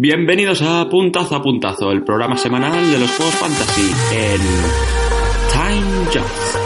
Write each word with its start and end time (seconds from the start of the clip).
Bienvenidos 0.00 0.62
a 0.62 0.88
Puntazo 0.88 1.34
a 1.34 1.42
Puntazo, 1.42 1.90
el 1.90 2.04
programa 2.04 2.36
semanal 2.36 2.88
de 2.88 3.00
los 3.00 3.10
juegos 3.16 3.34
fantasy 3.34 3.90
en 4.12 4.40
Time 5.50 6.04
Just. 6.12 6.57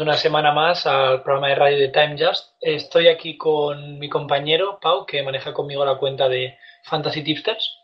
Bienvenidos 0.00 0.02
una 0.02 0.16
semana 0.16 0.52
más 0.52 0.86
al 0.86 1.22
programa 1.22 1.48
de 1.48 1.54
radio 1.56 1.78
de 1.78 1.88
Time 1.88 2.16
Just. 2.18 2.54
Estoy 2.60 3.08
aquí 3.08 3.36
con 3.36 3.98
mi 3.98 4.08
compañero 4.08 4.78
Pau, 4.80 5.04
que 5.04 5.22
maneja 5.22 5.52
conmigo 5.52 5.84
la 5.84 5.98
cuenta 5.98 6.28
de 6.28 6.56
Fantasy 6.84 7.22
Tipsters. 7.22 7.76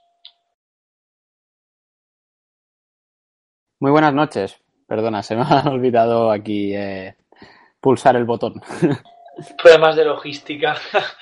Muy 3.81 3.91
buenas 3.91 4.15
noches. 4.15 4.59
Perdona, 4.87 5.23
se 5.23 5.37
me 5.37 5.43
ha 5.49 5.69
olvidado 5.69 6.31
aquí 6.31 6.75
eh, 6.75 7.17
pulsar 7.81 8.17
el 8.17 8.25
botón. 8.25 8.63
Problemas 9.63 9.97
de 9.97 10.05
logística. 10.05 10.77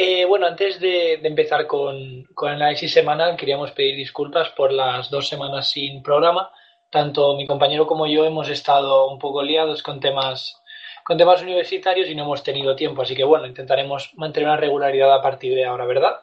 Eh, 0.00 0.26
bueno, 0.26 0.46
antes 0.46 0.78
de, 0.78 1.18
de 1.20 1.26
empezar 1.26 1.66
con, 1.66 2.22
con 2.32 2.50
el 2.50 2.62
análisis 2.62 2.92
semanal, 2.92 3.36
queríamos 3.36 3.72
pedir 3.72 3.96
disculpas 3.96 4.50
por 4.50 4.70
las 4.70 5.10
dos 5.10 5.26
semanas 5.28 5.70
sin 5.70 6.04
programa 6.04 6.52
tanto 6.90 7.36
mi 7.36 7.46
compañero 7.46 7.86
como 7.86 8.06
yo 8.06 8.24
hemos 8.24 8.48
estado 8.48 9.08
un 9.08 9.18
poco 9.18 9.42
liados 9.42 9.82
con 9.82 10.00
temas 10.00 10.60
con 11.04 11.16
temas 11.16 11.42
universitarios 11.42 12.08
y 12.08 12.14
no 12.14 12.24
hemos 12.24 12.42
tenido 12.42 12.76
tiempo, 12.76 13.00
así 13.00 13.14
que 13.14 13.24
bueno, 13.24 13.46
intentaremos 13.46 14.12
mantener 14.16 14.48
una 14.50 14.58
regularidad 14.58 15.14
a 15.14 15.22
partir 15.22 15.54
de 15.54 15.64
ahora, 15.64 15.86
¿verdad? 15.86 16.20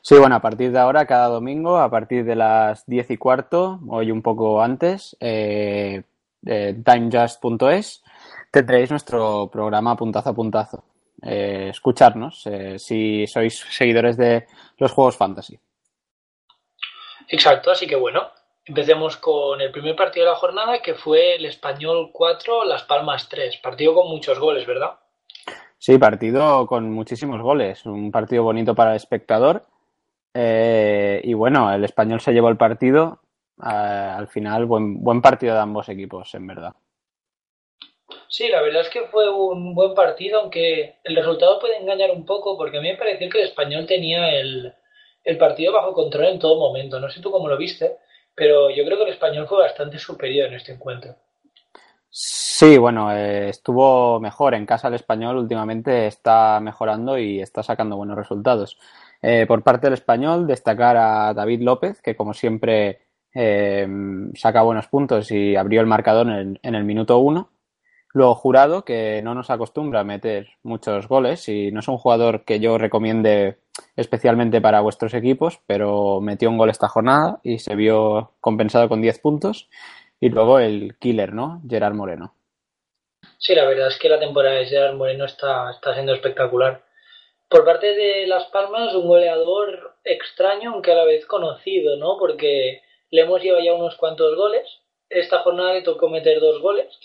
Sí, 0.00 0.16
bueno, 0.16 0.36
a 0.36 0.40
partir 0.40 0.72
de 0.72 0.78
ahora, 0.78 1.04
cada 1.04 1.28
domingo, 1.28 1.76
a 1.76 1.90
partir 1.90 2.24
de 2.24 2.34
las 2.34 2.86
10 2.86 3.10
y 3.10 3.16
cuarto, 3.18 3.80
hoy 3.90 4.10
un 4.10 4.22
poco 4.22 4.62
antes, 4.62 5.14
eh, 5.20 6.04
eh, 6.46 6.74
timejust.es, 6.82 8.02
tendréis 8.50 8.90
nuestro 8.90 9.50
programa 9.50 9.94
puntazo 9.96 10.30
a 10.30 10.34
puntazo. 10.34 10.84
Eh, 11.20 11.68
escucharnos 11.70 12.46
eh, 12.46 12.78
si 12.78 13.26
sois 13.26 13.66
seguidores 13.70 14.16
de 14.16 14.46
los 14.78 14.92
juegos 14.92 15.16
fantasy. 15.16 15.58
Exacto, 17.28 17.72
así 17.72 17.86
que 17.88 17.96
bueno, 17.96 18.30
Empecemos 18.68 19.16
con 19.16 19.62
el 19.62 19.70
primer 19.70 19.96
partido 19.96 20.26
de 20.26 20.32
la 20.32 20.36
jornada, 20.36 20.82
que 20.82 20.92
fue 20.94 21.36
el 21.36 21.46
Español 21.46 22.10
4, 22.12 22.66
Las 22.66 22.82
Palmas 22.82 23.26
3. 23.30 23.56
Partido 23.62 23.94
con 23.94 24.10
muchos 24.10 24.38
goles, 24.38 24.66
¿verdad? 24.66 24.98
Sí, 25.78 25.96
partido 25.96 26.66
con 26.66 26.92
muchísimos 26.92 27.40
goles. 27.40 27.86
Un 27.86 28.12
partido 28.12 28.42
bonito 28.42 28.74
para 28.74 28.90
el 28.90 28.96
espectador. 28.96 29.64
Eh, 30.34 31.22
y 31.24 31.32
bueno, 31.32 31.72
el 31.72 31.82
Español 31.82 32.20
se 32.20 32.32
llevó 32.32 32.50
el 32.50 32.58
partido. 32.58 33.20
Eh, 33.58 33.70
al 33.70 34.28
final, 34.28 34.66
buen, 34.66 35.02
buen 35.02 35.22
partido 35.22 35.54
de 35.54 35.60
ambos 35.60 35.88
equipos, 35.88 36.34
en 36.34 36.46
verdad. 36.46 36.74
Sí, 38.28 38.48
la 38.48 38.60
verdad 38.60 38.82
es 38.82 38.90
que 38.90 39.04
fue 39.04 39.30
un 39.30 39.74
buen 39.74 39.94
partido, 39.94 40.40
aunque 40.40 40.96
el 41.04 41.16
resultado 41.16 41.58
puede 41.58 41.78
engañar 41.78 42.10
un 42.10 42.26
poco, 42.26 42.58
porque 42.58 42.76
a 42.76 42.80
mí 42.82 42.90
me 42.90 42.98
pareció 42.98 43.30
que 43.30 43.38
el 43.38 43.46
Español 43.46 43.86
tenía 43.86 44.38
el, 44.38 44.74
el 45.24 45.38
partido 45.38 45.72
bajo 45.72 45.94
control 45.94 46.26
en 46.26 46.38
todo 46.38 46.58
momento. 46.58 47.00
No 47.00 47.08
sé 47.08 47.22
tú 47.22 47.30
cómo 47.30 47.48
lo 47.48 47.56
viste 47.56 47.96
pero 48.38 48.70
yo 48.70 48.84
creo 48.84 48.96
que 48.98 49.04
el 49.04 49.10
español 49.10 49.46
fue 49.48 49.58
bastante 49.58 49.98
superior 49.98 50.48
en 50.48 50.54
este 50.54 50.72
encuentro. 50.72 51.16
Sí, 52.10 52.78
bueno, 52.78 53.12
eh, 53.12 53.50
estuvo 53.50 54.18
mejor 54.20 54.54
en 54.54 54.64
casa 54.64 54.88
el 54.88 54.94
español, 54.94 55.36
últimamente 55.36 56.06
está 56.06 56.58
mejorando 56.60 57.18
y 57.18 57.40
está 57.40 57.62
sacando 57.62 57.96
buenos 57.96 58.16
resultados. 58.16 58.78
Eh, 59.20 59.44
por 59.46 59.62
parte 59.62 59.88
del 59.88 59.94
español, 59.94 60.46
destacar 60.46 60.96
a 60.96 61.34
David 61.34 61.62
López, 61.62 62.00
que 62.00 62.16
como 62.16 62.32
siempre 62.32 63.02
eh, 63.34 63.86
saca 64.34 64.62
buenos 64.62 64.86
puntos 64.88 65.30
y 65.30 65.56
abrió 65.56 65.80
el 65.80 65.86
marcador 65.86 66.28
en 66.28 66.32
el, 66.32 66.60
en 66.62 66.74
el 66.74 66.84
minuto 66.84 67.18
uno. 67.18 67.50
Luego 68.14 68.34
Jurado, 68.34 68.84
que 68.84 69.20
no 69.22 69.34
nos 69.34 69.50
acostumbra 69.50 70.00
a 70.00 70.04
meter 70.04 70.48
muchos 70.62 71.08
goles 71.08 71.48
y 71.48 71.70
no 71.72 71.80
es 71.80 71.88
un 71.88 71.98
jugador 71.98 72.44
que 72.44 72.58
yo 72.58 72.78
recomiende 72.78 73.58
especialmente 73.96 74.60
para 74.60 74.80
vuestros 74.80 75.14
equipos, 75.14 75.60
pero 75.66 76.20
metió 76.20 76.48
un 76.48 76.58
gol 76.58 76.70
esta 76.70 76.88
jornada 76.88 77.40
y 77.42 77.58
se 77.58 77.74
vio 77.74 78.32
compensado 78.40 78.88
con 78.88 79.00
10 79.00 79.18
puntos. 79.20 79.68
Y 80.20 80.30
luego 80.30 80.58
el 80.58 80.96
killer, 80.98 81.32
¿no? 81.32 81.62
Gerard 81.68 81.94
Moreno. 81.94 82.34
Sí, 83.38 83.54
la 83.54 83.66
verdad 83.66 83.88
es 83.88 83.98
que 83.98 84.08
la 84.08 84.18
temporada 84.18 84.56
de 84.56 84.66
Gerard 84.66 84.96
Moreno 84.96 85.24
está, 85.24 85.70
está 85.70 85.94
siendo 85.94 86.12
espectacular. 86.12 86.84
Por 87.48 87.64
parte 87.64 87.94
de 87.94 88.26
Las 88.26 88.44
Palmas, 88.46 88.94
un 88.94 89.06
goleador 89.06 89.96
extraño, 90.04 90.72
aunque 90.72 90.92
a 90.92 90.96
la 90.96 91.04
vez 91.04 91.24
conocido, 91.26 91.96
¿no? 91.96 92.18
Porque 92.18 92.82
le 93.10 93.22
hemos 93.22 93.42
llevado 93.42 93.64
ya 93.64 93.74
unos 93.74 93.96
cuantos 93.96 94.36
goles. 94.36 94.66
Esta 95.08 95.38
jornada 95.38 95.74
le 95.74 95.82
tocó 95.82 96.08
meter 96.08 96.40
dos 96.40 96.60
goles 96.60 96.98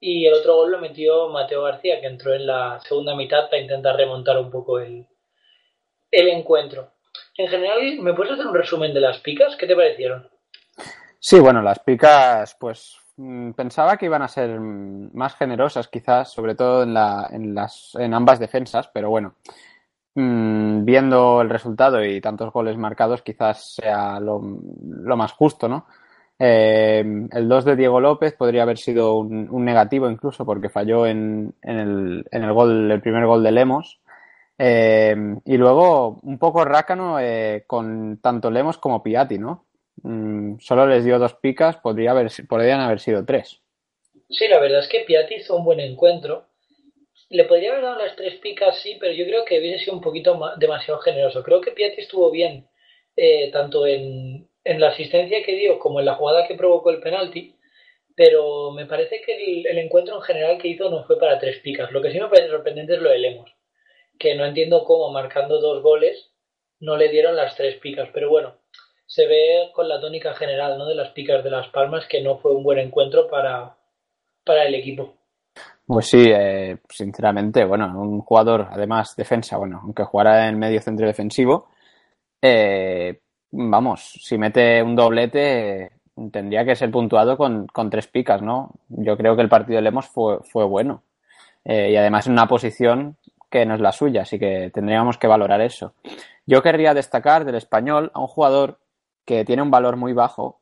y 0.00 0.26
el 0.26 0.34
otro 0.34 0.56
gol 0.56 0.70
lo 0.72 0.78
metió 0.78 1.28
Mateo 1.28 1.62
García, 1.62 2.00
que 2.00 2.06
entró 2.06 2.34
en 2.34 2.46
la 2.46 2.78
segunda 2.80 3.16
mitad 3.16 3.50
para 3.50 3.62
intentar 3.62 3.96
remontar 3.96 4.38
un 4.38 4.50
poco 4.50 4.78
el, 4.78 5.06
el 6.10 6.28
encuentro. 6.28 6.90
En 7.36 7.48
general, 7.48 7.98
¿me 8.00 8.14
puedes 8.14 8.32
hacer 8.32 8.46
un 8.46 8.54
resumen 8.54 8.92
de 8.92 9.00
las 9.00 9.18
picas? 9.18 9.56
¿Qué 9.56 9.66
te 9.66 9.76
parecieron? 9.76 10.28
Sí, 11.20 11.38
bueno, 11.40 11.62
las 11.62 11.80
picas, 11.80 12.56
pues 12.58 12.96
mm, 13.16 13.52
pensaba 13.52 13.96
que 13.96 14.06
iban 14.06 14.22
a 14.22 14.28
ser 14.28 14.58
más 14.60 15.34
generosas 15.34 15.88
quizás, 15.88 16.32
sobre 16.32 16.54
todo 16.54 16.82
en, 16.84 16.94
la, 16.94 17.28
en, 17.30 17.54
las, 17.54 17.94
en 17.96 18.14
ambas 18.14 18.38
defensas, 18.38 18.88
pero 18.92 19.10
bueno, 19.10 19.34
mmm, 20.14 20.84
viendo 20.84 21.40
el 21.42 21.50
resultado 21.50 22.04
y 22.04 22.20
tantos 22.20 22.52
goles 22.52 22.76
marcados 22.76 23.22
quizás 23.22 23.74
sea 23.74 24.20
lo, 24.20 24.40
más 24.40 25.32
justo, 25.32 25.68
¿no? 25.68 25.86
Eh, 26.38 27.04
el 27.32 27.48
2 27.48 27.64
de 27.64 27.76
Diego 27.76 28.00
López 28.00 28.34
podría 28.34 28.62
haber 28.62 28.78
sido 28.78 29.16
un, 29.16 29.48
un 29.50 29.64
negativo 29.64 30.08
incluso 30.08 30.44
porque 30.44 30.68
falló 30.68 31.04
en, 31.04 31.52
en, 31.62 31.78
el, 31.78 32.26
en, 32.30 32.44
el, 32.44 32.52
gol, 32.52 32.90
el 32.90 33.00
primer 33.00 33.26
gol 33.26 33.42
de 33.42 33.50
Lemos. 33.50 34.00
Eh, 34.58 35.14
y 35.44 35.56
luego 35.56 36.18
un 36.22 36.38
poco 36.38 36.64
rácano 36.64 37.20
eh, 37.20 37.62
con 37.66 38.20
tanto 38.20 38.50
Lemos 38.50 38.76
como 38.78 39.02
Piatti, 39.02 39.38
¿no? 39.38 39.66
Mm, 40.02 40.58
solo 40.58 40.86
les 40.86 41.04
dio 41.04 41.18
dos 41.18 41.34
picas, 41.34 41.76
podría 41.76 42.10
haber, 42.10 42.30
podrían 42.48 42.80
haber 42.80 42.98
sido 42.98 43.24
tres. 43.24 43.60
Sí, 44.28 44.48
la 44.48 44.58
verdad 44.60 44.80
es 44.80 44.88
que 44.88 45.04
Piatti 45.06 45.36
hizo 45.36 45.56
un 45.56 45.64
buen 45.64 45.80
encuentro. 45.80 46.46
Le 47.30 47.44
podría 47.44 47.72
haber 47.72 47.84
dado 47.84 48.04
las 48.04 48.16
tres 48.16 48.34
picas, 48.36 48.78
sí, 48.80 48.96
pero 48.98 49.12
yo 49.12 49.24
creo 49.26 49.44
que 49.44 49.58
hubiese 49.58 49.84
sido 49.84 49.94
un 49.94 50.02
poquito 50.02 50.38
demasiado 50.56 51.00
generoso. 51.00 51.42
Creo 51.42 51.60
que 51.60 51.72
Piatti 51.72 52.00
estuvo 52.00 52.30
bien, 52.30 52.66
eh, 53.16 53.50
tanto 53.52 53.86
en, 53.86 54.48
en, 54.64 54.80
la 54.80 54.88
asistencia 54.88 55.44
que 55.44 55.54
dio 55.54 55.78
como 55.78 56.00
en 56.00 56.06
la 56.06 56.14
jugada 56.14 56.46
que 56.48 56.54
provocó 56.54 56.90
el 56.90 57.00
penalti, 57.00 57.54
pero 58.16 58.72
me 58.72 58.86
parece 58.86 59.20
que 59.20 59.34
el, 59.34 59.66
el 59.66 59.78
encuentro 59.78 60.16
en 60.16 60.22
general 60.22 60.58
que 60.58 60.68
hizo 60.68 60.90
no 60.90 61.04
fue 61.04 61.18
para 61.18 61.38
tres 61.38 61.58
picas. 61.60 61.92
Lo 61.92 62.02
que 62.02 62.10
sí 62.10 62.18
me 62.18 62.28
parece 62.28 62.48
sorprendente 62.48 62.94
es 62.94 63.00
lo 63.00 63.10
de 63.10 63.18
Lemos 63.18 63.57
que 64.18 64.34
no 64.34 64.44
entiendo 64.44 64.84
cómo 64.84 65.10
marcando 65.10 65.60
dos 65.60 65.82
goles 65.82 66.30
no 66.80 66.96
le 66.96 67.08
dieron 67.08 67.36
las 67.36 67.56
tres 67.56 67.76
picas, 67.76 68.08
pero 68.12 68.30
bueno, 68.30 68.54
se 69.06 69.26
ve 69.26 69.70
con 69.72 69.88
la 69.88 70.00
tónica 70.00 70.34
general 70.34 70.78
¿no? 70.78 70.86
de 70.86 70.94
las 70.94 71.10
picas 71.10 71.42
de 71.42 71.50
Las 71.50 71.68
Palmas 71.68 72.06
que 72.06 72.22
no 72.22 72.38
fue 72.38 72.54
un 72.54 72.62
buen 72.62 72.78
encuentro 72.78 73.28
para, 73.28 73.76
para 74.44 74.64
el 74.64 74.74
equipo. 74.74 75.14
Pues 75.86 76.06
sí, 76.06 76.26
eh, 76.28 76.76
sinceramente, 76.88 77.64
bueno, 77.64 77.86
un 77.98 78.20
jugador, 78.20 78.68
además 78.70 79.16
defensa, 79.16 79.56
bueno, 79.56 79.80
aunque 79.82 80.04
jugara 80.04 80.48
en 80.48 80.58
medio 80.58 80.80
centro 80.82 81.06
defensivo, 81.06 81.68
eh, 82.42 83.20
vamos, 83.50 84.20
si 84.22 84.36
mete 84.36 84.82
un 84.82 84.94
doblete, 84.94 85.90
tendría 86.30 86.64
que 86.64 86.76
ser 86.76 86.90
puntuado 86.90 87.38
con, 87.38 87.66
con 87.68 87.88
tres 87.88 88.06
picas, 88.06 88.42
¿no? 88.42 88.72
Yo 88.88 89.16
creo 89.16 89.34
que 89.34 89.42
el 89.42 89.48
partido 89.48 89.76
de 89.76 89.82
Lemos 89.82 90.06
fue, 90.06 90.40
fue 90.44 90.64
bueno. 90.64 91.02
Eh, 91.64 91.90
y 91.92 91.96
además 91.96 92.26
en 92.26 92.34
una 92.34 92.46
posición 92.46 93.16
que 93.50 93.64
no 93.66 93.74
es 93.74 93.80
la 93.80 93.92
suya, 93.92 94.22
así 94.22 94.38
que 94.38 94.70
tendríamos 94.72 95.18
que 95.18 95.26
valorar 95.26 95.60
eso. 95.60 95.94
Yo 96.46 96.62
querría 96.62 96.94
destacar 96.94 97.44
del 97.44 97.54
español 97.54 98.10
a 98.14 98.20
un 98.20 98.26
jugador 98.26 98.78
que 99.24 99.44
tiene 99.44 99.62
un 99.62 99.70
valor 99.70 99.96
muy 99.96 100.12
bajo, 100.12 100.60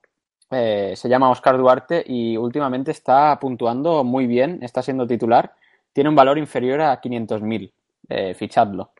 eh, 0.50 0.94
se 0.94 1.08
llama 1.08 1.30
Oscar 1.30 1.58
Duarte 1.58 2.04
y 2.06 2.36
últimamente 2.36 2.92
está 2.92 3.38
puntuando 3.40 4.04
muy 4.04 4.26
bien, 4.26 4.60
está 4.62 4.82
siendo 4.82 5.06
titular, 5.06 5.52
tiene 5.92 6.10
un 6.10 6.16
valor 6.16 6.38
inferior 6.38 6.80
a 6.80 7.00
500.000, 7.00 7.72
eh, 8.08 8.34
fichadlo. 8.34 8.92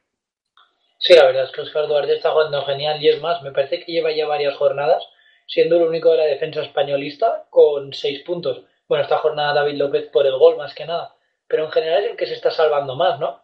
Sí, 0.99 1.15
la 1.15 1.27
verdad 1.27 1.44
es 1.44 1.53
que 1.53 1.61
Oscar 1.61 1.87
Duarte 1.87 2.15
está 2.15 2.31
jugando 2.31 2.62
genial 2.62 3.00
y 3.03 3.09
es 3.09 3.21
más, 3.21 3.43
me 3.43 3.53
parece 3.53 3.85
que 3.85 3.93
lleva 3.93 4.11
ya 4.12 4.27
varias 4.27 4.56
jornadas 4.56 5.06
siendo 5.47 5.77
el 5.77 5.82
único 5.82 6.11
de 6.11 6.19
la 6.19 6.25
defensa 6.25 6.62
españolista 6.62 7.47
con 7.50 7.93
seis 7.93 8.23
puntos. 8.23 8.62
Bueno, 8.89 9.05
esta 9.05 9.19
jornada 9.19 9.55
David 9.55 9.77
López 9.77 10.09
por 10.12 10.27
el 10.27 10.37
gol 10.39 10.56
más 10.56 10.75
que 10.75 10.87
nada, 10.87 11.15
pero 11.47 11.65
en 11.65 11.71
general 11.71 12.05
es 12.05 12.11
el 12.11 12.17
que 12.17 12.27
se 12.27 12.35
está 12.35 12.50
salvando 12.50 12.97
más, 12.97 13.21
¿no? 13.21 13.41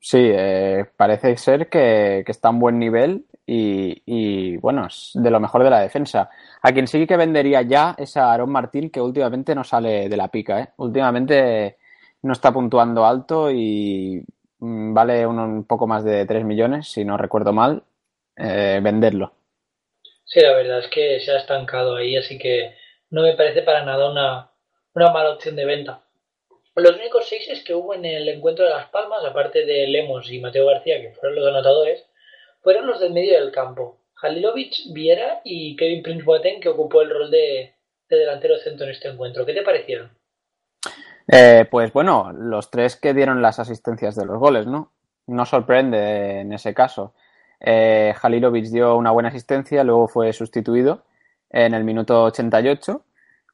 Sí, 0.00 0.18
eh, 0.20 0.84
parece 0.96 1.36
ser 1.36 1.68
que, 1.68 2.24
está 2.26 2.48
a 2.48 2.50
un 2.52 2.60
buen 2.60 2.78
nivel 2.78 3.26
y, 3.46 4.56
bueno, 4.58 4.86
es 4.86 5.12
de 5.14 5.30
lo 5.30 5.40
mejor 5.40 5.64
de 5.64 5.70
la 5.70 5.80
defensa. 5.80 6.30
A 6.62 6.72
quien 6.72 6.86
sí 6.86 7.06
que 7.06 7.16
vendería 7.16 7.62
ya 7.62 7.94
es 7.98 8.16
a 8.16 8.32
Aaron 8.32 8.50
Martín, 8.50 8.90
que 8.90 9.00
últimamente 9.00 9.54
no 9.54 9.64
sale 9.64 10.08
de 10.08 10.16
la 10.16 10.28
pica. 10.28 10.60
¿eh? 10.60 10.68
Últimamente 10.76 11.78
no 12.22 12.32
está 12.32 12.52
puntuando 12.52 13.06
alto 13.06 13.50
y 13.50 14.22
mm, 14.58 14.94
vale 14.94 15.26
un, 15.26 15.64
poco 15.64 15.86
más 15.86 16.04
de 16.04 16.26
3 16.26 16.44
millones, 16.44 16.88
si 16.88 17.04
no 17.04 17.16
recuerdo 17.16 17.52
mal, 17.52 17.82
eh, 18.36 18.80
venderlo. 18.82 19.32
Sí, 20.24 20.40
la 20.40 20.52
verdad 20.54 20.80
es 20.80 20.88
que 20.88 21.20
se 21.20 21.32
ha 21.32 21.38
estancado 21.38 21.96
ahí, 21.96 22.16
así 22.16 22.38
que 22.38 22.74
no 23.10 23.22
me 23.22 23.34
parece 23.34 23.62
para 23.62 23.84
nada 23.84 24.10
una, 24.10 24.50
una 24.94 25.12
mala 25.12 25.30
opción 25.30 25.56
de 25.56 25.64
venta. 25.64 26.05
Los 26.76 26.94
únicos 26.94 27.26
seis 27.26 27.64
que 27.64 27.74
hubo 27.74 27.94
en 27.94 28.04
el 28.04 28.28
encuentro 28.28 28.66
de 28.66 28.70
Las 28.70 28.90
Palmas, 28.90 29.24
aparte 29.24 29.64
de 29.64 29.86
Lemos 29.86 30.30
y 30.30 30.40
Mateo 30.40 30.66
García, 30.66 31.00
que 31.00 31.10
fueron 31.12 31.36
los 31.36 31.48
anotadores, 31.48 32.04
fueron 32.60 32.86
los 32.86 33.00
del 33.00 33.14
medio 33.14 33.40
del 33.40 33.50
campo. 33.50 33.98
Halilovic, 34.20 34.92
Viera 34.92 35.40
y 35.42 35.74
Kevin 35.74 36.02
Prince 36.02 36.24
Boateng, 36.24 36.60
que 36.60 36.68
ocupó 36.68 37.00
el 37.00 37.08
rol 37.08 37.30
de, 37.30 37.74
delantero 38.10 38.58
centro 38.58 38.84
en 38.84 38.92
este 38.92 39.08
encuentro. 39.08 39.46
¿Qué 39.46 39.54
te 39.54 39.62
parecieron? 39.62 40.10
Eh, 41.32 41.66
pues 41.70 41.94
bueno, 41.94 42.32
los 42.34 42.70
tres 42.70 42.96
que 42.96 43.14
dieron 43.14 43.40
las 43.40 43.58
asistencias 43.58 44.14
de 44.14 44.26
los 44.26 44.38
goles, 44.38 44.66
¿no? 44.66 44.92
No 45.26 45.46
sorprende 45.46 46.40
en 46.40 46.52
ese 46.52 46.74
caso. 46.74 47.14
Eh, 47.58 48.12
Halilovic 48.20 48.66
dio 48.66 48.96
una 48.96 49.12
buena 49.12 49.30
asistencia, 49.30 49.82
luego 49.82 50.08
fue 50.08 50.30
sustituido 50.34 51.04
en 51.48 51.72
el 51.72 51.84
minuto 51.84 52.24
88, 52.24 53.02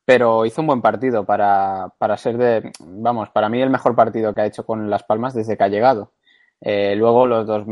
pero 0.04 0.44
hizo 0.46 0.60
un 0.60 0.66
buen 0.66 0.82
partido 0.82 1.24
para, 1.24 1.92
para 1.98 2.16
ser 2.16 2.36
de, 2.36 2.72
vamos, 2.80 3.30
para 3.30 3.48
mí 3.48 3.60
el 3.60 3.70
mejor 3.70 3.94
partido 3.94 4.34
que 4.34 4.40
ha 4.40 4.46
hecho 4.46 4.66
con 4.66 4.90
Las 4.90 5.04
Palmas 5.04 5.34
desde 5.34 5.56
que 5.56 5.64
ha 5.64 5.68
llegado. 5.68 6.10
Eh, 6.60 6.94
luego 6.96 7.26
los 7.26 7.46
dos, 7.46 7.64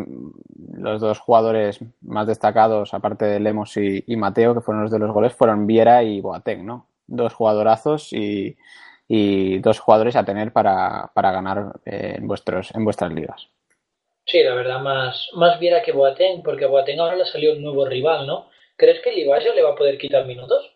los 0.74 1.00
dos 1.00 1.20
jugadores 1.20 1.78
más 2.00 2.26
destacados, 2.26 2.92
aparte 2.92 3.24
de 3.24 3.38
Lemos 3.38 3.76
y, 3.76 4.16
Mateo, 4.16 4.54
que 4.54 4.60
fueron 4.60 4.82
los 4.82 4.90
de 4.90 4.98
los 4.98 5.12
goles, 5.12 5.32
fueron 5.32 5.66
Viera 5.66 6.02
y 6.02 6.20
Boateng, 6.20 6.66
¿no? 6.66 6.86
Dos 7.06 7.32
jugadorazos 7.32 8.12
y, 8.12 8.56
y 9.06 9.58
dos 9.58 9.78
jugadores 9.78 10.16
a 10.16 10.24
tener 10.24 10.52
para, 10.52 11.10
para 11.14 11.30
ganar 11.30 11.80
eh, 11.84 12.14
en, 12.18 12.26
vuestros, 12.26 12.74
en 12.74 12.84
vuestras 12.84 13.12
ligas. 13.12 13.48
Sí, 14.26 14.42
la 14.42 14.54
verdad, 14.54 14.80
más, 14.80 15.28
más 15.34 15.58
Viera 15.60 15.82
que 15.82 15.92
Boateng, 15.92 16.42
porque 16.42 16.64
a 16.64 16.68
Boateng 16.68 17.00
ahora 17.00 17.16
le 17.16 17.26
salió 17.26 17.52
un 17.52 17.62
nuevo 17.62 17.86
rival, 17.86 18.26
¿no? 18.26 18.48
¿Crees 18.76 19.00
que 19.02 19.12
Livasia 19.12 19.54
le 19.54 19.62
va 19.62 19.72
a 19.72 19.76
poder 19.76 19.98
quitar 19.98 20.26
minutos? 20.26 20.74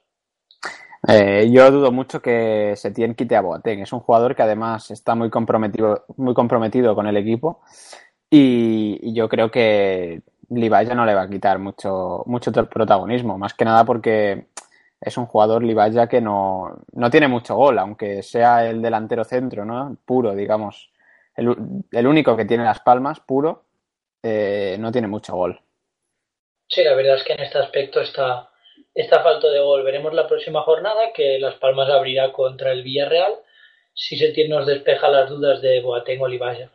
Eh, 1.09 1.51
yo 1.51 1.71
dudo 1.71 1.93
mucho 1.93 2.23
que 2.23 2.75
Setién 2.77 3.15
quite 3.15 3.37
a 3.37 3.41
Boateng. 3.41 3.81
Es 3.81 3.93
un 3.93 4.01
jugador 4.01 4.35
que 4.35 4.43
además 4.43 4.91
está 4.91 5.15
muy 5.15 5.31
comprometido, 5.31 6.05
muy 6.17 6.35
comprometido 6.35 6.95
con 6.95 7.07
el 7.07 7.17
equipo 7.17 7.63
y, 8.31 9.13
yo 9.15 9.29
creo 9.29 9.51
que 9.51 10.23
Livaya 10.51 10.95
no 10.95 11.05
le 11.07 11.15
va 11.15 11.23
a 11.23 11.31
quitar 11.31 11.59
mucho, 11.59 12.23
mucho 12.27 12.53
protagonismo. 12.53 13.39
Más 13.39 13.55
que 13.55 13.65
nada 13.65 13.85
porque 13.85 14.47
es 15.01 15.17
un 15.19 15.27
jugador 15.27 15.63
Livaya 15.63 16.09
que 16.09 16.21
no, 16.21 16.85
no 16.93 17.11
tiene 17.11 17.29
mucho 17.29 17.57
gol, 17.57 17.79
aunque 17.79 18.23
sea 18.23 18.69
el 18.69 18.83
delantero 18.83 19.25
centro, 19.25 19.65
¿no? 19.65 19.97
Puro, 20.07 20.35
digamos 20.35 20.91
el, 21.37 22.07
único 22.07 22.37
que 22.37 22.45
tiene 22.45 22.65
las 22.65 22.81
palmas 22.81 23.21
puro, 23.21 23.65
eh, 24.23 24.77
no 24.79 24.93
tiene 24.93 25.09
mucho 25.09 25.35
gol. 25.35 25.61
Sí, 26.69 26.83
la 26.83 26.95
verdad 26.95 27.17
es 27.17 27.25
que 27.25 27.35
en 27.35 27.41
este 27.41 27.59
aspecto 27.59 28.01
está, 28.01 28.51
está 28.95 29.23
falto 29.23 29.51
de 29.51 29.61
gol. 29.61 29.83
Veremos 29.83 30.15
la 30.15 30.27
próxima 30.29 30.63
jornada 30.63 31.13
que 31.13 31.39
Las 31.39 31.57
Palmas 31.57 31.91
abrirá 31.91 32.33
contra 32.33 32.73
el 32.73 32.83
Villarreal 32.83 33.35
si 33.93 34.17
se 34.17 34.49
nos 34.49 34.67
despeja 34.67 35.09
las 35.09 35.29
dudas 35.29 35.61
de 35.61 35.81
Boateng 35.81 36.21
o 36.21 36.29
Libaya. 36.29 36.71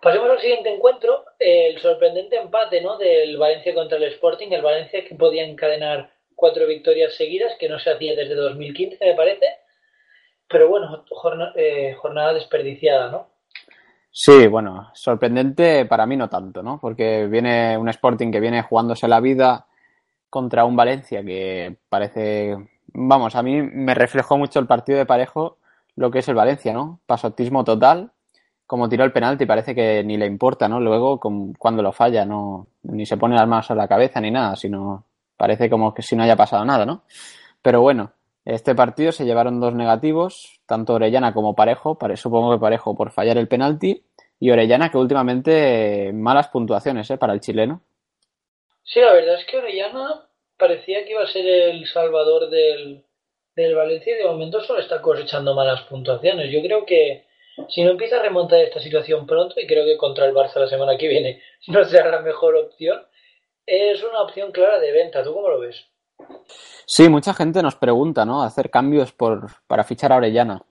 Pasemos 0.00 0.30
al 0.30 0.40
siguiente 0.40 0.72
encuentro, 0.72 1.24
el 1.38 1.78
sorprendente 1.78 2.36
empate 2.36 2.80
¿no? 2.80 2.96
del 2.96 3.36
Valencia 3.36 3.74
contra 3.74 3.98
el 3.98 4.04
Sporting, 4.04 4.48
el 4.50 4.62
Valencia 4.62 5.04
que 5.04 5.14
podía 5.14 5.44
encadenar 5.44 6.10
cuatro 6.34 6.66
victorias 6.66 7.14
seguidas, 7.14 7.52
que 7.58 7.68
no 7.68 7.78
se 7.78 7.90
hacía 7.90 8.16
desde 8.16 8.34
2015 8.34 9.04
me 9.04 9.14
parece, 9.14 9.46
pero 10.48 10.68
bueno, 10.68 11.04
eh, 11.54 11.94
jornada 11.98 12.32
desperdiciada, 12.34 13.10
¿no? 13.10 13.28
Sí, 14.10 14.46
bueno, 14.46 14.90
sorprendente 14.92 15.86
para 15.86 16.04
mí 16.04 16.16
no 16.16 16.28
tanto, 16.28 16.62
¿no? 16.62 16.78
Porque 16.80 17.26
viene 17.26 17.78
un 17.78 17.88
Sporting 17.88 18.30
que 18.30 18.40
viene 18.40 18.62
jugándose 18.62 19.08
la 19.08 19.20
vida 19.20 19.66
contra 20.32 20.64
un 20.64 20.76
Valencia 20.76 21.22
que 21.22 21.76
parece, 21.90 22.56
vamos, 22.94 23.36
a 23.36 23.42
mí 23.42 23.60
me 23.60 23.92
reflejó 23.92 24.38
mucho 24.38 24.60
el 24.60 24.66
partido 24.66 24.96
de 24.96 25.04
parejo 25.04 25.58
lo 25.94 26.10
que 26.10 26.20
es 26.20 26.28
el 26.28 26.34
Valencia, 26.34 26.72
¿no? 26.72 27.00
Pasotismo 27.04 27.64
total, 27.64 28.12
como 28.66 28.88
tiró 28.88 29.04
el 29.04 29.12
penalti, 29.12 29.44
parece 29.44 29.74
que 29.74 30.02
ni 30.02 30.16
le 30.16 30.24
importa, 30.24 30.70
¿no? 30.70 30.80
Luego, 30.80 31.20
cuando 31.58 31.82
lo 31.82 31.92
falla, 31.92 32.24
no, 32.24 32.66
ni 32.84 33.04
se 33.04 33.18
pone 33.18 33.36
las 33.36 33.46
manos 33.46 33.70
a 33.70 33.74
la 33.74 33.86
cabeza 33.86 34.22
ni 34.22 34.30
nada, 34.30 34.56
sino 34.56 35.04
parece 35.36 35.68
como 35.68 35.92
que 35.92 36.00
si 36.00 36.16
no 36.16 36.22
haya 36.22 36.34
pasado 36.34 36.64
nada, 36.64 36.86
¿no? 36.86 37.02
Pero 37.60 37.82
bueno, 37.82 38.12
este 38.46 38.74
partido 38.74 39.12
se 39.12 39.26
llevaron 39.26 39.60
dos 39.60 39.74
negativos, 39.74 40.62
tanto 40.64 40.94
Orellana 40.94 41.34
como 41.34 41.54
Parejo, 41.54 41.98
supongo 42.14 42.52
que 42.52 42.58
Parejo 42.58 42.94
por 42.94 43.10
fallar 43.10 43.36
el 43.36 43.48
penalti, 43.48 44.02
y 44.40 44.50
Orellana 44.50 44.90
que 44.90 44.96
últimamente 44.96 46.10
malas 46.14 46.48
puntuaciones 46.48 47.10
¿eh? 47.10 47.18
para 47.18 47.34
el 47.34 47.40
chileno. 47.40 47.82
Sí, 48.84 49.00
la 49.00 49.12
verdad 49.12 49.40
es 49.40 49.46
que 49.46 49.58
Orellana 49.58 50.28
parecía 50.56 51.04
que 51.04 51.12
iba 51.12 51.22
a 51.22 51.26
ser 51.26 51.46
el 51.46 51.86
salvador 51.86 52.50
del, 52.50 53.04
del 53.56 53.74
Valencia 53.74 54.14
y 54.14 54.18
de 54.18 54.26
momento 54.26 54.62
solo 54.62 54.80
está 54.80 55.00
cosechando 55.00 55.54
malas 55.54 55.82
puntuaciones. 55.82 56.50
Yo 56.52 56.62
creo 56.62 56.84
que 56.84 57.26
si 57.68 57.82
no 57.82 57.90
empieza 57.90 58.16
a 58.16 58.22
remontar 58.22 58.60
esta 58.60 58.80
situación 58.80 59.26
pronto, 59.26 59.60
y 59.60 59.66
creo 59.66 59.84
que 59.84 59.96
contra 59.96 60.26
el 60.26 60.34
Barça 60.34 60.56
la 60.56 60.68
semana 60.68 60.96
que 60.96 61.08
viene 61.08 61.42
no 61.68 61.84
será 61.84 62.10
la 62.10 62.20
mejor 62.20 62.56
opción, 62.56 63.02
es 63.66 64.02
una 64.02 64.22
opción 64.22 64.52
clara 64.52 64.78
de 64.80 64.92
venta. 64.92 65.22
¿Tú 65.22 65.32
cómo 65.32 65.48
lo 65.48 65.60
ves? 65.60 65.86
Sí, 66.86 67.08
mucha 67.08 67.34
gente 67.34 67.62
nos 67.62 67.76
pregunta, 67.76 68.24
¿no? 68.24 68.42
Hacer 68.42 68.70
cambios 68.70 69.12
por, 69.12 69.46
para 69.66 69.84
fichar 69.84 70.12
a 70.12 70.16
Orellana. 70.16 70.62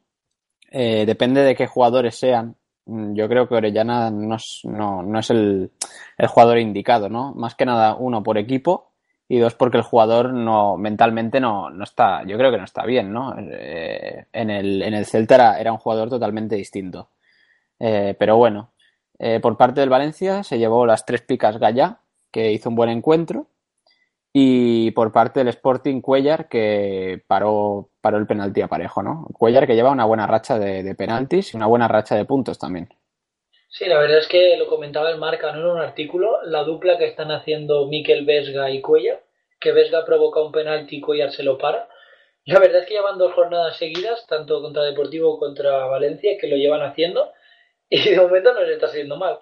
Eh, 0.72 1.06
depende 1.06 1.42
de 1.42 1.56
qué 1.56 1.68
jugadores 1.68 2.16
sean. 2.16 2.56
Mm, 2.86 3.14
yo 3.14 3.28
creo 3.28 3.48
que 3.48 3.56
Orellana 3.56 4.10
no 4.12 4.36
es, 4.36 4.62
no, 4.64 5.04
no 5.04 5.20
es 5.20 5.30
el, 5.30 5.72
el, 6.18 6.28
jugador 6.28 6.60
indicado, 6.60 7.10
¿no? 7.10 7.34
Más 7.34 7.56
que 7.56 7.66
nada, 7.66 7.96
uno, 7.96 8.24
por 8.24 8.38
equipo 8.38 8.92
y 9.28 9.40
dos, 9.40 9.56
porque 9.56 9.78
el 9.78 9.84
jugador 9.84 10.34
no 10.34 10.78
mentalmente 10.78 11.40
no, 11.40 11.70
no 11.70 11.84
está, 11.84 12.24
yo 12.26 12.38
creo 12.38 12.52
que 12.52 12.58
no 12.58 12.66
está 12.66 12.86
bien, 12.86 13.14
¿no? 13.14 13.36
Eh, 13.38 14.26
en, 14.34 14.50
el, 14.50 14.82
en 14.82 14.94
el 14.94 15.06
Celta 15.06 15.60
era, 15.60 15.72
un 15.72 15.78
jugador 15.78 16.10
totalmente 16.10 16.56
distinto. 16.56 17.10
Eh, 17.80 18.16
pero 18.18 18.38
bueno, 18.38 18.72
por 19.42 19.56
parte 19.56 19.82
del 19.82 19.90
Valencia 19.90 20.44
se 20.44 20.58
llevó 20.58 20.86
las 20.86 21.06
tres 21.06 21.22
picas 21.22 21.58
Gallá, 21.58 22.00
que 22.32 22.52
hizo 22.52 22.70
un 22.70 22.76
buen 22.76 22.90
encuentro 22.90 23.48
y 24.34 24.92
por 24.92 25.12
parte 25.12 25.42
del 25.42 25.50
Sporting 25.50 26.02
Cuellar 26.02 26.48
que 26.48 27.22
paró, 27.28 27.90
paró 28.00 28.18
el 28.18 28.28
penalti 28.28 28.62
a 28.62 28.68
parejo, 28.68 29.04
¿no? 29.04 29.28
Cuellar 29.34 29.68
que 29.68 29.76
lleva 29.76 29.92
una 29.92 30.06
buena 30.06 30.26
racha 30.26 30.58
de, 30.58 30.96
penaltis 30.96 31.54
y 31.54 31.58
una 31.58 31.68
buena 31.68 31.88
racha 31.88 32.16
de 32.16 32.26
puntos 32.26 32.58
también. 32.58 32.90
Sí, 33.70 33.86
la 33.86 34.00
verdad 34.00 34.20
es 34.20 34.28
que 34.28 34.58
lo 34.58 34.68
comentaba 34.68 35.10
el 35.10 35.18
Marca, 35.18 35.52
¿no? 35.52 35.60
En 35.60 35.66
un 35.68 35.80
artículo, 35.80 36.42
la 36.44 36.64
dupla 36.64 36.98
que 36.98 37.08
están 37.08 37.32
haciendo 37.32 37.88
Miquel 37.88 38.26
Vesga 38.26 38.70
y 38.70 38.82
Cuellar, 38.82 39.22
que 39.60 39.72
Vesga 39.72 40.06
provoca 40.06 40.42
un 40.42 40.52
penalti 40.52 40.98
y 40.98 41.02
Cuellar 41.02 41.32
se 41.32 41.44
lo 41.44 41.58
para. 41.58 41.90
La 42.46 42.60
verdad 42.60 42.82
es 42.82 42.88
que 42.88 42.96
llevan 42.96 43.18
dos 43.18 43.34
jornadas 43.34 43.78
seguidas, 43.78 44.26
tanto 44.28 44.62
contra 44.62 44.84
Deportivo 44.84 45.38
como 45.38 45.40
contra 45.40 45.86
Valencia, 45.88 46.38
que 46.40 46.48
lo 46.48 46.56
llevan 46.56 46.82
haciendo 46.82 47.32
y 47.90 48.10
de 48.10 48.18
momento 48.18 48.54
no 48.54 48.62
les 48.62 48.76
está 48.76 48.88
saliendo 48.88 49.18
mal. 49.18 49.40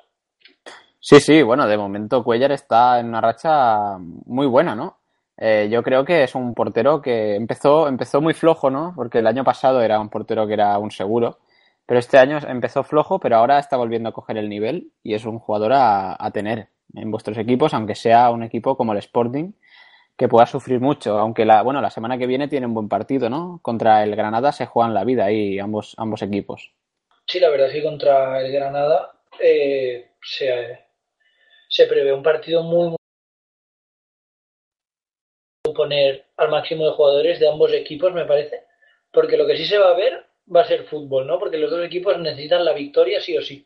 Sí, 1.02 1.20
sí, 1.22 1.42
bueno, 1.42 1.68
de 1.68 1.78
momento 1.78 2.24
Cuellar 2.24 2.52
está 2.52 3.00
en 3.00 3.08
una 3.08 3.22
racha 3.22 3.98
muy 3.98 4.48
buena, 4.48 4.76
¿no? 4.76 5.00
Eh, 5.38 5.70
yo 5.72 5.82
creo 5.82 6.04
que 6.04 6.24
es 6.24 6.36
un 6.36 6.54
portero 6.54 7.02
que 7.02 7.36
empezó, 7.36 7.88
empezó 7.88 8.20
muy 8.20 8.34
flojo, 8.34 8.70
¿no? 8.70 8.92
Porque 8.94 9.20
el 9.20 9.28
año 9.28 9.46
pasado 9.46 9.82
era 9.82 10.00
un 10.00 10.10
portero 10.10 10.46
que 10.46 10.54
era 10.54 10.78
un 10.78 10.92
seguro, 10.92 11.40
pero 11.86 12.00
este 12.00 12.18
año 12.18 12.38
empezó 12.46 12.84
flojo, 12.84 13.20
pero 13.20 13.38
ahora 13.38 13.60
está 13.60 13.78
volviendo 13.78 14.10
a 14.10 14.12
coger 14.12 14.38
el 14.38 14.50
nivel 14.50 14.92
y 15.02 15.14
es 15.14 15.26
un 15.26 15.40
jugador 15.40 15.72
a, 15.74 16.30
tener 16.34 16.68
en 16.94 17.10
vuestros 17.10 17.38
equipos, 17.38 17.74
aunque 17.74 17.96
sea 17.96 18.30
un 18.32 18.44
equipo 18.44 18.76
como 18.76 18.92
el 18.92 19.00
Sporting, 19.00 19.54
que 20.18 20.28
pueda 20.28 20.46
sufrir 20.46 20.82
mucho, 20.82 21.18
aunque 21.18 21.46
la, 21.46 21.62
bueno, 21.62 21.80
la 21.80 21.90
semana 21.90 22.18
que 22.18 22.28
viene 22.28 22.50
tiene 22.50 22.68
un 22.68 22.74
buen 22.74 22.90
partido, 22.90 23.30
¿no? 23.30 23.60
Contra 23.62 24.04
el 24.04 24.18
Granada 24.18 24.52
se 24.52 24.66
juegan 24.66 24.94
la 24.94 25.06
vida 25.06 25.26
ahí 25.26 25.60
ambos, 25.60 25.96
ambos 25.98 26.22
equipos. 26.22 26.74
Sí, 27.26 27.40
la 27.40 27.50
verdad 27.50 27.68
es 27.68 27.74
que 27.74 27.84
contra 27.84 28.42
el 28.42 28.52
Granada 28.52 29.14
eh, 29.40 30.12
se, 30.22 30.89
se, 31.70 31.86
prevé 31.86 32.12
un 32.12 32.24
partido 32.24 32.64
muy, 32.64 32.96
poner 35.74 36.26
al 36.38 36.50
máximo 36.50 36.86
de 36.86 36.92
jugadores 36.92 37.40
de 37.40 37.48
ambos 37.48 37.72
equipos, 37.74 38.14
me 38.14 38.26
parece, 38.26 38.64
porque 39.12 39.38
lo 39.38 39.48
que 39.48 39.56
sí 39.56 39.66
se 39.66 39.78
va 39.78 39.92
a 39.92 39.98
ver 39.98 40.26
va 40.54 40.62
a 40.62 40.68
ser 40.68 40.86
fútbol, 40.86 41.28
¿no? 41.28 41.40
Porque 41.40 41.58
los 41.58 41.72
dos 41.72 41.86
equipos 41.86 42.18
necesitan 42.20 42.66
la 42.66 42.74
victoria 42.74 43.22
sí 43.22 43.38
o 43.38 43.42
sí. 43.42 43.66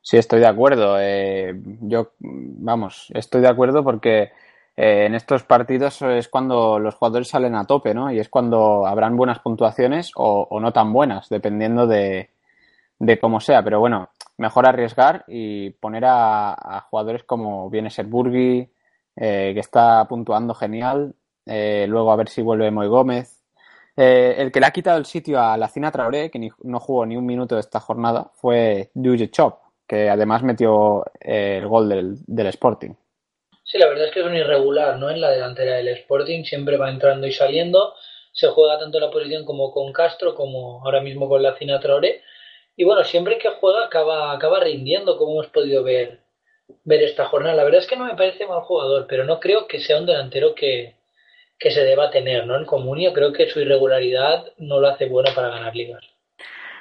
Sí, 0.00 0.16
estoy 0.16 0.40
de 0.40 0.46
acuerdo. 0.46 0.96
Eh, 1.00 1.54
yo, 1.82 2.12
vamos, 2.18 3.08
estoy 3.14 3.42
de 3.42 3.48
acuerdo 3.48 3.84
porque 3.84 4.30
eh, 4.76 5.06
en 5.06 5.14
estos 5.14 5.42
partidos 5.42 6.00
es 6.02 6.28
cuando 6.28 6.78
los 6.78 6.94
jugadores 6.94 7.28
salen 7.28 7.54
a 7.54 7.66
tope, 7.66 7.94
¿no? 7.94 8.10
Y 8.12 8.18
es 8.18 8.28
cuando 8.28 8.86
habrán 8.86 9.16
buenas 9.16 9.40
puntuaciones 9.40 10.12
o, 10.14 10.48
no 10.60 10.72
tan 10.72 10.92
buenas, 10.92 11.28
dependiendo 11.28 11.86
de, 11.86 12.30
cómo 13.20 13.40
sea. 13.40 13.62
Pero 13.62 13.80
bueno, 13.80 14.10
mejor 14.38 14.66
arriesgar 14.66 15.24
y 15.28 15.70
poner 15.70 16.04
a, 16.06 16.86
jugadores 16.88 17.24
como 17.24 17.68
viene 17.70 17.90
ser 17.90 18.06
Burgui, 18.06 18.72
eh, 19.16 19.50
que 19.54 19.60
está 19.60 20.06
puntuando 20.08 20.54
genial. 20.54 21.14
Eh, 21.46 21.86
luego 21.88 22.10
a 22.12 22.16
ver 22.16 22.28
si 22.28 22.42
vuelve 22.42 22.70
Moy 22.70 22.88
Gómez. 22.88 23.42
el 23.96 24.52
que 24.52 24.60
le 24.60 24.66
ha 24.66 24.70
quitado 24.70 24.98
el 24.98 25.06
sitio 25.06 25.40
a 25.40 25.56
la 25.56 25.68
Cina 25.68 25.90
Traoré, 25.90 26.30
que 26.30 26.50
no 26.62 26.80
jugó 26.80 27.04
ni 27.04 27.16
un 27.16 27.26
minuto 27.26 27.56
de 27.56 27.60
esta 27.60 27.80
jornada, 27.80 28.30
fue 28.34 28.90
Duye 28.94 29.30
Chop, 29.30 29.58
que 29.86 30.08
además 30.08 30.42
metió 30.42 31.04
el 31.20 31.66
gol 31.66 31.88
del, 31.88 32.16
del 32.26 32.46
Sporting. 32.48 32.94
Sí, 33.68 33.76
la 33.76 33.88
verdad 33.88 34.06
es 34.06 34.12
que 34.12 34.20
es 34.20 34.26
un 34.26 34.34
irregular, 34.34 34.98
¿no? 34.98 35.10
En 35.10 35.20
la 35.20 35.30
delantera 35.30 35.76
del 35.76 35.88
Sporting 35.88 36.42
siempre 36.44 36.78
va 36.78 36.88
entrando 36.88 37.26
y 37.26 37.32
saliendo. 37.32 37.92
Se 38.32 38.48
juega 38.48 38.78
tanto 38.78 38.98
la 38.98 39.10
posición 39.10 39.44
como 39.44 39.72
con 39.72 39.92
Castro, 39.92 40.34
como 40.34 40.82
ahora 40.86 41.02
mismo 41.02 41.28
con 41.28 41.42
la 41.42 41.54
Cina 41.58 41.78
Traoré. 41.78 42.22
Y 42.78 42.84
bueno, 42.84 43.02
siempre 43.02 43.38
que 43.38 43.50
juega 43.60 43.86
acaba, 43.86 44.32
acaba 44.32 44.60
rindiendo, 44.60 45.18
como 45.18 45.32
hemos 45.32 45.48
podido 45.48 45.82
ver, 45.82 46.20
ver 46.84 47.02
esta 47.02 47.26
jornada. 47.26 47.56
La 47.56 47.64
verdad 47.64 47.80
es 47.80 47.88
que 47.88 47.96
no 47.96 48.04
me 48.04 48.14
parece 48.14 48.46
mal 48.46 48.60
jugador, 48.60 49.06
pero 49.08 49.24
no 49.24 49.40
creo 49.40 49.66
que 49.66 49.80
sea 49.80 49.98
un 49.98 50.06
delantero 50.06 50.54
que, 50.54 50.94
se 51.58 51.82
deba 51.82 52.12
tener, 52.12 52.46
¿no? 52.46 52.56
En 52.56 52.64
Comunio 52.64 53.12
creo 53.12 53.32
que 53.32 53.50
su 53.50 53.58
irregularidad 53.58 54.52
no 54.58 54.78
lo 54.78 54.86
hace 54.86 55.08
bueno 55.08 55.28
para 55.34 55.48
ganar 55.48 55.74
ligas. 55.74 56.04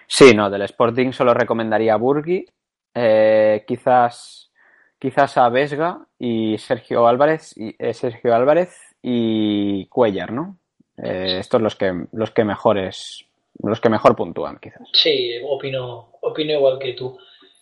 Sí, 0.06 0.36
no, 0.36 0.52
del 0.52 0.62
Sporting 0.62 1.14
solo 1.14 1.34
recomendaría 1.34 1.96
a 1.96 1.98
Burgi. 1.98 2.46
Eh, 2.94 3.66
quizás 3.68 4.52
quizás 5.00 5.36
a 5.38 5.50
Vesga 5.50 6.06
y 6.20 6.60
Sergio 6.60 7.08
Álvarez 7.08 7.58
y 7.58 7.76
eh, 7.80 7.96
Sergio 7.96 8.36
Álvarez 8.36 8.96
y 9.02 9.88
Cuellar, 9.88 10.32
¿no? 10.32 10.60
Eh, 10.96 11.38
estos 11.40 11.60
los 11.60 11.76
que 11.76 12.06
los 12.12 12.30
que 12.30 12.44
mejores 12.44 13.27
los 13.64 13.82
que 13.82 13.90
mejor 13.90 14.16
puntúan, 14.16 14.60
quizás. 14.62 14.88
Sí, 14.94 15.34
opino, 15.44 16.14
opino 16.22 16.54
igual 16.54 16.80
que 16.80 16.94
tú. 16.94 17.18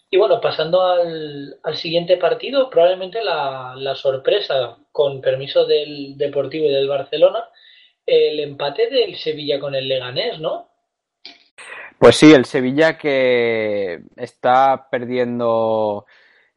Y 0.10 0.18
bueno, 0.18 0.40
pasando 0.40 0.82
al, 0.82 1.58
siguiente 1.76 2.18
partido, 2.18 2.70
probablemente 2.70 3.24
la, 3.24 3.74
la, 3.76 3.96
sorpresa, 3.96 4.78
con 4.92 5.20
permiso 5.20 5.66
del 5.66 6.18
Deportivo 6.18 6.66
y 6.68 6.72
del 6.74 6.88
Barcelona, 6.88 7.44
el 8.06 8.40
empate 8.40 8.90
del 8.90 9.16
Sevilla 9.16 9.60
con 9.60 9.76
el 9.76 9.88
Leganés, 9.88 10.40
¿no? 10.40 10.70
Pues 11.98 12.18
sí, 12.18 12.34
el 12.34 12.46
Sevilla 12.46 12.98
que 12.98 14.02
está 14.16 14.88
perdiendo 14.92 16.06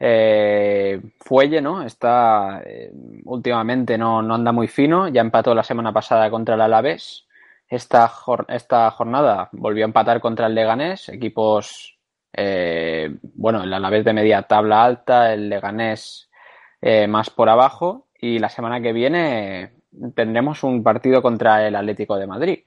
eh, 0.00 1.00
Fuelle, 1.20 1.60
¿no? 1.60 1.82
Está 1.82 2.62
eh, 2.64 2.90
últimamente 3.24 3.96
no, 3.96 4.22
no, 4.22 4.34
anda 4.34 4.52
muy 4.52 4.68
fino, 4.68 5.08
ya 5.08 5.20
empató 5.20 5.54
la 5.54 5.62
semana 5.62 5.92
pasada 5.92 6.30
contra 6.30 6.54
el 6.54 6.60
Alavés. 6.60 7.27
Esta, 7.68 8.10
esta 8.48 8.90
jornada 8.90 9.48
volvió 9.52 9.84
a 9.84 9.88
empatar 9.88 10.20
contra 10.20 10.46
el 10.46 10.54
Leganés, 10.54 11.08
equipos, 11.08 11.98
eh, 12.32 13.10
bueno, 13.34 13.62
el 13.62 13.72
Alavés 13.72 14.04
de 14.04 14.14
media 14.14 14.42
tabla 14.42 14.84
alta, 14.84 15.32
el 15.32 15.48
Leganés 15.48 16.30
eh, 16.80 17.06
más 17.06 17.30
por 17.30 17.48
abajo, 17.48 18.08
y 18.18 18.38
la 18.38 18.48
semana 18.48 18.80
que 18.80 18.92
viene 18.92 19.72
tendremos 20.14 20.62
un 20.62 20.82
partido 20.82 21.20
contra 21.20 21.66
el 21.66 21.76
Atlético 21.76 22.16
de 22.16 22.26
Madrid. 22.26 22.64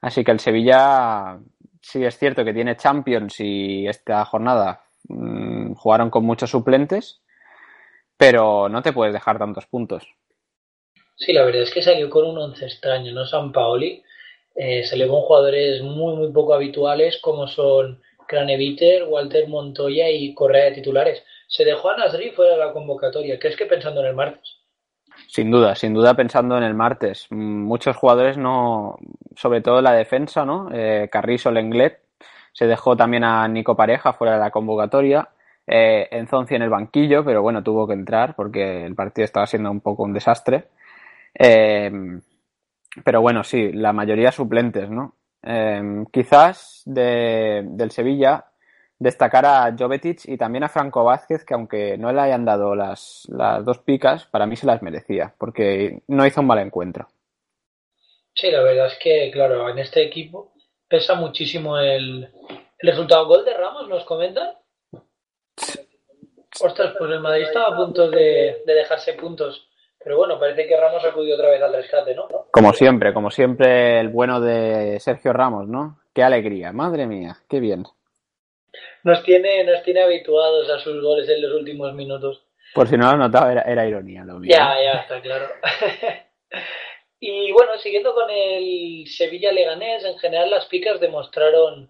Así 0.00 0.24
que 0.24 0.32
el 0.32 0.40
Sevilla 0.40 1.38
sí 1.80 2.04
es 2.04 2.18
cierto 2.18 2.44
que 2.44 2.52
tiene 2.52 2.76
Champions 2.76 3.40
y 3.40 3.86
esta 3.86 4.24
jornada 4.24 4.82
Mm, 5.08 5.74
jugaron 5.74 6.10
con 6.10 6.24
muchos 6.24 6.50
suplentes, 6.50 7.20
pero 8.16 8.68
no 8.68 8.82
te 8.82 8.92
puedes 8.92 9.12
dejar 9.12 9.38
tantos 9.38 9.66
puntos. 9.66 10.06
Sí, 11.16 11.32
la 11.32 11.44
verdad 11.44 11.62
es 11.62 11.72
que 11.72 11.82
salió 11.82 12.08
con 12.08 12.26
un 12.26 12.38
once 12.38 12.64
extraño, 12.64 13.12
¿no? 13.12 13.26
San 13.26 13.52
Paoli 13.52 14.02
eh, 14.54 14.84
salió 14.84 15.08
con 15.08 15.22
jugadores 15.22 15.82
muy, 15.82 16.14
muy 16.16 16.32
poco 16.32 16.54
habituales 16.54 17.18
como 17.22 17.46
son 17.46 18.00
Craneviter, 18.26 19.04
Walter 19.04 19.48
Montoya 19.48 20.10
y 20.10 20.34
Correa 20.34 20.66
de 20.66 20.72
titulares. 20.72 21.22
Se 21.48 21.64
dejó 21.64 21.90
a 21.90 21.96
Nasri 21.96 22.30
fuera 22.30 22.52
de 22.52 22.58
la 22.58 22.72
convocatoria. 22.72 23.38
¿Crees 23.38 23.56
que 23.56 23.66
pensando 23.66 24.00
en 24.00 24.06
el 24.08 24.14
martes? 24.14 24.58
Sin 25.26 25.50
duda, 25.50 25.74
sin 25.74 25.94
duda 25.94 26.14
pensando 26.14 26.56
en 26.56 26.62
el 26.62 26.74
martes. 26.74 27.26
Muchos 27.30 27.96
jugadores 27.96 28.36
no, 28.36 28.98
sobre 29.36 29.60
todo 29.60 29.82
la 29.82 29.92
defensa, 29.92 30.44
¿no? 30.44 30.68
Eh, 30.72 31.08
Carrizo, 31.10 31.50
Lenglet, 31.50 32.00
se 32.52 32.66
dejó 32.66 32.96
también 32.96 33.24
a 33.24 33.46
Nico 33.48 33.76
Pareja 33.76 34.12
fuera 34.12 34.34
de 34.34 34.40
la 34.40 34.50
convocatoria. 34.50 35.28
Eh, 35.66 36.08
en 36.10 36.62
el 36.62 36.70
banquillo, 36.70 37.24
pero 37.24 37.40
bueno, 37.40 37.62
tuvo 37.62 37.86
que 37.86 37.92
entrar 37.92 38.34
porque 38.34 38.84
el 38.84 38.94
partido 38.94 39.24
estaba 39.24 39.46
siendo 39.46 39.70
un 39.70 39.80
poco 39.80 40.02
un 40.02 40.12
desastre. 40.12 40.64
Eh, 41.34 42.20
pero 43.04 43.20
bueno, 43.20 43.44
sí, 43.44 43.72
la 43.72 43.92
mayoría 43.92 44.32
suplentes, 44.32 44.90
¿no? 44.90 45.16
Eh, 45.42 46.04
quizás 46.12 46.82
de, 46.84 47.62
del 47.64 47.90
Sevilla 47.90 48.46
destacar 48.98 49.44
a 49.44 49.74
Jovetic 49.76 50.20
y 50.26 50.36
también 50.36 50.64
a 50.64 50.68
Franco 50.68 51.02
Vázquez, 51.02 51.44
que 51.44 51.54
aunque 51.54 51.98
no 51.98 52.12
le 52.12 52.20
hayan 52.20 52.44
dado 52.44 52.74
las, 52.74 53.26
las 53.28 53.64
dos 53.64 53.78
picas, 53.78 54.26
para 54.26 54.46
mí 54.46 54.54
se 54.56 54.66
las 54.66 54.82
merecía, 54.82 55.34
porque 55.38 56.02
no 56.06 56.24
hizo 56.24 56.40
un 56.40 56.46
mal 56.46 56.60
encuentro. 56.60 57.08
Sí, 58.34 58.50
la 58.50 58.62
verdad 58.62 58.86
es 58.86 58.98
que, 58.98 59.30
claro, 59.32 59.68
en 59.68 59.78
este 59.78 60.02
equipo 60.02 60.52
pesa 60.88 61.14
muchísimo 61.14 61.78
el, 61.78 62.28
resultado. 62.78 63.26
¿Gol 63.26 63.44
de 63.44 63.54
Ramos 63.54 63.88
nos 63.88 64.04
comentan? 64.04 64.50
Ostras, 66.60 66.94
pues 66.98 67.10
el 67.10 67.20
Madrid 67.20 67.44
estaba 67.44 67.74
a 67.74 67.76
punto 67.76 68.10
de, 68.10 68.62
dejarse 68.66 69.14
puntos. 69.14 69.68
Pero 70.04 70.16
bueno, 70.16 70.38
parece 70.38 70.66
que 70.66 70.76
Ramos 70.76 71.04
acudió 71.04 71.34
otra 71.34 71.50
vez 71.50 71.62
al 71.62 71.72
rescate, 71.72 72.14
¿no? 72.14 72.28
Como 72.50 72.72
siempre, 72.72 73.12
como 73.12 73.30
siempre, 73.30 74.00
el 74.00 74.08
bueno 74.08 74.40
de 74.40 74.98
Sergio 75.00 75.32
Ramos, 75.32 75.68
¿no? 75.68 76.00
Qué 76.14 76.22
alegría, 76.22 76.72
madre 76.72 77.06
mía, 77.06 77.36
qué 77.48 77.60
bien. 77.60 77.84
Nos 79.04 79.22
tiene, 79.22 79.64
nos 79.64 79.82
tiene 79.82 80.02
habituados 80.02 80.68
a 80.70 80.78
sus 80.78 81.02
goles 81.02 81.28
en 81.28 81.42
los 81.42 81.52
últimos 81.52 81.94
minutos. 81.94 82.44
Por 82.74 82.88
si 82.88 82.96
no 82.96 83.10
lo 83.10 83.18
notaba, 83.18 83.52
era, 83.52 83.62
era 83.62 83.86
ironía 83.86 84.24
lo 84.24 84.38
mío. 84.38 84.50
Ya, 84.50 84.74
ya, 84.82 85.00
está 85.00 85.20
claro. 85.20 85.46
Y 87.24 87.52
bueno, 87.52 87.78
siguiendo 87.78 88.14
con 88.14 88.28
el 88.30 89.06
Sevilla-Leganés, 89.06 90.04
en 90.04 90.18
general 90.18 90.50
las 90.50 90.66
picas 90.66 90.98
demostraron 90.98 91.88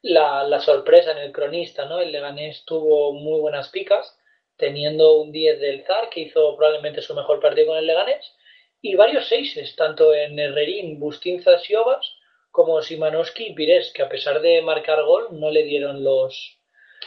la, 0.00 0.60
sorpresa 0.60 1.10
en 1.10 1.18
el 1.18 1.32
cronista, 1.32 1.86
¿no? 1.86 1.98
El 1.98 2.12
Leganés 2.12 2.64
tuvo 2.64 3.12
muy 3.12 3.40
buenas 3.40 3.68
picas, 3.70 4.16
teniendo 4.60 5.20
un 5.20 5.32
10 5.32 5.58
del 5.58 5.82
Zar, 5.84 6.08
que 6.10 6.20
hizo 6.20 6.56
probablemente 6.56 7.02
su 7.02 7.14
mejor 7.14 7.40
partido 7.40 7.68
con 7.68 7.78
el 7.78 7.86
Leganés, 7.86 8.32
y 8.80 8.94
varios 8.94 9.26
seises, 9.28 9.74
tanto 9.74 10.14
en 10.14 10.38
Herrerín, 10.38 11.00
Bustinza, 11.00 11.58
Siobas, 11.58 12.14
como 12.50 12.80
Simanowski 12.82 13.48
y 13.48 13.54
Pires, 13.54 13.92
que 13.94 14.02
a 14.02 14.08
pesar 14.08 14.40
de 14.40 14.62
marcar 14.62 15.02
gol 15.04 15.28
no 15.32 15.50
le 15.50 15.64
dieron 15.64 16.04
los 16.04 16.58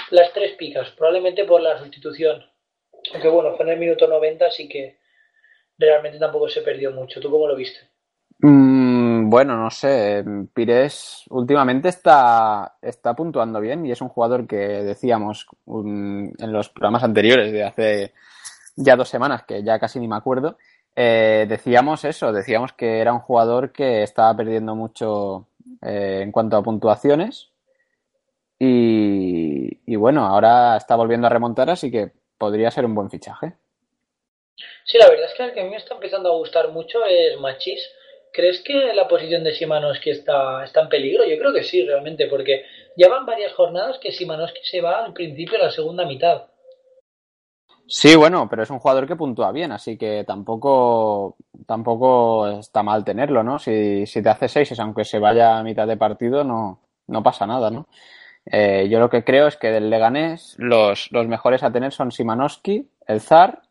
las 0.10 0.34
tres 0.34 0.54
picas, 0.54 0.90
probablemente 0.92 1.46
por 1.46 1.62
la 1.62 1.80
sustitución. 1.80 2.44
Aunque 3.14 3.30
bueno, 3.30 3.56
fue 3.56 3.66
en 3.66 3.74
el 3.74 3.80
minuto 3.80 4.08
90, 4.08 4.46
así 4.46 4.68
que 4.68 4.98
realmente 5.78 6.20
tampoco 6.20 6.50
se 6.50 6.62
perdió 6.62 6.92
mucho. 6.92 7.20
¿Tú 7.20 7.30
cómo 7.30 7.48
lo 7.48 7.56
viste? 7.56 7.80
Mm, 8.40 8.73
bueno, 9.34 9.58
no 9.58 9.72
sé. 9.72 10.24
Pires 10.54 11.24
últimamente 11.32 11.90
está, 11.90 12.76
está 12.80 13.16
puntuando 13.16 13.60
bien 13.60 13.84
y 13.84 13.92
es 13.92 14.00
un 14.00 14.10
jugador 14.10 14.46
que 14.46 14.56
decíamos 14.56 15.48
en 15.66 16.52
los 16.54 16.70
programas 16.70 17.04
anteriores 17.04 17.52
de 17.52 17.64
hace 17.64 18.14
ya 18.76 18.96
dos 18.96 19.10
semanas, 19.10 19.42
que 19.42 19.64
ya 19.64 19.80
casi 19.80 20.00
ni 20.00 20.08
me 20.08 20.18
acuerdo. 20.18 20.60
Eh, 20.96 21.48
decíamos 21.50 22.06
eso, 22.06 22.32
decíamos 22.32 22.74
que 22.74 23.00
era 23.00 23.12
un 23.12 23.22
jugador 23.22 23.72
que 23.72 24.04
estaba 24.04 24.38
perdiendo 24.38 24.76
mucho 24.76 25.48
eh, 25.82 26.20
en 26.22 26.32
cuanto 26.32 26.56
a 26.58 26.62
puntuaciones. 26.62 27.50
Y, 28.60 29.80
y 29.92 29.96
bueno, 29.96 30.28
ahora 30.28 30.78
está 30.78 30.96
volviendo 30.96 31.26
a 31.26 31.32
remontar, 31.32 31.72
así 31.72 31.90
que 31.90 32.12
podría 32.38 32.70
ser 32.70 32.86
un 32.86 32.94
buen 32.94 33.10
fichaje. 33.10 33.54
Sí, 34.86 35.00
la 35.00 35.10
verdad 35.10 35.26
es 35.26 35.34
que 35.36 35.44
el 35.44 35.54
que 35.54 35.62
a 35.62 35.64
mí 35.64 35.72
me 35.72 35.78
está 35.78 35.96
empezando 35.96 36.32
a 36.32 36.38
gustar 36.38 36.70
mucho 36.70 37.04
es 37.04 37.40
Machis. 37.40 37.82
¿Crees 38.34 38.62
que 38.62 38.94
la 38.96 39.08
posición 39.08 39.44
de 39.44 39.54
Simanowski 39.54 40.10
está, 40.10 40.66
en 40.66 40.90
peligro? 40.90 41.24
Yo 41.24 41.38
creo 41.38 41.54
que 41.54 41.64
sí, 41.64 41.86
realmente, 41.86 42.26
porque 42.28 42.66
ya 42.98 43.08
van 43.08 43.28
varias 43.28 43.54
jornadas 43.54 44.00
que 44.00 44.12
Simanowski 44.12 44.60
se 44.64 44.82
va 44.82 45.06
al 45.06 45.14
principio 45.14 45.60
de 45.60 45.66
la 45.66 45.72
segunda 45.72 46.06
mitad. 46.06 46.46
Sí, 47.86 48.16
bueno, 48.16 48.48
pero 48.50 48.64
es 48.64 48.70
un 48.72 48.80
jugador 48.80 49.08
que 49.08 49.16
puntúa 49.16 49.52
bien, 49.52 49.72
así 49.72 49.98
que 49.98 50.24
tampoco, 50.26 51.36
tampoco 51.68 52.48
está 52.48 52.82
mal 52.82 53.04
tenerlo, 53.06 53.44
¿no? 53.44 53.60
Si, 53.60 54.08
si 54.08 54.24
te 54.24 54.30
hace 54.30 54.48
seis, 54.48 54.80
aunque 54.80 55.06
se 55.06 55.20
vaya 55.20 55.60
a 55.60 55.64
mitad 55.64 55.86
de 55.86 55.98
partido, 55.98 56.44
no, 56.44 56.80
no 57.08 57.22
pasa 57.22 57.46
nada, 57.46 57.70
¿no? 57.70 57.88
Eh, 58.46 58.88
yo 58.90 59.00
lo 59.00 59.10
que 59.10 59.24
creo 59.24 59.48
es 59.48 59.58
que 59.58 59.70
del 59.70 59.90
Leganés 59.90 60.56
los, 60.58 61.12
los 61.12 61.28
mejores 61.28 61.62
a 61.62 61.72
tener 61.72 61.94
son 61.94 62.12
Simanowski, 62.12 62.90
el 63.06 63.22
Zar, 63.22 63.62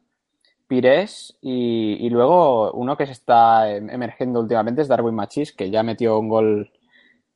Pires 0.73 1.37
y, 1.43 2.09
luego 2.09 2.73
uno 2.73 2.97
que 2.97 3.05
se 3.05 3.13
está 3.13 3.69
emergiendo 3.69 4.41
últimamente 4.41 4.81
es 4.81 4.89
Darwin 4.89 5.15
Machis, 5.15 5.53
que 5.53 5.71
ya 5.71 5.83
metió 5.83 6.19
un 6.19 6.31
gol 6.31 6.71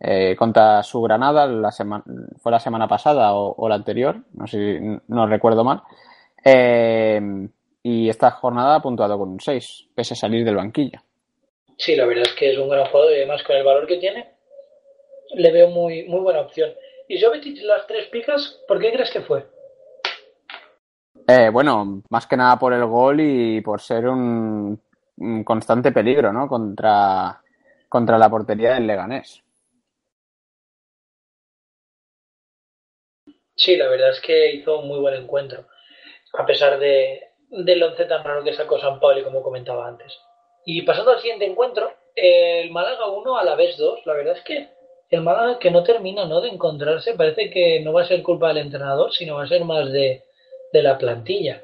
eh, 0.00 0.34
contra 0.38 0.82
su 0.82 1.02
Granada, 1.02 1.46
la 1.46 1.70
semana, 1.70 2.02
fue 2.40 2.50
la 2.50 2.60
semana 2.60 2.88
pasada 2.88 3.34
o, 3.34 3.68
la 3.68 3.74
anterior, 3.74 4.22
no 4.32 4.46
sé 4.46 4.80
no 5.08 5.26
recuerdo 5.26 5.64
mal. 5.64 5.82
Eh, 6.42 7.20
y 7.82 8.08
esta 8.08 8.30
jornada 8.30 8.76
ha 8.76 8.82
puntuado 8.82 9.18
con 9.18 9.28
un 9.28 9.40
6, 9.40 9.88
pese 9.94 10.14
a 10.14 10.16
salir 10.16 10.42
del 10.42 10.56
banquillo. 10.56 10.98
Sí, 11.76 11.94
la 11.94 12.06
verdad 12.06 12.24
es 12.26 12.32
que 12.32 12.52
es 12.52 12.58
un 12.58 12.70
gran 12.70 12.86
jugador 12.86 13.12
y 13.12 13.16
además 13.16 13.42
con 13.42 13.54
el 13.54 13.64
valor 13.64 13.86
que 13.86 13.98
tiene, 13.98 14.30
le 15.34 15.52
veo 15.52 15.68
muy, 15.68 16.04
muy 16.04 16.20
buena 16.20 16.40
opción. 16.40 16.70
Y 17.06 17.20
Jovetic, 17.20 17.60
las 17.64 17.86
tres 17.86 18.06
picas, 18.06 18.62
¿por 18.66 18.80
qué 18.80 18.92
crees 18.92 19.10
que 19.10 19.20
fue? 19.20 19.44
Eh, 21.28 21.50
bueno, 21.52 22.02
más 22.10 22.26
que 22.26 22.36
nada 22.36 22.58
por 22.58 22.72
el 22.72 22.84
gol 22.84 23.20
y 23.20 23.60
por 23.60 23.80
ser 23.80 24.06
un, 24.08 24.80
constante 25.44 25.92
peligro, 25.92 26.32
¿no? 26.32 26.48
Contra, 26.48 27.40
contra 27.88 28.18
la 28.18 28.30
portería 28.30 28.74
del 28.74 28.86
Leganés. 28.86 29.42
Sí, 33.54 33.76
la 33.76 33.88
verdad 33.88 34.10
es 34.10 34.20
que 34.20 34.54
hizo 34.54 34.80
un 34.80 34.88
muy 34.88 35.00
buen 35.00 35.14
encuentro 35.14 35.66
a 36.36 36.46
pesar 36.46 36.78
de, 36.78 37.20
del 37.50 37.82
once 37.82 38.04
tan 38.04 38.24
raro 38.24 38.44
que 38.44 38.54
sacó 38.54 38.78
San 38.78 39.00
Pablo, 39.00 39.24
como 39.24 39.42
comentaba 39.42 39.88
antes. 39.88 40.18
Y 40.64 40.82
pasando 40.82 41.12
al 41.12 41.20
siguiente 41.20 41.46
encuentro, 41.46 41.92
el 42.14 42.70
Málaga 42.70 43.08
1 43.08 43.38
a 43.38 43.44
la 43.44 43.54
vez 43.54 43.76
2, 43.76 44.00
la 44.04 44.14
verdad 44.14 44.36
es 44.36 44.44
que 44.44 44.68
el 45.10 45.20
Málaga 45.22 45.58
que 45.58 45.70
no 45.70 45.82
termina 45.82 46.26
¿no? 46.26 46.40
de 46.40 46.48
encontrarse, 46.48 47.14
parece 47.14 47.50
que 47.50 47.80
no 47.80 47.92
va 47.92 48.02
a 48.02 48.06
ser 48.06 48.22
culpa 48.22 48.48
del 48.48 48.58
entrenador, 48.58 49.12
sino 49.12 49.36
va 49.36 49.44
a 49.44 49.48
ser 49.48 49.64
más 49.64 49.90
de, 49.92 50.24
de 50.72 50.82
la 50.82 50.98
plantilla. 50.98 51.62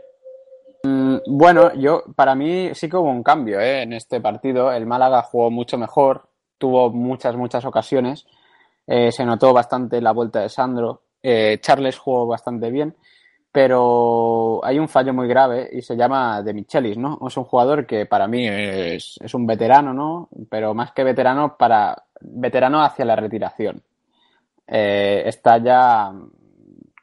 Mm, 0.84 1.18
bueno, 1.26 1.72
yo 1.74 2.04
para 2.16 2.34
mí 2.34 2.70
sí 2.74 2.88
que 2.88 2.96
hubo 2.96 3.10
un 3.10 3.22
cambio 3.22 3.60
¿eh? 3.60 3.82
en 3.82 3.92
este 3.92 4.20
partido. 4.20 4.72
El 4.72 4.86
Málaga 4.86 5.22
jugó 5.22 5.50
mucho 5.50 5.78
mejor, 5.78 6.28
tuvo 6.58 6.90
muchas, 6.90 7.36
muchas 7.36 7.64
ocasiones. 7.64 8.26
Eh, 8.86 9.12
se 9.12 9.24
notó 9.24 9.52
bastante 9.52 10.00
la 10.00 10.12
vuelta 10.12 10.40
de 10.40 10.48
Sandro. 10.48 11.02
Eh, 11.22 11.58
Charles 11.60 11.98
jugó 11.98 12.26
bastante 12.26 12.70
bien 12.70 12.96
pero 13.54 14.64
hay 14.64 14.78
un 14.78 14.88
fallo 14.88 15.12
muy 15.12 15.28
grave 15.28 15.68
y 15.70 15.82
se 15.82 15.94
llama 15.94 16.42
De 16.42 16.54
Michelis, 16.54 16.96
¿no? 16.96 17.18
Es 17.28 17.36
un 17.36 17.44
jugador 17.44 17.86
que 17.86 18.06
para 18.06 18.26
mí 18.26 18.48
es, 18.48 19.18
es, 19.22 19.34
un 19.34 19.46
veterano, 19.46 19.92
¿no? 19.92 20.30
Pero 20.48 20.72
más 20.72 20.92
que 20.92 21.04
veterano, 21.04 21.58
para 21.58 22.04
veterano 22.22 22.82
hacia 22.82 23.04
la 23.04 23.14
retiración. 23.14 23.82
Está 24.66 25.58
ya, 25.58 26.14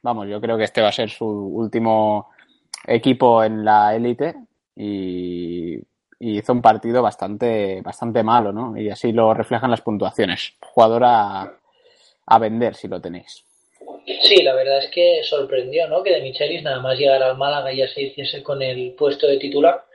vamos, 0.01 0.27
yo 0.27 0.39
creo 0.41 0.57
que 0.57 0.63
este 0.63 0.81
va 0.81 0.89
a 0.89 0.93
ser 0.93 1.09
su 1.09 1.25
último 1.25 2.29
equipo 2.85 3.43
en 3.43 3.65
la 3.65 3.95
élite 3.95 4.35
y, 4.75 5.79
hizo 6.21 6.51
un 6.51 6.61
partido 6.61 7.01
bastante, 7.01 7.81
bastante 7.81 8.23
malo, 8.23 8.51
¿no? 8.51 8.77
Y 8.77 8.89
así 8.89 9.13
lo 9.13 9.33
reflejan 9.33 9.71
las 9.71 9.81
puntuaciones. 9.81 10.53
Jugador 10.59 11.03
a, 11.05 11.53
a 12.25 12.39
vender 12.39 12.75
si 12.75 12.89
lo 12.89 12.99
tenéis. 12.99 13.45
Sí, 14.23 14.43
la 14.43 14.53
verdad 14.53 14.79
es 14.79 14.89
que 14.91 15.21
sorprendió, 15.23 15.87
¿no? 15.87 16.03
Que 16.03 16.13
de 16.13 16.21
Michelis 16.21 16.63
nada 16.63 16.81
más 16.81 16.97
llegar 16.97 17.23
al 17.23 17.37
Málaga 17.37 17.71
ya 17.71 17.87
se 17.87 18.01
hiciese 18.01 18.43
con 18.43 18.61
el 18.61 18.95
puesto 18.95 19.27
de 19.27 19.37
titular, 19.37 19.85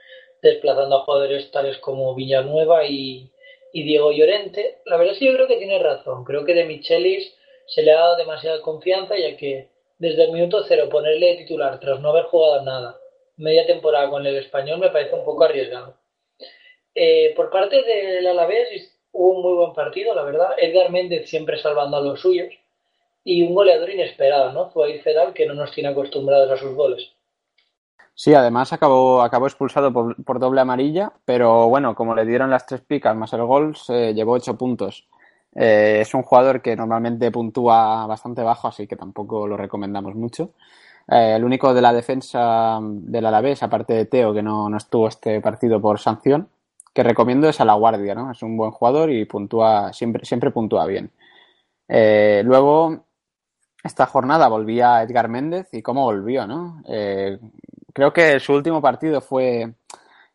desplazando 0.41 0.97
a 0.97 1.03
jugadores 1.03 1.51
tales 1.51 1.77
como 1.77 2.15
Villanueva 2.15 2.85
y, 2.85 3.29
y 3.71 3.83
Diego 3.83 4.11
Llorente. 4.11 4.79
La 4.85 4.97
verdad 4.97 5.13
es 5.13 5.19
que 5.19 5.25
yo 5.25 5.33
creo 5.33 5.47
que 5.47 5.57
tiene 5.57 5.77
razón. 5.77 6.23
Creo 6.23 6.43
que 6.43 6.55
de 6.55 6.65
Michelis 6.65 7.35
se 7.67 7.83
le 7.83 7.91
ha 7.91 7.99
dado 7.99 8.17
demasiada 8.17 8.61
confianza, 8.61 9.15
ya 9.17 9.37
que 9.37 9.69
desde 9.97 10.25
el 10.25 10.31
minuto 10.31 10.63
cero 10.67 10.87
ponerle 10.89 11.37
titular 11.37 11.79
tras 11.79 11.99
no 11.99 12.09
haber 12.09 12.25
jugado 12.25 12.63
nada, 12.63 12.99
media 13.37 13.65
temporada 13.65 14.09
con 14.09 14.25
el 14.25 14.35
español, 14.37 14.79
me 14.79 14.89
parece 14.89 15.15
un 15.15 15.25
poco 15.25 15.43
arriesgado. 15.43 15.95
Eh, 16.93 17.33
por 17.35 17.49
parte 17.49 17.81
del 17.83 18.25
Alavés 18.25 18.97
hubo 19.11 19.35
un 19.35 19.41
muy 19.41 19.53
buen 19.53 19.73
partido, 19.73 20.15
la 20.15 20.23
verdad. 20.23 20.51
Edgar 20.57 20.91
Méndez 20.91 21.29
siempre 21.29 21.57
salvando 21.57 21.97
a 21.97 22.01
los 22.01 22.21
suyos 22.21 22.53
y 23.23 23.43
un 23.43 23.53
goleador 23.53 23.89
inesperado, 23.89 24.53
¿no? 24.53 24.69
Zuair 24.69 25.01
Fedal, 25.01 25.33
que 25.33 25.45
no 25.45 25.53
nos 25.53 25.71
tiene 25.71 25.89
acostumbrados 25.89 26.51
a 26.51 26.57
sus 26.57 26.73
goles. 26.73 27.11
Sí, 28.13 28.33
además 28.33 28.71
acabó, 28.71 29.21
acabó 29.21 29.47
expulsado 29.47 29.91
por, 29.91 30.23
por, 30.23 30.39
doble 30.39 30.61
amarilla, 30.61 31.11
pero 31.25 31.67
bueno, 31.67 31.95
como 31.95 32.15
le 32.15 32.23
dieron 32.23 32.49
las 32.49 32.65
tres 32.65 32.79
picas 32.79 33.13
más 33.13 33.33
el 33.33 33.43
gol, 33.43 33.75
se 33.75 34.13
llevó 34.13 34.33
ocho 34.33 34.57
puntos. 34.57 35.05
Eh, 35.55 35.99
es 36.01 36.13
un 36.13 36.23
jugador 36.23 36.61
que 36.61 36.75
normalmente 36.75 37.31
puntúa 37.31 38.05
bastante 38.05 38.43
bajo, 38.43 38.67
así 38.67 38.87
que 38.87 38.95
tampoco 38.95 39.47
lo 39.47 39.57
recomendamos 39.57 40.15
mucho. 40.15 40.51
Eh, 41.07 41.35
el 41.35 41.43
único 41.43 41.73
de 41.73 41.81
la 41.81 41.93
defensa 41.93 42.79
del 42.81 43.25
Alavés, 43.25 43.63
aparte 43.63 43.93
de 43.93 44.05
Teo, 44.05 44.33
que 44.33 44.43
no, 44.43 44.69
no, 44.69 44.77
estuvo 44.77 45.07
este 45.07 45.39
partido 45.41 45.79
por 45.79 45.99
sanción, 45.99 46.49
que 46.93 47.03
recomiendo 47.03 47.47
es 47.49 47.59
a 47.61 47.65
la 47.65 47.73
Guardia, 47.73 48.15
¿no? 48.15 48.31
Es 48.31 48.41
un 48.41 48.57
buen 48.57 48.71
jugador 48.71 49.11
y 49.11 49.25
puntúa, 49.25 49.93
siempre, 49.93 50.25
siempre 50.25 50.51
puntúa 50.51 50.85
bien. 50.85 51.11
Eh, 51.87 52.41
luego, 52.45 53.05
esta 53.83 54.05
jornada 54.07 54.47
volvía 54.47 55.03
Edgar 55.03 55.29
Méndez 55.29 55.69
y 55.71 55.81
cómo 55.81 56.03
volvió, 56.05 56.47
¿no? 56.47 56.81
Eh, 56.87 57.39
creo 57.93 58.11
que 58.13 58.39
su 58.39 58.53
último 58.53 58.81
partido 58.81 59.21
fue 59.21 59.73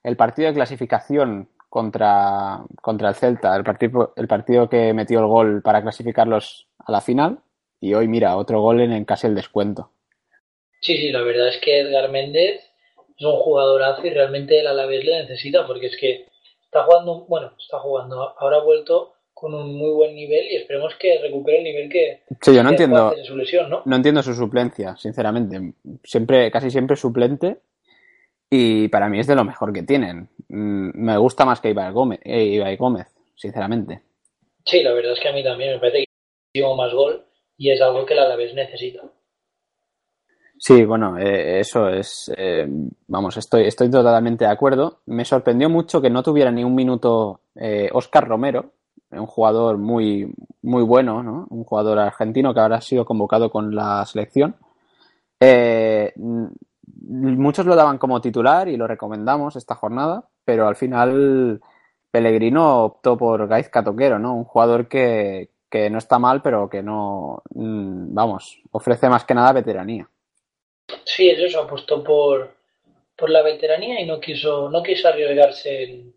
el 0.03 0.17
partido 0.17 0.49
de 0.49 0.55
clasificación 0.55 1.49
contra, 1.71 2.59
contra 2.83 3.09
el 3.09 3.15
Celta, 3.15 3.57
el 3.57 3.65
partido, 3.65 4.13
el 4.17 4.29
partido 4.29 4.69
que 4.69 4.93
metió 4.93 5.21
el 5.21 5.27
gol 5.27 5.63
para 5.63 5.81
clasificarlos 5.81 6.67
a 6.79 6.93
la 6.93 7.01
final. 7.01 7.39
Y 7.81 7.95
hoy, 7.95 8.09
mira, 8.09 8.37
otro 8.37 8.61
gol 8.61 8.83
en, 8.83 8.93
en 8.93 9.07
casi 9.07 9.27
el 9.27 9.35
descuento. 9.35 9.91
Sí, 10.83 10.99
sí, 10.99 11.11
la 11.11 11.23
verdad 11.23 11.49
es 11.49 11.59
que 11.59 11.81
Edgar 11.81 12.11
Méndez 12.11 12.61
es 13.17 13.25
un 13.25 13.37
jugadorazo 13.37 14.07
y 14.07 14.11
realmente 14.11 14.61
el 14.61 14.67
Alavés 14.67 15.05
le 15.05 15.23
necesita 15.23 15.67
porque 15.67 15.87
es 15.87 15.97
que 15.99 16.27
está 16.65 16.85
jugando, 16.85 17.25
bueno, 17.27 17.53
está 17.59 17.79
jugando, 17.79 18.35
ahora 18.39 18.59
ha 18.59 18.63
vuelto 18.63 19.15
con 19.35 19.55
un 19.55 19.75
muy 19.75 19.91
buen 19.91 20.15
nivel 20.15 20.47
y 20.51 20.57
esperemos 20.57 20.95
que 20.97 21.19
recupere 21.19 21.59
el 21.59 21.65
nivel 21.65 21.89
que 21.89 22.25
sí, 22.43 22.55
yo 22.55 22.63
no 22.63 22.71
entiendo 22.71 23.15
su 23.25 23.37
lesión, 23.37 23.71
¿no? 23.71 23.83
no 23.87 23.97
entiendo 23.97 24.23
su 24.23 24.35
suplencia 24.35 24.97
sinceramente 24.99 25.73
siempre 26.05 26.51
casi 26.51 26.71
siempre 26.71 26.95
suplente 26.95 27.59
y 28.51 28.89
para 28.89 29.09
mí 29.09 29.19
es 29.19 29.27
de 29.27 29.37
lo 29.37 29.45
mejor 29.45 29.73
que 29.73 29.83
tienen 29.83 30.29
me 30.51 31.17
gusta 31.17 31.45
más 31.45 31.61
que 31.61 31.71
Ibai 31.71 31.93
Gómez, 31.93 32.21
eh, 32.25 32.45
Ibai 32.45 32.77
Gómez 32.77 33.07
sinceramente 33.35 34.03
sí 34.65 34.83
la 34.83 34.93
verdad 34.93 35.13
es 35.13 35.21
que 35.21 35.29
a 35.29 35.33
mí 35.33 35.43
también 35.43 35.75
me 35.75 35.79
parece 35.79 35.99
que 36.01 36.05
tiene 36.53 36.75
más 36.75 36.93
gol 36.93 37.25
y 37.57 37.71
es 37.71 37.81
algo 37.81 38.05
que 38.05 38.15
la 38.15 38.23
Alavés 38.23 38.55
necesita 38.55 39.03
Sí, 40.63 40.85
bueno, 40.85 41.17
eh, 41.17 41.59
eso 41.61 41.89
es, 41.89 42.31
eh, 42.37 42.67
vamos, 43.09 43.35
estoy, 43.39 43.67
estoy 43.67 43.91
totalmente 43.91 44.45
de 44.45 44.51
acuerdo. 44.51 45.01
Me 45.07 45.25
sorprendió 45.25 45.71
mucho 45.71 46.03
que 46.03 46.11
no 46.11 46.23
tuviera 46.23 46.51
ni 46.51 46.65
un 46.65 46.75
minuto 46.75 47.41
eh, 47.55 47.89
Oscar 47.95 48.29
Romero, 48.29 48.73
un 49.11 49.27
jugador 49.27 49.79
muy, 49.79 50.31
muy 50.61 50.83
bueno, 50.83 51.23
¿no? 51.23 51.47
un 51.49 51.65
jugador 51.65 51.99
argentino 51.99 52.53
que 52.53 52.61
ahora 52.61 52.77
ha 52.77 52.81
sido 52.83 53.07
convocado 53.07 53.51
con 53.51 53.75
la 53.75 54.05
selección. 54.05 54.57
Eh, 55.41 56.13
muchos 56.17 57.65
lo 57.65 57.75
daban 57.75 57.97
como 57.97 58.21
titular 58.21 58.69
y 58.69 58.77
lo 58.77 58.87
recomendamos 58.87 59.57
esta 59.57 59.75
jornada, 59.75 60.29
pero 60.51 60.67
al 60.67 60.75
final 60.75 61.61
Pellegrino 62.11 62.83
optó 62.83 63.17
por 63.17 63.47
Gaizka 63.47 63.85
Toquero, 63.85 64.19
¿no? 64.19 64.35
un 64.35 64.43
jugador 64.43 64.89
que, 64.89 65.51
que 65.71 65.89
no 65.91 65.99
está 65.99 66.19
mal, 66.19 66.43
pero 66.43 66.69
que 66.69 66.83
no, 66.83 67.45
mm, 67.55 68.13
vamos, 68.13 68.61
ofrece 68.73 69.09
más 69.09 69.25
que 69.25 69.35
nada 69.35 69.53
veteranía. 69.53 70.09
Sí, 71.05 71.31
es 71.31 71.39
eso, 71.39 71.61
apostó 71.61 72.03
por, 72.03 72.57
por 73.15 73.31
la 73.31 73.43
veteranía 73.43 74.01
y 74.01 74.07
no 74.07 74.19
quiso, 74.19 74.69
no 74.71 74.83
quiso 74.83 75.07
arriesgarse 75.07 75.85
en, 75.85 76.15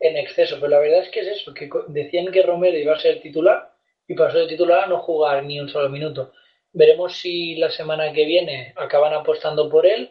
en 0.00 0.16
exceso, 0.16 0.56
pero 0.56 0.68
la 0.68 0.78
verdad 0.78 1.02
es 1.02 1.10
que 1.10 1.20
es 1.20 1.26
eso, 1.26 1.52
que 1.52 1.68
decían 1.88 2.32
que 2.32 2.42
Romero 2.42 2.78
iba 2.78 2.94
a 2.94 2.98
ser 2.98 3.20
titular 3.20 3.74
y 4.06 4.14
pasó 4.14 4.38
de 4.38 4.48
titular 4.48 4.84
a 4.84 4.86
no 4.86 5.00
jugar 5.00 5.44
ni 5.44 5.60
un 5.60 5.68
solo 5.68 5.90
minuto. 5.90 6.32
Veremos 6.72 7.18
si 7.18 7.56
la 7.56 7.68
semana 7.68 8.14
que 8.14 8.24
viene 8.24 8.72
acaban 8.76 9.12
apostando 9.12 9.68
por 9.68 9.84
él 9.84 10.10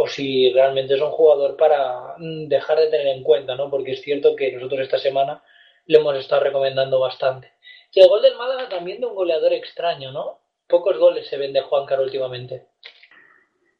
o 0.00 0.06
si 0.06 0.52
realmente 0.52 0.94
es 0.94 1.00
un 1.00 1.10
jugador 1.10 1.56
para 1.56 2.14
dejar 2.18 2.78
de 2.78 2.86
tener 2.86 3.08
en 3.08 3.24
cuenta, 3.24 3.56
¿no? 3.56 3.68
Porque 3.68 3.92
es 3.92 4.00
cierto 4.00 4.36
que 4.36 4.52
nosotros 4.52 4.82
esta 4.82 4.96
semana 4.96 5.42
le 5.86 5.98
hemos 5.98 6.16
estado 6.16 6.44
recomendando 6.44 7.00
bastante. 7.00 7.50
Y 7.92 7.98
el 7.98 8.08
gol 8.08 8.22
del 8.22 8.36
Málaga 8.36 8.68
también 8.68 9.00
de 9.00 9.06
un 9.06 9.16
goleador 9.16 9.52
extraño, 9.52 10.12
¿no? 10.12 10.38
Pocos 10.68 10.96
goles 10.98 11.26
se 11.26 11.36
ven 11.36 11.52
de 11.52 11.62
Juan 11.62 11.84
Caro 11.84 12.04
últimamente. 12.04 12.68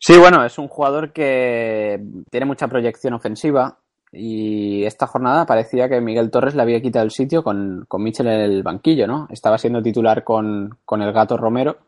Sí, 0.01 0.19
bueno, 0.19 0.45
es 0.45 0.59
un 0.59 0.67
jugador 0.67 1.13
que 1.13 2.01
tiene 2.33 2.47
mucha 2.47 2.67
proyección 2.67 3.15
ofensiva, 3.15 3.79
y 4.11 4.85
esta 4.85 5.07
jornada 5.07 5.47
parecía 5.47 5.89
que 5.89 6.01
Miguel 6.01 6.33
Torres 6.33 6.57
le 6.57 6.63
había 6.63 6.81
quitado 6.81 7.05
el 7.05 7.13
sitio 7.13 7.45
con, 7.45 7.85
con 7.87 8.03
Michel 8.03 8.27
en 8.27 8.41
el 8.41 8.65
banquillo, 8.65 9.07
¿no? 9.07 9.29
Estaba 9.31 9.57
siendo 9.57 9.83
titular 9.83 10.25
con, 10.25 10.79
con 10.85 11.01
el 11.01 11.13
gato 11.13 11.37
Romero. 11.37 11.79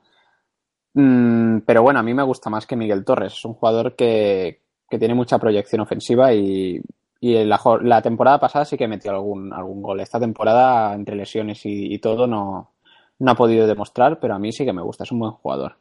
Mm, 0.94 1.60
pero 1.60 1.82
bueno, 1.82 2.00
a 2.00 2.02
mí 2.02 2.14
me 2.14 2.22
gusta 2.22 2.50
más 2.50 2.66
que 2.66 2.76
Miguel 2.76 3.04
Torres. 3.04 3.32
Es 3.34 3.44
un 3.44 3.54
jugador 3.54 3.94
que, 3.94 4.60
que 4.88 4.98
tiene 4.98 5.14
mucha 5.14 5.38
proyección 5.38 5.80
ofensiva 5.80 6.32
y, 6.32 6.80
y 7.20 7.44
la, 7.44 7.60
la, 7.82 8.02
temporada 8.02 8.40
pasada 8.40 8.64
sí 8.64 8.76
que 8.76 8.88
metió 8.88 9.10
algún, 9.12 9.52
algún 9.52 9.82
gol. 9.82 10.00
Esta 10.00 10.18
temporada, 10.18 10.94
entre 10.94 11.14
lesiones 11.16 11.64
y, 11.66 11.94
y 11.94 11.98
todo, 11.98 12.26
no, 12.26 12.72
no 13.18 13.30
ha 13.30 13.34
podido 13.36 13.66
demostrar, 13.66 14.18
pero 14.18 14.34
a 14.34 14.38
mí 14.38 14.52
sí 14.52 14.64
que 14.64 14.72
me 14.72 14.82
gusta, 14.82 15.04
es 15.04 15.12
un 15.12 15.20
buen 15.20 15.32
jugador. 15.32 15.76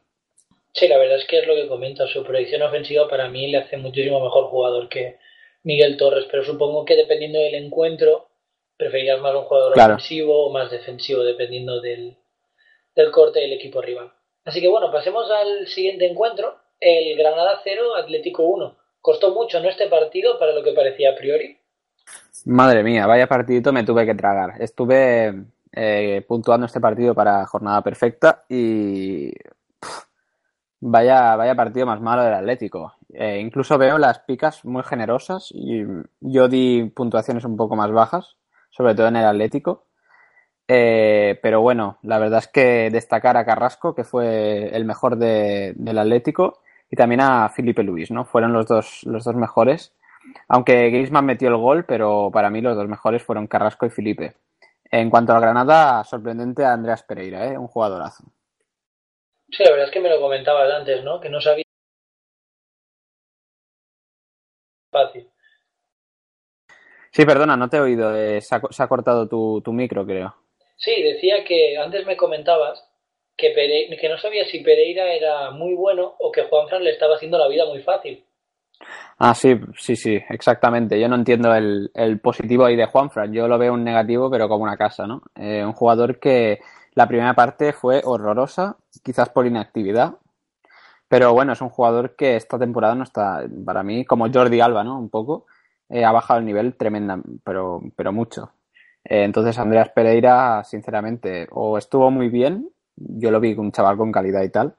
Sí, 0.72 0.86
la 0.86 0.98
verdad 0.98 1.18
es 1.18 1.26
que 1.26 1.40
es 1.40 1.46
lo 1.48 1.54
que 1.56 1.66
comenta, 1.66 2.06
su 2.06 2.22
proyección 2.22 2.62
ofensiva 2.62 3.08
para 3.08 3.28
mí 3.28 3.48
le 3.50 3.58
hace 3.58 3.76
muchísimo 3.76 4.20
mejor 4.22 4.44
jugador 4.44 4.88
que 4.88 5.18
Miguel 5.64 5.96
Torres, 5.96 6.26
pero 6.30 6.44
supongo 6.44 6.84
que 6.84 6.94
dependiendo 6.94 7.40
del 7.40 7.56
encuentro 7.56 8.28
preferirás 8.76 9.20
más 9.20 9.34
un 9.34 9.42
jugador 9.42 9.72
Claro. 9.74 9.94
ofensivo 9.94 10.46
o 10.46 10.52
más 10.52 10.70
defensivo 10.70 11.22
dependiendo 11.24 11.80
del, 11.80 12.16
del 12.94 13.10
corte 13.10 13.40
del 13.40 13.52
equipo 13.52 13.82
rival. 13.82 14.12
Así 14.44 14.60
que 14.60 14.68
bueno, 14.68 14.90
pasemos 14.90 15.30
al 15.30 15.66
siguiente 15.66 16.06
encuentro, 16.06 16.56
el 16.80 17.16
Granada 17.16 17.60
0, 17.62 17.96
Atlético 17.96 18.44
1. 18.44 18.76
Costó 19.00 19.34
mucho, 19.34 19.60
¿no? 19.60 19.68
Este 19.68 19.88
partido 19.88 20.38
para 20.38 20.52
lo 20.52 20.62
que 20.62 20.72
parecía 20.72 21.12
a 21.12 21.16
priori. 21.16 21.58
Madre 22.46 22.82
mía, 22.82 23.06
vaya 23.06 23.26
partidito 23.26 23.72
me 23.72 23.84
tuve 23.84 24.06
que 24.06 24.14
tragar. 24.14 24.60
Estuve 24.60 25.44
eh, 25.72 26.24
puntuando 26.26 26.66
este 26.66 26.80
partido 26.80 27.14
para 27.14 27.46
jornada 27.46 27.82
perfecta 27.82 28.44
y 28.48 29.30
vaya, 30.80 31.36
vaya 31.36 31.54
partido 31.54 31.86
más 31.86 32.00
malo 32.00 32.22
del 32.22 32.34
Atlético. 32.34 32.94
Eh, 33.12 33.40
incluso 33.40 33.76
veo 33.78 33.98
las 33.98 34.20
picas 34.20 34.64
muy 34.64 34.82
generosas 34.82 35.50
y 35.52 35.84
yo 36.20 36.48
di 36.48 36.90
puntuaciones 36.94 37.44
un 37.44 37.56
poco 37.56 37.76
más 37.76 37.90
bajas, 37.92 38.36
sobre 38.70 38.94
todo 38.94 39.08
en 39.08 39.16
el 39.16 39.26
Atlético. 39.26 39.86
Eh, 40.72 41.36
pero 41.42 41.60
bueno, 41.62 41.98
la 42.02 42.20
verdad 42.20 42.38
es 42.38 42.46
que 42.46 42.90
destacar 42.92 43.36
a 43.36 43.44
Carrasco, 43.44 43.92
que 43.92 44.04
fue 44.04 44.68
el 44.68 44.84
mejor 44.84 45.16
de, 45.16 45.72
del 45.74 45.98
Atlético, 45.98 46.60
y 46.88 46.94
también 46.94 47.22
a 47.22 47.48
Felipe 47.48 47.82
Luis, 47.82 48.12
¿no? 48.12 48.24
Fueron 48.24 48.52
los 48.52 48.66
dos, 48.66 49.00
los 49.02 49.24
dos 49.24 49.34
mejores. 49.34 49.92
Aunque 50.46 50.90
Griezmann 50.90 51.26
metió 51.26 51.48
el 51.48 51.56
gol, 51.56 51.84
pero 51.86 52.30
para 52.32 52.50
mí 52.50 52.60
los 52.60 52.76
dos 52.76 52.86
mejores 52.86 53.20
fueron 53.20 53.48
Carrasco 53.48 53.84
y 53.84 53.90
Felipe. 53.90 54.36
En 54.92 55.10
cuanto 55.10 55.32
al 55.32 55.40
Granada, 55.40 56.04
sorprendente 56.04 56.64
a 56.64 56.72
Andreas 56.72 57.02
Pereira, 57.02 57.46
¿eh? 57.48 57.58
un 57.58 57.66
jugadorazo. 57.66 58.22
Sí, 59.50 59.64
la 59.64 59.70
verdad 59.70 59.86
es 59.86 59.92
que 59.92 60.00
me 60.00 60.08
lo 60.08 60.20
comentabas 60.20 60.70
antes, 60.72 61.02
¿no? 61.02 61.20
Que 61.20 61.30
no 61.30 61.40
sabía 61.40 61.64
fácil. 64.92 65.28
Sí, 67.10 67.24
perdona, 67.24 67.56
no 67.56 67.68
te 67.68 67.78
he 67.78 67.80
oído. 67.80 68.14
eh, 68.14 68.40
se, 68.40 68.54
ha, 68.54 68.60
se, 68.70 68.82
ha, 68.84 68.86
cortado 68.86 69.26
tu, 69.28 69.60
tu, 69.62 69.72
micro, 69.72 70.06
creo. 70.06 70.36
Sí, 70.80 71.02
decía 71.02 71.44
que 71.44 71.76
antes 71.76 72.06
me 72.06 72.16
comentabas 72.16 72.82
que, 73.36 73.52
que 74.00 74.08
no 74.08 74.16
sabía 74.16 74.46
si 74.46 74.60
Pereira 74.60 75.12
era 75.12 75.50
muy 75.50 75.74
bueno 75.74 76.14
o 76.18 76.32
que 76.32 76.44
Juanfran 76.44 76.82
le 76.82 76.90
estaba 76.90 77.16
haciendo 77.16 77.36
la 77.36 77.48
vida 77.48 77.66
muy 77.66 77.82
fácil. 77.82 78.24
Ah, 79.18 79.34
sí, 79.34 79.60
sí, 79.76 79.94
sí, 79.94 80.18
exactamente. 80.30 80.98
Yo 80.98 81.06
no 81.06 81.16
entiendo 81.16 81.54
el, 81.54 81.90
el 81.94 82.18
positivo 82.20 82.64
ahí 82.64 82.76
de 82.76 82.86
Juanfran. 82.86 83.30
Yo 83.30 83.46
lo 83.46 83.58
veo 83.58 83.74
un 83.74 83.84
negativo, 83.84 84.30
pero 84.30 84.48
como 84.48 84.64
una 84.64 84.78
casa, 84.78 85.06
¿no? 85.06 85.20
Eh, 85.34 85.62
un 85.62 85.74
jugador 85.74 86.18
que 86.18 86.60
la 86.94 87.06
primera 87.06 87.34
parte 87.34 87.74
fue 87.74 88.00
horrorosa, 88.02 88.78
quizás 89.02 89.28
por 89.28 89.46
inactividad. 89.46 90.14
Pero 91.08 91.34
bueno, 91.34 91.52
es 91.52 91.60
un 91.60 91.68
jugador 91.68 92.16
que 92.16 92.36
esta 92.36 92.58
temporada 92.58 92.94
no 92.94 93.04
está, 93.04 93.44
para 93.66 93.82
mí, 93.82 94.06
como 94.06 94.32
Jordi 94.32 94.60
Alba, 94.60 94.82
¿no? 94.82 94.98
Un 94.98 95.10
poco. 95.10 95.44
Eh, 95.90 96.06
ha 96.06 96.12
bajado 96.12 96.40
el 96.40 96.46
nivel 96.46 96.74
tremenda, 96.74 97.18
pero, 97.44 97.82
pero 97.94 98.12
mucho. 98.12 98.52
Eh, 99.04 99.24
entonces, 99.24 99.58
Andreas 99.58 99.90
Pereira, 99.90 100.62
sinceramente, 100.64 101.48
o 101.50 101.78
estuvo 101.78 102.10
muy 102.10 102.28
bien, 102.28 102.70
yo 102.96 103.30
lo 103.30 103.40
vi 103.40 103.54
un 103.54 103.72
chaval 103.72 103.96
con 103.96 104.12
calidad 104.12 104.42
y 104.42 104.50
tal, 104.50 104.74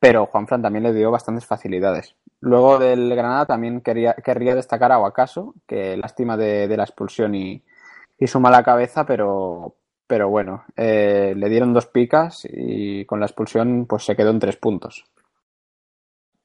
pero 0.00 0.26
Juanfran 0.26 0.62
también 0.62 0.84
le 0.84 0.92
dio 0.92 1.10
bastantes 1.10 1.46
facilidades. 1.46 2.16
Luego 2.40 2.78
del 2.78 3.14
Granada 3.14 3.46
también 3.46 3.82
quería, 3.82 4.14
querría 4.14 4.54
destacar 4.54 4.90
a 4.90 4.96
Guacaso, 4.96 5.54
que 5.66 5.96
lástima 5.96 6.36
de, 6.36 6.76
la 6.76 6.82
expulsión 6.82 7.34
y, 7.34 7.62
su 8.26 8.40
mala 8.40 8.62
cabeza, 8.62 9.04
pero, 9.04 9.74
pero 10.06 10.28
bueno, 10.28 10.64
eh, 10.76 11.34
le 11.36 11.48
dieron 11.48 11.74
dos 11.74 11.86
picas 11.86 12.46
y 12.50 13.04
con 13.04 13.20
la 13.20 13.26
expulsión 13.26 13.86
pues 13.86 14.04
se 14.04 14.16
quedó 14.16 14.30
en 14.30 14.38
tres 14.38 14.56
puntos. 14.56 15.04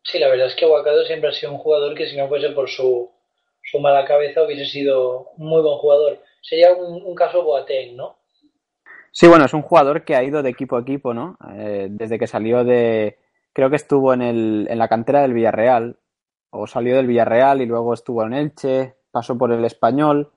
Sí, 0.04 0.20
la 0.20 0.30
verdad 0.30 0.48
es 0.48 0.56
que 0.56 0.66
Guacaso 0.66 1.04
siempre 1.06 1.30
ha 1.30 1.34
sido 1.34 1.52
un 1.52 1.60
jugador 1.60 1.96
que 1.96 2.08
si 2.08 2.16
no 2.16 2.28
fuese 2.28 2.50
por 2.52 2.70
su, 2.70 3.12
su 3.64 3.80
mala 3.80 4.06
cabeza 4.06 4.44
hubiese 4.44 4.66
sido 4.66 5.32
un 5.38 5.50
muy 5.50 5.62
buen 5.62 5.78
jugador. 5.78 6.20
Sería 6.42 6.74
un, 6.74 7.02
un 7.04 7.16
caso 7.16 7.44
Boateng, 7.44 7.96
¿no? 7.96 8.18
Sí, 9.12 9.28
bueno, 9.28 9.46
es 9.46 9.54
un 9.54 9.64
jugador 9.64 10.04
que 10.04 10.16
ha 10.16 10.24
ido 10.24 10.44
de 10.44 10.52
equipo 10.52 10.78
a 10.78 10.82
equipo, 10.82 11.14
¿no? 11.14 11.38
Eh, 11.56 11.88
desde 11.90 12.20
que 12.20 12.28
salió 12.28 12.64
de, 12.64 13.18
creo 13.52 13.72
que 13.72 13.76
estuvo 13.76 14.14
en, 14.14 14.22
el, 14.22 14.68
en 14.70 14.78
la 14.78 14.88
cantera 14.88 15.24
del 15.24 15.34
Villarreal, 15.34 15.98
o 16.52 16.68
salió 16.68 16.96
del 16.96 17.08
Villarreal 17.08 17.62
y 17.62 17.66
luego 17.66 17.96
estuvo 17.96 18.24
en 18.24 18.34
Elche, 18.34 18.94
pasó 19.10 19.36
por 19.36 19.52
el 19.52 19.66
Español, 19.66 20.32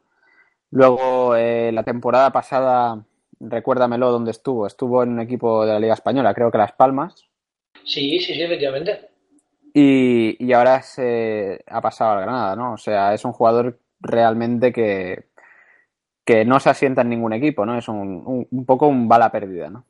luego 0.70 1.36
eh, 1.36 1.70
la 1.72 1.82
temporada 1.82 2.30
pasada, 2.32 3.04
recuérdamelo 3.38 4.10
dónde 4.10 4.30
estuvo, 4.30 4.66
estuvo 4.66 5.02
en 5.02 5.10
un 5.10 5.20
equipo 5.20 5.66
de 5.66 5.74
la 5.74 5.78
Liga 5.78 5.92
Española, 5.92 6.32
creo 6.32 6.50
que 6.50 6.56
Las 6.56 6.72
Palmas. 6.72 7.28
Sí, 7.84 8.18
sí, 8.20 8.34
sí, 8.34 8.42
efectivamente. 8.42 9.10
Y, 9.74 10.42
y 10.42 10.52
ahora 10.54 10.80
se 10.80 11.62
ha 11.66 11.82
pasado 11.82 12.12
al 12.12 12.22
Granada, 12.22 12.56
¿no? 12.56 12.72
O 12.72 12.78
sea, 12.78 13.12
es 13.12 13.24
un 13.26 13.32
jugador 13.32 13.78
realmente 14.00 14.72
que, 14.72 15.26
que 16.30 16.44
no 16.44 16.60
se 16.60 16.70
asienta 16.70 17.02
en 17.02 17.08
ningún 17.08 17.32
equipo, 17.32 17.66
¿no? 17.66 17.76
Es 17.76 17.88
un, 17.88 18.46
un, 18.48 18.64
poco 18.64 18.86
un 18.86 19.08
bala 19.08 19.32
perdida, 19.32 19.68
¿no? 19.68 19.84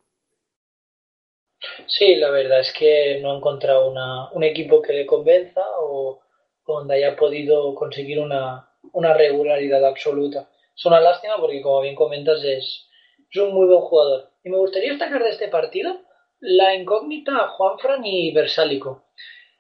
Sí, 1.87 2.17
la 2.17 2.31
verdad 2.31 2.61
es 2.61 2.73
que 2.73 3.19
no 3.21 3.33
ha 3.33 3.37
encontrado 3.37 3.91
una, 3.91 4.31
un 4.31 4.43
equipo 4.43 4.81
que 4.81 4.95
le 4.95 5.05
convenza 5.05 5.61
o 5.81 6.23
donde 6.67 6.95
haya 6.95 7.15
podido 7.15 7.75
conseguir 7.75 8.21
una, 8.21 8.71
una, 8.93 9.13
regularidad 9.13 9.85
absoluta. 9.85 10.49
Es 10.75 10.87
una 10.87 11.01
lástima 11.01 11.37
porque, 11.39 11.61
como 11.61 11.83
bien 11.83 11.95
comentas, 11.95 12.43
es, 12.43 12.89
es, 13.31 13.37
un 13.37 13.53
muy 13.53 13.67
buen 13.67 13.81
jugador. 13.81 14.31
Y 14.43 14.49
me 14.49 14.57
gustaría 14.57 14.93
destacar 14.93 15.23
de 15.23 15.31
este 15.31 15.49
partido 15.49 16.01
la 16.39 16.75
incógnita 16.75 17.49
Juanfran 17.49 18.03
y 18.03 18.33
Versálico. 18.33 19.05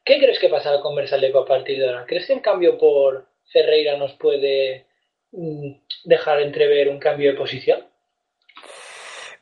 ¿Qué 0.02 0.18
crees 0.18 0.38
que 0.38 0.48
pasará 0.48 0.80
con 0.80 0.96
Versálico 0.96 1.40
a 1.40 1.46
partir 1.46 1.78
de 1.78 1.88
ahora? 1.88 2.06
¿Crees 2.06 2.26
que 2.26 2.32
el 2.32 2.40
cambio 2.40 2.78
por 2.78 3.26
Ferreira 3.52 3.98
nos 3.98 4.14
puede 4.14 4.86
dejar 6.04 6.40
entrever 6.40 6.88
un 6.88 6.98
cambio 6.98 7.30
de 7.32 7.38
posición? 7.38 7.80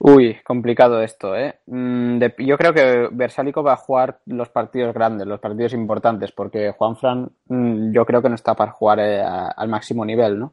Uy, 0.00 0.38
complicado 0.44 1.02
esto, 1.02 1.36
¿eh? 1.36 1.58
De, 1.66 2.32
yo 2.38 2.56
creo 2.56 2.72
que 2.72 3.08
Versálico 3.10 3.64
va 3.64 3.72
a 3.72 3.76
jugar 3.76 4.20
los 4.26 4.48
partidos 4.48 4.94
grandes, 4.94 5.26
los 5.26 5.40
partidos 5.40 5.72
importantes, 5.72 6.30
porque 6.30 6.70
Juanfran 6.70 7.30
yo 7.48 8.06
creo 8.06 8.22
que 8.22 8.28
no 8.28 8.36
está 8.36 8.54
para 8.54 8.70
jugar 8.70 9.00
eh, 9.00 9.20
al 9.20 9.68
máximo 9.68 10.04
nivel, 10.04 10.38
¿no? 10.38 10.52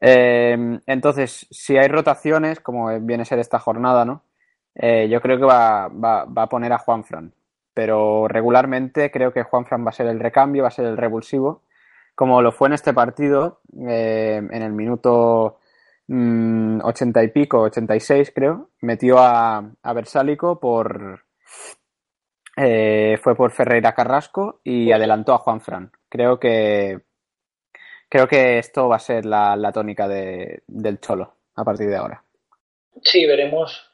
Eh, 0.00 0.80
entonces, 0.86 1.46
si 1.50 1.76
hay 1.76 1.88
rotaciones, 1.88 2.60
como 2.60 2.98
viene 3.00 3.22
a 3.22 3.26
ser 3.26 3.38
esta 3.40 3.58
jornada, 3.58 4.06
¿no? 4.06 4.22
Eh, 4.74 5.06
yo 5.10 5.20
creo 5.20 5.38
que 5.38 5.44
va, 5.44 5.88
va, 5.88 6.24
va, 6.24 6.42
a 6.44 6.48
poner 6.48 6.72
a 6.72 6.78
Juanfran, 6.78 7.34
pero 7.74 8.26
regularmente 8.26 9.10
creo 9.10 9.34
que 9.34 9.42
Juanfran 9.42 9.84
va 9.84 9.90
a 9.90 9.92
ser 9.92 10.06
el 10.06 10.18
recambio, 10.18 10.62
va 10.62 10.68
a 10.68 10.72
ser 10.72 10.86
el 10.86 10.96
revulsivo, 10.96 11.62
como 12.14 12.42
lo 12.42 12.52
fue 12.52 12.68
en 12.68 12.74
este 12.74 12.92
partido, 12.92 13.60
eh, 13.88 14.36
en 14.36 14.62
el 14.62 14.72
minuto 14.72 15.58
80 16.08 17.22
y 17.22 17.28
pico, 17.28 17.60
86 17.60 18.32
creo, 18.34 18.70
metió 18.80 19.18
a, 19.18 19.70
a 19.82 19.92
Versálico 19.92 20.60
por... 20.60 21.24
Eh, 22.54 23.18
fue 23.22 23.34
por 23.34 23.50
Ferreira 23.50 23.94
Carrasco 23.94 24.60
y 24.62 24.92
adelantó 24.92 25.32
a 25.32 25.38
Juan 25.38 25.62
Fran. 25.62 25.90
Creo 26.10 26.38
que 26.38 27.00
creo 28.10 28.28
que 28.28 28.58
esto 28.58 28.90
va 28.90 28.96
a 28.96 28.98
ser 28.98 29.24
la, 29.24 29.56
la 29.56 29.72
tónica 29.72 30.06
de, 30.06 30.64
del 30.66 31.00
Cholo 31.00 31.34
a 31.54 31.64
partir 31.64 31.88
de 31.88 31.96
ahora. 31.96 32.22
Sí, 33.02 33.24
veremos 33.24 33.90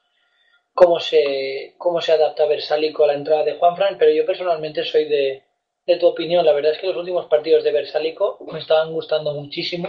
cómo 0.74 0.98
se, 0.98 1.74
cómo 1.78 2.00
se 2.00 2.12
adapta 2.12 2.46
Versálico 2.46 3.04
a 3.04 3.08
la 3.08 3.14
entrada 3.14 3.44
de 3.44 3.54
Juan 3.54 3.76
Fran, 3.76 3.96
pero 3.96 4.10
yo 4.10 4.26
personalmente 4.26 4.82
soy 4.82 5.04
de, 5.04 5.44
de 5.88 5.96
tu 5.96 6.06
opinión. 6.06 6.44
La 6.44 6.52
verdad 6.52 6.72
es 6.72 6.78
que 6.78 6.86
los 6.86 6.96
últimos 6.96 7.26
partidos 7.26 7.64
de 7.64 7.72
Versálico 7.72 8.38
me 8.52 8.60
estaban 8.60 8.92
gustando 8.92 9.32
muchísimo. 9.32 9.88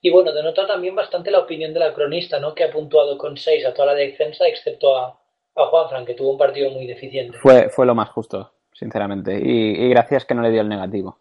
Y 0.00 0.10
bueno, 0.10 0.32
denota 0.32 0.66
también 0.66 0.94
bastante 0.94 1.30
la 1.30 1.40
opinión 1.40 1.74
de 1.74 1.80
la 1.80 1.92
cronista, 1.92 2.40
¿no? 2.40 2.54
Que 2.54 2.64
ha 2.64 2.70
puntuado 2.70 3.18
con 3.18 3.36
6 3.36 3.66
a 3.66 3.74
toda 3.74 3.88
la 3.88 3.94
defensa, 3.94 4.46
excepto 4.46 4.96
a, 4.96 5.20
a 5.54 5.66
Juanfran, 5.66 6.06
que 6.06 6.14
tuvo 6.14 6.30
un 6.30 6.38
partido 6.38 6.70
muy 6.70 6.86
deficiente. 6.86 7.36
Fue, 7.38 7.68
fue 7.68 7.84
lo 7.84 7.94
más 7.94 8.08
justo, 8.10 8.50
sinceramente. 8.72 9.38
Y, 9.38 9.84
y, 9.84 9.88
gracias 9.90 10.24
que 10.24 10.34
no 10.34 10.42
le 10.42 10.50
dio 10.50 10.62
el 10.62 10.68
negativo. 10.68 11.18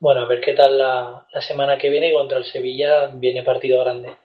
Bueno, 0.00 0.22
a 0.22 0.26
ver 0.26 0.40
qué 0.40 0.52
tal 0.52 0.76
la, 0.76 1.26
la 1.32 1.40
semana 1.40 1.78
que 1.78 1.90
viene 1.90 2.12
contra 2.12 2.38
el 2.38 2.44
Sevilla 2.44 3.06
viene 3.06 3.44
partido 3.44 3.80
grande. 3.84 4.16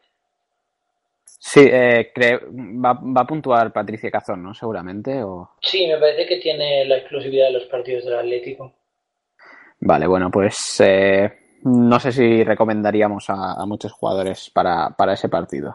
Sí, 1.52 1.62
eh, 1.68 2.12
creo, 2.14 2.42
va, 2.52 2.94
va, 2.94 3.22
a 3.22 3.26
puntuar 3.26 3.74
Patricia 3.74 4.12
Cazón, 4.12 4.44
¿no? 4.44 4.54
Seguramente. 4.54 5.24
O... 5.24 5.50
Sí, 5.60 5.88
me 5.88 5.98
parece 5.98 6.28
que 6.28 6.38
tiene 6.38 6.86
la 6.86 6.98
exclusividad 6.98 7.48
de 7.48 7.54
los 7.54 7.66
partidos 7.66 8.06
del 8.06 8.20
Atlético. 8.20 8.72
Vale, 9.80 10.06
bueno, 10.06 10.30
pues 10.30 10.80
eh, 10.86 11.28
no 11.64 12.00
sé 12.00 12.12
si 12.12 12.44
recomendaríamos 12.44 13.32
a, 13.32 13.54
a 13.54 13.66
muchos 13.66 13.92
jugadores 13.94 14.52
para, 14.54 14.92
para, 14.96 15.14
ese 15.14 15.28
partido. 15.28 15.74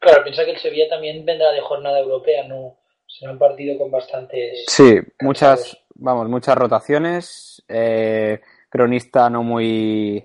Claro, 0.00 0.22
piensa 0.22 0.44
que 0.44 0.50
el 0.50 0.58
Sevilla 0.58 0.86
también 0.90 1.24
vendrá 1.24 1.50
de 1.50 1.62
jornada 1.62 1.98
europea, 1.98 2.46
no 2.46 2.76
será 3.06 3.32
un 3.32 3.38
partido 3.38 3.78
con 3.78 3.90
bastantes. 3.90 4.66
Sí, 4.68 4.98
muchas, 5.22 5.78
vamos, 5.94 6.28
muchas 6.28 6.58
rotaciones. 6.58 7.64
Eh, 7.70 8.38
cronista 8.68 9.30
no 9.30 9.42
muy, 9.42 10.22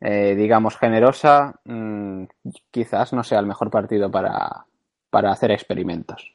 eh, 0.00 0.34
digamos, 0.36 0.76
generosa, 0.76 1.60
mm, 1.64 2.24
quizás 2.70 3.12
no 3.12 3.24
sea 3.24 3.40
el 3.40 3.46
mejor 3.46 3.70
partido 3.70 4.10
para, 4.10 4.66
para 5.10 5.30
hacer 5.30 5.50
experimentos. 5.50 6.34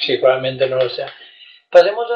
Sí, 0.00 0.18
probablemente 0.18 0.68
no 0.68 0.76
lo 0.76 0.88
sea. 0.88 1.08
Pasemos 1.70 2.06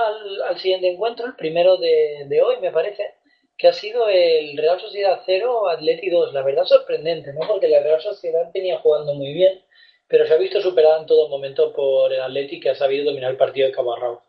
al, 0.49 0.59
siguiente 0.59 0.91
encuentro, 0.91 1.27
el 1.27 1.35
primero 1.35 1.77
de, 1.77 2.25
de, 2.27 2.43
hoy, 2.43 2.57
me 2.61 2.71
parece, 2.71 3.15
que 3.57 3.69
ha 3.69 3.73
sido 3.73 4.09
el 4.09 4.57
Real 4.57 4.81
Sociedad 4.81 5.21
0, 5.27 5.69
Atleti 5.69 6.09
2. 6.09 6.33
La 6.33 6.43
verdad 6.43 6.65
sorprendente, 6.65 7.33
¿no? 7.33 7.47
Porque 7.47 7.69
la 7.69 7.83
Real 7.83 8.01
Sociedad 8.01 8.51
venía 8.55 8.79
jugando 8.79 9.15
muy 9.15 9.33
bien, 9.33 9.61
pero 10.09 10.27
se 10.27 10.35
ha 10.35 10.39
visto 10.39 10.61
superada 10.61 11.01
en 11.01 11.07
todo 11.07 11.29
momento 11.29 11.73
por 11.73 12.13
el 12.13 12.21
Atleti 12.21 12.59
que 12.59 12.71
ha 12.71 12.75
sabido 12.75 13.05
dominar 13.05 13.33
el 13.33 13.37
partido 13.37 13.67
de 13.67 13.75
Cabarrao. 13.75 14.23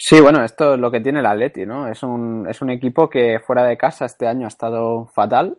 Sí, 0.00 0.20
bueno, 0.20 0.44
esto 0.44 0.74
es 0.74 0.80
lo 0.80 0.92
que 0.92 1.00
tiene 1.00 1.18
el 1.18 1.26
Atleti, 1.26 1.66
¿no? 1.66 1.88
Es 1.88 2.04
un, 2.04 2.46
es 2.48 2.62
un 2.62 2.70
equipo 2.70 3.10
que 3.10 3.40
fuera 3.40 3.64
de 3.64 3.76
casa 3.76 4.06
este 4.06 4.28
año 4.28 4.44
ha 4.46 4.48
estado 4.48 5.06
fatal, 5.06 5.58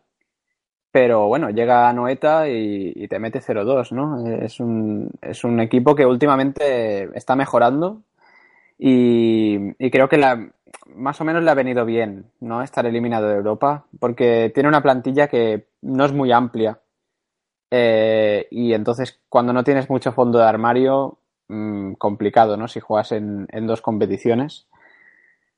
pero 0.91 1.28
bueno, 1.28 1.49
llega 1.52 1.89
a 1.89 1.93
Noeta 1.93 2.49
y, 2.49 3.08
te 3.10 3.19
mete 3.19 3.41
0-2, 3.41 3.91
¿no? 3.91 4.25
Es 4.43 4.60
un, 4.60 5.12
es 5.21 5.43
un 5.43 5.60
equipo 5.60 5.95
que 5.95 6.06
últimamente 6.06 7.10
está 7.17 7.36
mejorando 7.36 8.04
y, 8.78 9.73
creo 9.91 10.10
que 10.10 10.17
la, 10.17 10.52
más 10.88 11.21
o 11.21 11.25
menos 11.25 11.43
le 11.43 11.52
ha 11.52 11.56
venido 11.56 11.86
bien, 11.86 12.32
¿no? 12.41 12.63
Estar 12.63 12.86
eliminado 12.86 13.28
de 13.30 13.36
Europa, 13.38 13.86
porque 13.99 14.52
tiene 14.54 14.69
una 14.69 14.84
plantilla 14.84 15.28
que 15.30 15.67
no 15.82 16.06
es 16.06 16.13
muy 16.13 16.32
amplia. 16.32 16.80
Eh, 17.71 18.47
y 18.52 18.73
entonces, 18.73 19.21
cuando 19.30 19.54
no 19.54 19.63
tienes 19.63 19.89
mucho 19.89 20.13
fondo 20.13 20.39
de 20.39 20.45
armario, 20.45 21.19
Mm, 21.49 21.93
complicado, 21.95 22.57
¿no? 22.57 22.67
Si 22.67 22.79
juegas 22.79 23.12
en, 23.12 23.47
dos 23.65 23.81
competiciones. 23.81 24.67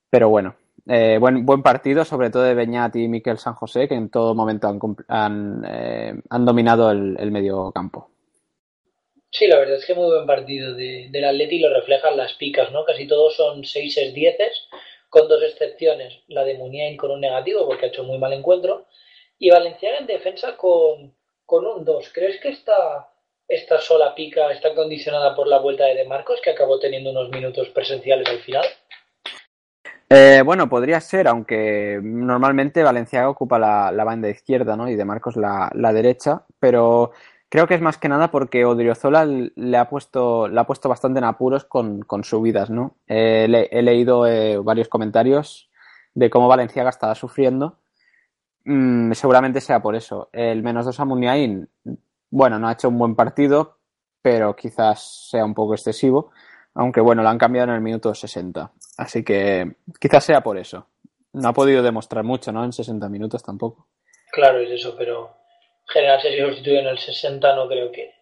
Pero 0.09 0.29
bueno, 0.29 0.55
eh, 0.87 1.17
buen, 1.19 1.45
buen 1.45 1.61
partido, 1.61 2.05
sobre 2.05 2.29
todo 2.29 2.43
de 2.43 2.53
Beñat 2.53 2.95
y 2.95 3.09
Miquel 3.09 3.37
San 3.37 3.55
José, 3.55 3.89
que 3.89 3.95
en 3.95 4.09
todo 4.09 4.33
momento 4.33 4.67
han, 4.67 4.79
han, 5.09 5.65
eh, 5.67 6.13
dominado 6.29 6.91
el, 6.91 7.31
medio 7.31 7.71
campo. 7.73 8.09
Sí, 9.29 9.47
la 9.47 9.59
verdad 9.59 9.77
es 9.77 9.85
que 9.85 9.93
muy 9.93 10.07
buen 10.07 10.25
partido 10.25 10.73
de, 10.73 11.09
del 11.11 11.25
Atleti 11.25 11.59
lo 11.59 11.73
reflejan 11.73 12.15
las 12.15 12.33
picas, 12.33 12.71
¿no? 12.71 12.85
Casi 12.85 13.05
todos 13.05 13.35
son 13.35 13.65
6 13.65 13.97
es 13.97 14.13
10 14.13 14.37
con 15.09 15.27
dos 15.27 15.43
excepciones, 15.43 16.19
la 16.27 16.45
de 16.45 16.57
Muniain 16.57 16.95
con 16.95 17.11
un 17.11 17.19
negativo 17.19 17.67
porque 17.67 17.85
ha 17.85 17.89
hecho 17.89 18.05
muy 18.05 18.17
mal 18.17 18.31
encuentro 18.31 18.85
y 19.37 19.49
Valenciaga 19.49 19.97
en 19.97 20.07
defensa 20.07 20.55
con, 20.55 21.13
con 21.45 21.65
un 21.65 21.83
2. 21.83 22.11
¿Crees 22.13 22.39
que 22.39 22.49
está 22.49 23.10
esta 23.51 23.79
sola 23.79 24.15
pica 24.15 24.49
está 24.51 24.73
condicionada 24.73 25.35
por 25.35 25.47
la 25.47 25.59
vuelta 25.59 25.85
de 25.85 25.95
De 25.95 26.07
Marcos, 26.07 26.39
que 26.41 26.51
acabó 26.51 26.79
teniendo 26.79 27.11
unos 27.11 27.29
minutos 27.29 27.69
presenciales 27.69 28.27
al 28.29 28.39
final? 28.39 28.65
Eh, 30.09 30.41
bueno, 30.45 30.69
podría 30.69 31.01
ser, 31.01 31.27
aunque 31.27 31.99
normalmente 32.01 32.83
Valenciaga 32.83 33.29
ocupa 33.29 33.59
la, 33.59 34.03
banda 34.03 34.29
izquierda, 34.29 34.77
¿no? 34.77 34.89
Y 34.89 34.95
De 34.95 35.05
Marcos 35.05 35.35
la, 35.35 35.69
derecha, 35.93 36.43
pero 36.59 37.11
creo 37.49 37.67
que 37.67 37.75
es 37.75 37.81
más 37.81 37.97
que 37.97 38.07
nada 38.09 38.31
porque 38.31 38.63
Odriozola 38.63 39.25
le 39.25 39.77
ha 39.77 39.89
puesto, 39.89 40.47
le 40.47 40.59
ha 40.59 40.65
puesto 40.65 40.87
bastante 40.87 41.19
en 41.19 41.25
apuros 41.25 41.65
con, 41.65 42.05
subidas, 42.23 42.69
¿no? 42.69 42.95
Eh, 43.07 43.67
he 43.69 43.81
leído 43.81 44.27
eh, 44.27 44.57
varios 44.57 44.87
comentarios 44.87 45.69
de 46.13 46.29
cómo 46.29 46.47
Valenciaga 46.47 46.89
estaba 46.89 47.15
sufriendo. 47.15 47.79
Mm, 48.63 49.11
seguramente 49.13 49.59
sea 49.59 49.81
por 49.81 49.95
eso. 49.95 50.29
El 50.31 50.63
menos 50.63 50.85
dos 50.85 50.99
a 50.99 51.05
Muniain 51.05 51.67
bueno, 52.31 52.57
no 52.57 52.67
ha 52.67 52.73
hecho 52.73 52.89
un 52.89 52.97
buen 52.97 53.15
partido, 53.15 53.77
pero 54.21 54.55
quizás 54.55 55.29
sea 55.29 55.45
un 55.45 55.53
poco 55.53 55.73
excesivo. 55.73 56.31
Aunque 56.73 57.01
bueno, 57.01 57.21
lo 57.21 57.29
han 57.29 57.37
cambiado 57.37 57.69
en 57.69 57.75
el 57.75 57.81
minuto 57.81 58.15
60. 58.15 58.71
Así 58.97 59.23
que 59.23 59.75
quizás 59.99 60.23
sea 60.23 60.41
por 60.41 60.57
eso. 60.57 60.87
No 61.33 61.49
ha 61.49 61.53
podido 61.53 61.83
demostrar 61.83 62.23
mucho, 62.23 62.51
¿no? 62.51 62.63
En 62.63 62.71
60 62.71 63.09
minutos 63.09 63.43
tampoco. 63.43 63.87
Claro, 64.31 64.59
es 64.59 64.71
eso, 64.71 64.95
pero 64.97 65.35
general 65.87 66.21
si 66.21 66.37
sustituye 66.37 66.79
en 66.79 66.87
el 66.87 66.97
60 66.97 67.55
no 67.55 67.67
creo 67.67 67.91
que, 67.91 68.13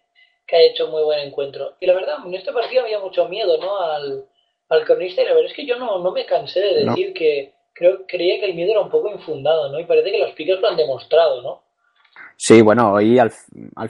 que 0.46 0.56
haya 0.56 0.70
hecho 0.70 0.88
muy 0.88 1.04
buen 1.04 1.20
encuentro. 1.20 1.76
Y 1.78 1.86
la 1.86 1.94
verdad, 1.94 2.16
en 2.26 2.34
este 2.34 2.52
partido 2.52 2.82
había 2.82 2.98
mucho 2.98 3.28
miedo, 3.28 3.58
¿no? 3.58 3.80
Al, 3.80 4.24
al 4.68 4.84
cronista 4.84 5.22
y 5.22 5.26
la 5.26 5.34
verdad 5.34 5.50
es 5.50 5.56
que 5.56 5.66
yo 5.66 5.78
no, 5.78 5.98
no 5.98 6.10
me 6.10 6.26
cansé 6.26 6.60
de 6.60 6.84
decir 6.84 7.12
que 7.12 7.52
creo, 7.72 8.06
creía 8.06 8.40
que 8.40 8.46
el 8.46 8.54
miedo 8.54 8.72
era 8.72 8.80
un 8.80 8.90
poco 8.90 9.10
infundado, 9.10 9.70
¿no? 9.70 9.78
Y 9.78 9.84
parece 9.84 10.10
que 10.10 10.18
los 10.18 10.32
piques 10.32 10.60
lo 10.60 10.68
han 10.68 10.76
demostrado, 10.76 11.42
¿no? 11.42 11.62
Sí, 12.42 12.62
bueno, 12.62 12.92
hoy 12.92 13.18
al, 13.18 13.30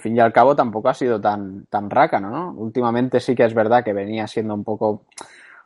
fin 0.00 0.16
y 0.16 0.18
al 0.18 0.32
cabo 0.32 0.56
tampoco 0.56 0.88
ha 0.88 0.94
sido 0.94 1.20
tan, 1.20 1.66
tan 1.66 1.88
rácano, 1.88 2.30
¿no? 2.30 2.52
Últimamente 2.60 3.20
sí 3.20 3.36
que 3.36 3.44
es 3.44 3.54
verdad 3.54 3.84
que 3.84 3.92
venía 3.92 4.26
siendo 4.26 4.54
un 4.54 4.64
poco, 4.64 5.04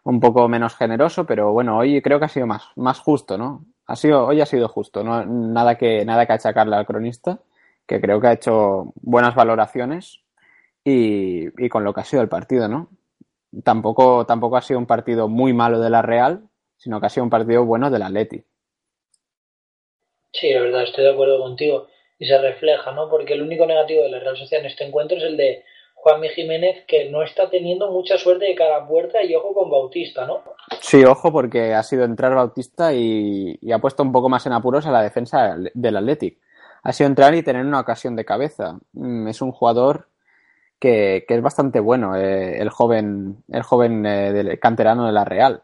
un 0.03 0.21
poco 0.21 0.49
menos 0.49 0.77
generoso, 0.77 1.25
pero 1.25 1.51
bueno, 1.53 1.79
hoy 1.79 2.03
creo 2.03 2.19
que 2.19 2.27
ha 2.27 2.29
sido 2.29 2.47
más, 2.47 2.65
más 2.77 3.01
justo, 3.01 3.39
¿no? 3.39 3.65
Ha 3.87 3.97
sido, 3.97 4.27
hoy 4.27 4.43
ha 4.43 4.47
sido 4.47 4.69
justo, 4.69 5.03
no, 5.03 5.25
nada 5.25 5.77
que, 5.77 6.05
nada 6.05 6.27
que 6.27 6.35
achacarle 6.35 6.77
al 6.77 6.85
cronista, 6.85 7.39
que 7.87 8.03
creo 8.03 8.21
que 8.21 8.27
ha 8.27 8.33
hecho 8.35 8.93
buenas 8.97 9.35
valoraciones 9.35 10.21
y, 10.85 11.49
y 11.65 11.69
con 11.71 11.85
lo 11.85 11.95
que 11.95 12.03
ha 12.03 12.05
sido 12.05 12.21
el 12.21 12.29
partido, 12.29 12.69
¿no? 12.69 12.91
Tampoco, 13.63 14.27
tampoco 14.27 14.59
ha 14.59 14.63
sido 14.63 14.79
un 14.79 14.87
partido 14.87 15.27
muy 15.27 15.55
malo 15.55 15.81
de 15.81 15.89
la 15.89 16.03
Real, 16.03 16.51
sino 16.77 17.01
que 17.01 17.07
ha 17.07 17.09
sido 17.09 17.25
un 17.25 17.31
partido 17.31 17.65
bueno 17.65 17.91
del 17.91 18.03
Atleti. 18.03 18.45
Sí, 20.33 20.53
la 20.53 20.61
verdad, 20.61 20.83
estoy 20.83 21.05
de 21.05 21.13
acuerdo 21.13 21.41
contigo 21.41 21.87
y 22.19 22.27
se 22.27 22.39
refleja, 22.39 22.93
¿no? 22.93 23.09
Porque 23.09 23.35
el 23.35 23.43
único 23.43 23.67
negativo 23.67 24.03
de 24.03 24.11
la 24.11 24.21
Real 24.21 24.37
Sociedad 24.37 24.65
en 24.65 24.71
este 24.71 24.85
encuentro 24.85 25.17
es 25.17 25.25
el 25.25 25.37
de 25.37 25.65
Juanmi 25.95 26.29
Jiménez, 26.29 26.85
que 26.87 27.09
no 27.11 27.23
está 27.23 27.49
teniendo 27.49 27.91
mucha 27.91 28.19
suerte 28.19 28.45
de 28.45 28.55
cara 28.55 28.77
a 28.77 28.87
puerta 28.87 29.23
y 29.23 29.35
ojo 29.35 29.55
con 29.55 29.71
Bautista, 29.71 30.27
¿no? 30.27 30.43
Sí, 30.81 31.03
ojo, 31.05 31.33
porque 31.33 31.73
ha 31.73 31.83
sido 31.83 32.05
entrar 32.05 32.35
Bautista 32.35 32.93
y, 32.93 33.59
ha 33.73 33.79
puesto 33.79 34.03
un 34.03 34.13
poco 34.13 34.29
más 34.29 34.45
en 34.47 34.53
apuros 34.53 34.87
a 34.87 34.93
la 34.93 35.03
defensa 35.03 35.57
del 35.73 35.97
Athletic. 35.97 36.39
Ha 36.83 36.93
sido 36.93 37.09
entrar 37.09 37.35
y 37.35 37.43
tener 37.43 37.65
una 37.65 37.81
ocasión 37.81 38.17
de 38.17 38.27
cabeza. 38.27 38.79
Mm, 38.93 39.29
es 39.29 39.41
un 39.41 39.53
jugador 39.53 40.09
que, 40.79 41.25
es 41.27 41.43
bastante 41.43 41.81
bueno, 41.81 42.17
eh, 42.17 42.61
el 42.61 42.69
joven, 42.69 43.43
el 43.49 43.63
joven 43.63 44.05
eh, 44.05 44.33
del 44.35 44.61
canterano 44.61 45.07
de 45.07 45.13
la 45.13 45.25
Real. 45.25 45.63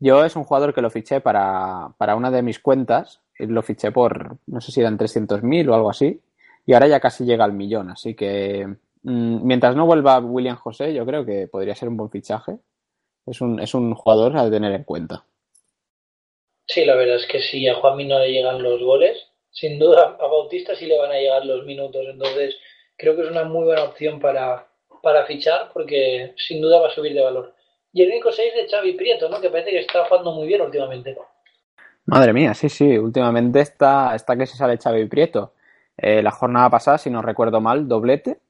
Yo 0.00 0.24
es 0.24 0.34
un 0.34 0.42
jugador 0.42 0.74
que 0.74 0.82
lo 0.82 0.90
fiché 0.90 1.20
para, 1.20 1.90
para 1.98 2.16
una 2.16 2.32
de 2.32 2.42
mis 2.42 2.58
cuentas 2.58 3.20
lo 3.38 3.62
fiché 3.62 3.92
por, 3.92 4.36
no 4.46 4.60
sé 4.60 4.72
si 4.72 4.80
eran 4.80 4.98
300.000 4.98 5.68
o 5.68 5.74
algo 5.74 5.90
así, 5.90 6.20
y 6.66 6.74
ahora 6.74 6.88
ya 6.88 7.00
casi 7.00 7.24
llega 7.24 7.44
al 7.44 7.52
millón, 7.52 7.90
así 7.90 8.14
que 8.14 8.66
mm, 9.02 9.46
mientras 9.46 9.74
no 9.74 9.86
vuelva 9.86 10.18
William 10.18 10.56
José, 10.56 10.92
yo 10.92 11.06
creo 11.06 11.24
que 11.24 11.48
podría 11.48 11.74
ser 11.74 11.88
un 11.88 11.96
buen 11.96 12.10
fichaje. 12.10 12.58
Es 13.26 13.40
un, 13.42 13.60
es 13.60 13.74
un 13.74 13.94
jugador 13.94 14.36
a 14.38 14.50
tener 14.50 14.72
en 14.72 14.84
cuenta. 14.84 15.24
Sí, 16.66 16.84
la 16.84 16.94
verdad 16.94 17.16
es 17.16 17.26
que 17.26 17.40
si 17.40 17.66
a 17.68 17.74
Juanmi 17.74 18.06
no 18.06 18.18
le 18.18 18.30
llegan 18.30 18.62
los 18.62 18.82
goles, 18.82 19.18
sin 19.50 19.78
duda 19.78 20.16
a 20.20 20.26
Bautista 20.26 20.74
sí 20.76 20.86
le 20.86 20.98
van 20.98 21.10
a 21.10 21.18
llegar 21.18 21.44
los 21.44 21.64
minutos, 21.64 22.06
entonces 22.06 22.56
creo 22.96 23.16
que 23.16 23.22
es 23.22 23.30
una 23.30 23.44
muy 23.44 23.64
buena 23.64 23.84
opción 23.84 24.20
para, 24.20 24.66
para 25.02 25.24
fichar 25.26 25.70
porque 25.72 26.34
sin 26.36 26.60
duda 26.60 26.80
va 26.80 26.88
a 26.88 26.94
subir 26.94 27.14
de 27.14 27.22
valor. 27.22 27.54
Y 27.92 28.02
el 28.02 28.10
único 28.10 28.30
6 28.30 28.54
de 28.54 28.68
Xavi 28.68 28.92
Prieto, 28.92 29.28
¿no? 29.28 29.40
que 29.40 29.48
parece 29.50 29.70
que 29.70 29.80
está 29.80 30.04
jugando 30.04 30.32
muy 30.32 30.46
bien 30.46 30.60
últimamente. 30.60 31.16
Madre 32.08 32.32
mía, 32.32 32.54
sí, 32.54 32.70
sí, 32.70 32.96
últimamente 32.96 33.60
está, 33.60 34.14
está 34.14 34.34
que 34.34 34.46
se 34.46 34.56
sale 34.56 34.78
Xavi 34.78 35.04
Prieto. 35.04 35.52
Eh, 35.94 36.22
la 36.22 36.30
jornada 36.30 36.70
pasada, 36.70 36.96
si 36.96 37.10
no 37.10 37.20
recuerdo 37.20 37.60
mal, 37.60 37.86
doblete. 37.86 38.40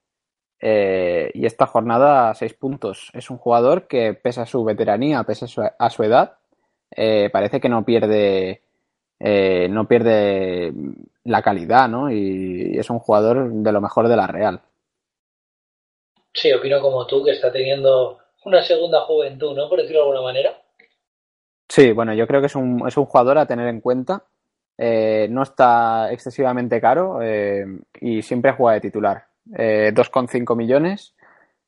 Eh, 0.61 1.33
y 1.35 1.45
esta 1.45 1.67
jornada, 1.67 2.33
seis 2.35 2.55
puntos. 2.55 3.11
Es 3.15 3.31
un 3.31 3.39
jugador 3.39 3.89
que, 3.89 4.15
pese 4.15 4.43
a 4.43 4.47
su 4.47 4.63
veteranía, 4.63 5.25
pese 5.25 5.47
a 5.47 5.91
su, 5.91 6.03
edad, 6.05 6.37
eh, 6.95 7.31
parece 7.33 7.61
que 7.61 7.69
no 7.69 7.85
pierde, 7.85 8.63
no 9.19 9.89
pierde 9.89 10.73
la 11.25 11.43
calidad, 11.43 11.89
¿no? 11.89 12.13
Y, 12.13 12.79
es 12.79 12.89
un 12.91 13.01
jugador 13.01 13.51
de 13.51 13.73
lo 13.73 13.81
mejor 13.81 14.07
de 14.07 14.17
la 14.17 14.29
Real. 14.29 14.61
Sí, 16.33 16.53
opino 16.53 16.81
como 16.81 17.09
tú, 17.09 17.25
que 17.25 17.33
está 17.33 17.51
teniendo 17.51 18.21
una 18.45 18.63
segunda 18.63 19.01
juventud, 19.01 19.57
¿no? 19.57 19.69
Por 19.69 19.81
decirlo 19.81 20.03
de 20.03 20.11
alguna 20.11 20.23
manera. 20.23 20.63
Sí, 21.69 21.93
bueno, 21.93 22.15
yo 22.15 22.27
creo 22.27 22.41
que 22.41 22.47
es 22.47 22.57
un, 22.57 22.87
es 22.87 22.97
un 22.97 23.05
jugador 23.05 23.39
a 23.39 23.47
tener 23.47 23.69
en 23.69 23.81
cuenta. 23.81 24.25
Eh, 24.77 25.27
no 25.31 25.43
está 25.43 26.11
excesivamente 26.13 26.81
caro 26.81 27.21
eh, 27.21 27.65
y 28.01 28.23
siempre 28.23 28.53
juega 28.53 28.75
de 28.75 28.81
titular. 28.81 29.27
Eh, 29.57 29.93
2,5 29.93 30.57
millones 30.57 31.15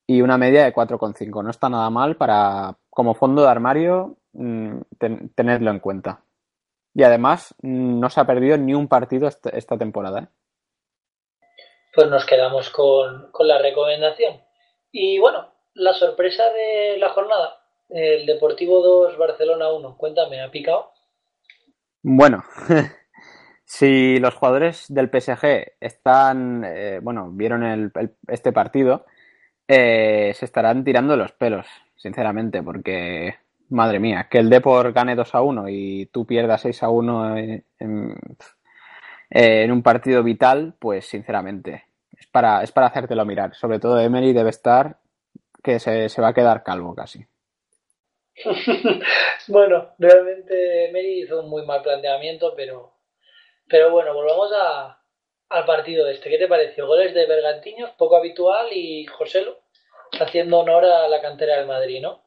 y 0.06 0.22
una 0.22 0.38
media 0.38 0.64
de 0.64 0.72
4,5. 0.72 1.42
No 1.42 1.50
está 1.50 1.68
nada 1.68 1.90
mal 1.90 2.16
para, 2.16 2.76
como 2.88 3.14
fondo 3.14 3.42
de 3.42 3.48
armario, 3.48 4.16
mm, 4.32 4.80
tenerlo 5.34 5.70
en 5.70 5.80
cuenta. 5.80 6.22
Y 6.94 7.02
además, 7.02 7.54
mm, 7.62 8.00
no 8.00 8.10
se 8.10 8.20
ha 8.20 8.26
perdido 8.26 8.56
ni 8.56 8.74
un 8.74 8.88
partido 8.88 9.28
esta, 9.28 9.78
temporada. 9.78 10.20
¿eh? 10.20 10.28
Pues 11.94 12.08
nos 12.08 12.24
quedamos 12.24 12.70
con, 12.70 13.30
con 13.32 13.46
la 13.46 13.58
recomendación. 13.58 14.40
Y 14.92 15.18
bueno, 15.18 15.52
la 15.74 15.92
sorpresa 15.92 16.44
de 16.50 16.96
la 16.98 17.10
jornada, 17.10 17.59
el 17.90 18.26
Deportivo 18.26 18.82
2, 18.82 19.18
Barcelona 19.18 19.72
1. 19.72 19.96
Cuéntame, 19.96 20.40
¿ha 20.40 20.50
picado? 20.50 20.92
Bueno, 22.02 22.44
si 23.64 24.18
los 24.18 24.34
jugadores 24.34 24.86
del 24.88 25.08
PSG 25.10 25.74
están, 25.80 26.64
eh, 26.64 27.00
bueno, 27.02 27.30
vieron 27.30 27.62
el, 27.62 27.92
este 28.28 28.52
partido, 28.52 29.06
eh, 29.68 30.32
se 30.34 30.44
estarán 30.44 30.84
tirando 30.84 31.16
los 31.16 31.32
pelos, 31.32 31.66
sinceramente, 31.96 32.62
porque 32.62 33.36
madre 33.68 34.00
mía, 34.00 34.28
que 34.30 34.38
el 34.38 34.50
Depor 34.50 34.92
gane 34.92 35.14
2 35.14 35.34
a 35.34 35.42
1 35.42 35.68
y 35.68 36.06
tú 36.06 36.26
pierdas 36.26 36.62
6 36.62 36.82
a 36.82 36.90
1 36.90 37.36
en, 37.36 37.64
en, 39.30 39.72
un 39.72 39.82
partido 39.82 40.22
vital, 40.22 40.74
pues 40.78 41.06
sinceramente, 41.06 41.84
es 42.18 42.26
para, 42.26 42.62
es 42.62 42.72
para 42.72 42.88
hacértelo 42.88 43.24
mirar. 43.24 43.54
Sobre 43.54 43.78
todo 43.78 44.00
Emery 44.00 44.32
debe 44.32 44.50
estar 44.50 44.98
que 45.62 45.78
se, 45.78 46.08
se 46.08 46.22
va 46.22 46.28
a 46.28 46.34
quedar 46.34 46.62
calvo 46.62 46.94
casi. 46.94 47.24
bueno, 49.48 49.94
realmente 49.98 50.88
Emery 50.88 51.22
hizo 51.22 51.40
un 51.40 51.50
muy 51.50 51.64
mal 51.64 51.82
planteamiento, 51.82 52.54
pero, 52.56 52.92
pero 53.68 53.90
bueno, 53.90 54.14
volvamos 54.14 54.50
a, 54.54 55.00
al 55.50 55.64
partido 55.64 56.08
este. 56.08 56.30
¿Qué 56.30 56.38
te 56.38 56.48
pareció? 56.48 56.86
Goles 56.86 57.14
de 57.14 57.26
Bergantiños, 57.26 57.90
poco 57.98 58.16
habitual, 58.16 58.68
y 58.72 59.06
Joselo 59.06 59.58
haciendo 60.20 60.58
honor 60.58 60.84
a 60.84 61.08
la 61.08 61.20
cantera 61.20 61.56
del 61.56 61.66
Madrid, 61.66 62.00
¿no? 62.02 62.22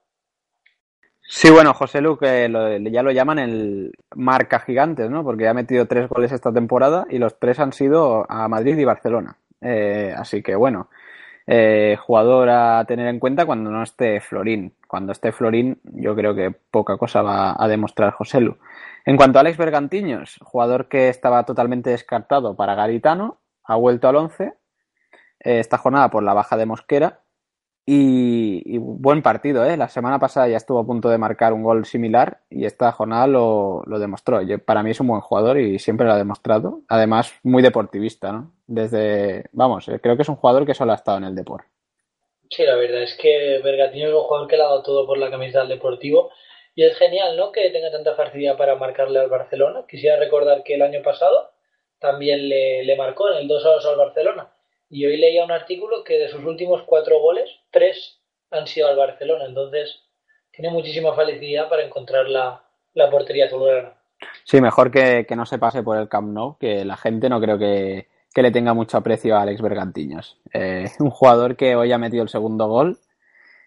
Sí, 1.25 1.49
bueno, 1.49 1.73
José 1.73 2.01
Lu, 2.01 2.17
que 2.17 2.49
ya 2.91 3.01
lo 3.01 3.11
llaman 3.11 3.39
el 3.39 3.93
marca 4.13 4.59
gigantes, 4.59 5.09
¿no? 5.09 5.23
Porque 5.23 5.47
ha 5.47 5.53
metido 5.53 5.85
tres 5.85 6.09
goles 6.09 6.31
esta 6.31 6.51
temporada 6.51 7.05
y 7.09 7.17
los 7.17 7.39
tres 7.39 7.59
han 7.59 7.71
sido 7.71 8.25
a 8.29 8.47
Madrid 8.49 8.77
y 8.77 8.83
Barcelona. 8.83 9.37
Eh, 9.61 10.13
así 10.15 10.43
que 10.43 10.55
bueno, 10.55 10.89
eh, 11.47 11.97
jugador 11.99 12.49
a 12.49 12.85
tener 12.85 13.07
en 13.07 13.19
cuenta 13.19 13.45
cuando 13.45 13.69
no 13.69 13.83
esté 13.83 14.21
Florín. 14.21 14.75
Cuando 14.87 15.11
esté 15.11 15.31
Florín, 15.31 15.81
yo 15.83 16.15
creo 16.15 16.35
que 16.35 16.51
poca 16.51 16.97
cosa 16.97 17.21
va 17.21 17.55
a 17.57 17.67
demostrar 17.67 18.13
José 18.13 18.41
Lu. 18.41 18.57
En 19.05 19.17
cuanto 19.17 19.39
a 19.39 19.41
Alex 19.41 19.57
Bergantiños, 19.57 20.39
jugador 20.41 20.87
que 20.87 21.09
estaba 21.09 21.43
totalmente 21.45 21.89
descartado 21.89 22.55
para 22.55 22.75
Garitano, 22.75 23.39
ha 23.63 23.75
vuelto 23.75 24.07
al 24.07 24.15
11 24.15 24.43
eh, 24.43 24.53
esta 25.59 25.77
jornada 25.77 26.09
por 26.09 26.23
la 26.23 26.33
baja 26.33 26.55
de 26.57 26.65
Mosquera 26.65 27.22
y, 27.85 28.77
buen 28.77 29.21
partido, 29.21 29.65
¿eh? 29.65 29.75
La 29.75 29.89
semana 29.89 30.17
pasada 30.17 30.47
ya 30.47 30.55
estuvo 30.55 30.79
a 30.79 30.85
punto 30.85 31.09
de 31.09 31.17
marcar 31.17 31.51
un 31.51 31.63
gol 31.63 31.85
similar 31.85 32.39
y 32.49 32.65
esta 32.65 32.91
jornada 32.93 33.27
lo, 33.27 33.83
demostró. 33.99 34.39
para 34.65 34.83
mí 34.83 34.91
es 34.91 35.01
un 35.01 35.07
buen 35.07 35.19
jugador 35.19 35.59
y 35.59 35.79
siempre 35.79 36.07
lo 36.07 36.13
ha 36.13 36.17
demostrado. 36.17 36.79
Además, 36.87 37.33
muy 37.43 37.61
deportivista, 37.61 38.31
¿no? 38.31 38.53
Desde, 38.67 39.45
vamos, 39.51 39.89
eh, 39.89 39.99
creo 40.01 40.15
que 40.15 40.21
es 40.21 40.29
un 40.29 40.37
jugador 40.37 40.65
que 40.65 40.73
solo 40.73 40.93
ha 40.93 40.95
estado 40.95 41.17
en 41.17 41.25
el 41.25 41.35
deporte. 41.35 41.67
Sí, 42.49 42.63
la 42.63 42.75
verdad 42.75 43.03
es 43.03 43.17
que 43.17 43.59
Bergatino 43.63 44.07
es 44.07 44.13
un 44.13 44.21
jugador 44.21 44.47
que 44.47 44.55
le 44.55 44.63
ha 44.63 44.67
dado 44.67 44.83
todo 44.83 45.05
por 45.05 45.17
la 45.17 45.29
camisa 45.29 45.59
del 45.59 45.69
Deportivo 45.69 46.31
y 46.75 46.83
es 46.83 46.95
genial, 46.97 47.35
¿no? 47.35 47.51
Que 47.51 47.69
tenga 47.71 47.91
tanta 47.91 48.15
facilidad 48.15 48.57
para 48.57 48.75
marcarle 48.75 49.19
al 49.19 49.29
Barcelona. 49.29 49.85
Quisiera 49.89 50.17
recordar 50.17 50.63
que 50.63 50.75
el 50.75 50.83
año 50.83 51.01
pasado 51.01 51.51
también 51.99 52.47
le, 52.47 52.83
le 52.83 52.95
marcó 52.95 53.29
en 53.29 53.39
el 53.39 53.47
2 53.47 53.63
2 53.63 53.85
al 53.87 53.97
Barcelona 53.97 54.53
y 54.93 55.07
hoy 55.07 55.17
leía 55.17 55.43
un 55.43 55.51
artículo 55.51 56.03
que 56.03 56.19
de 56.19 56.29
sus 56.29 56.45
últimos 56.45 56.83
cuatro 56.83 57.19
goles, 57.19 57.49
tres 57.71 58.19
han 58.51 58.67
sido 58.67 58.87
al 58.87 58.95
Barcelona. 58.95 59.45
Entonces, 59.45 60.03
tiene 60.51 60.69
muchísima 60.69 61.15
facilidad 61.15 61.67
para 61.67 61.83
encontrar 61.83 62.27
la, 62.27 62.63
portería 63.09 63.47
azulgrana. 63.47 63.95
Sí, 64.43 64.61
mejor 64.61 64.91
que, 64.91 65.25
no 65.35 65.47
se 65.47 65.57
pase 65.57 65.81
por 65.81 65.97
el 65.97 66.07
Camp 66.07 66.31
Nou, 66.31 66.57
que 66.59 66.85
la 66.85 66.95
gente 66.95 67.27
no 67.27 67.41
creo 67.41 67.57
que, 67.57 68.07
le 68.35 68.51
tenga 68.51 68.75
mucho 68.75 68.97
aprecio 68.97 69.35
a 69.35 69.41
Alex 69.41 69.63
Bergantiños. 69.63 70.39
Eh, 70.53 70.85
un 70.99 71.09
jugador 71.09 71.55
que 71.55 71.75
hoy 71.75 71.91
ha 71.91 71.97
metido 71.97 72.21
el 72.21 72.29
segundo 72.29 72.67
gol 72.67 72.99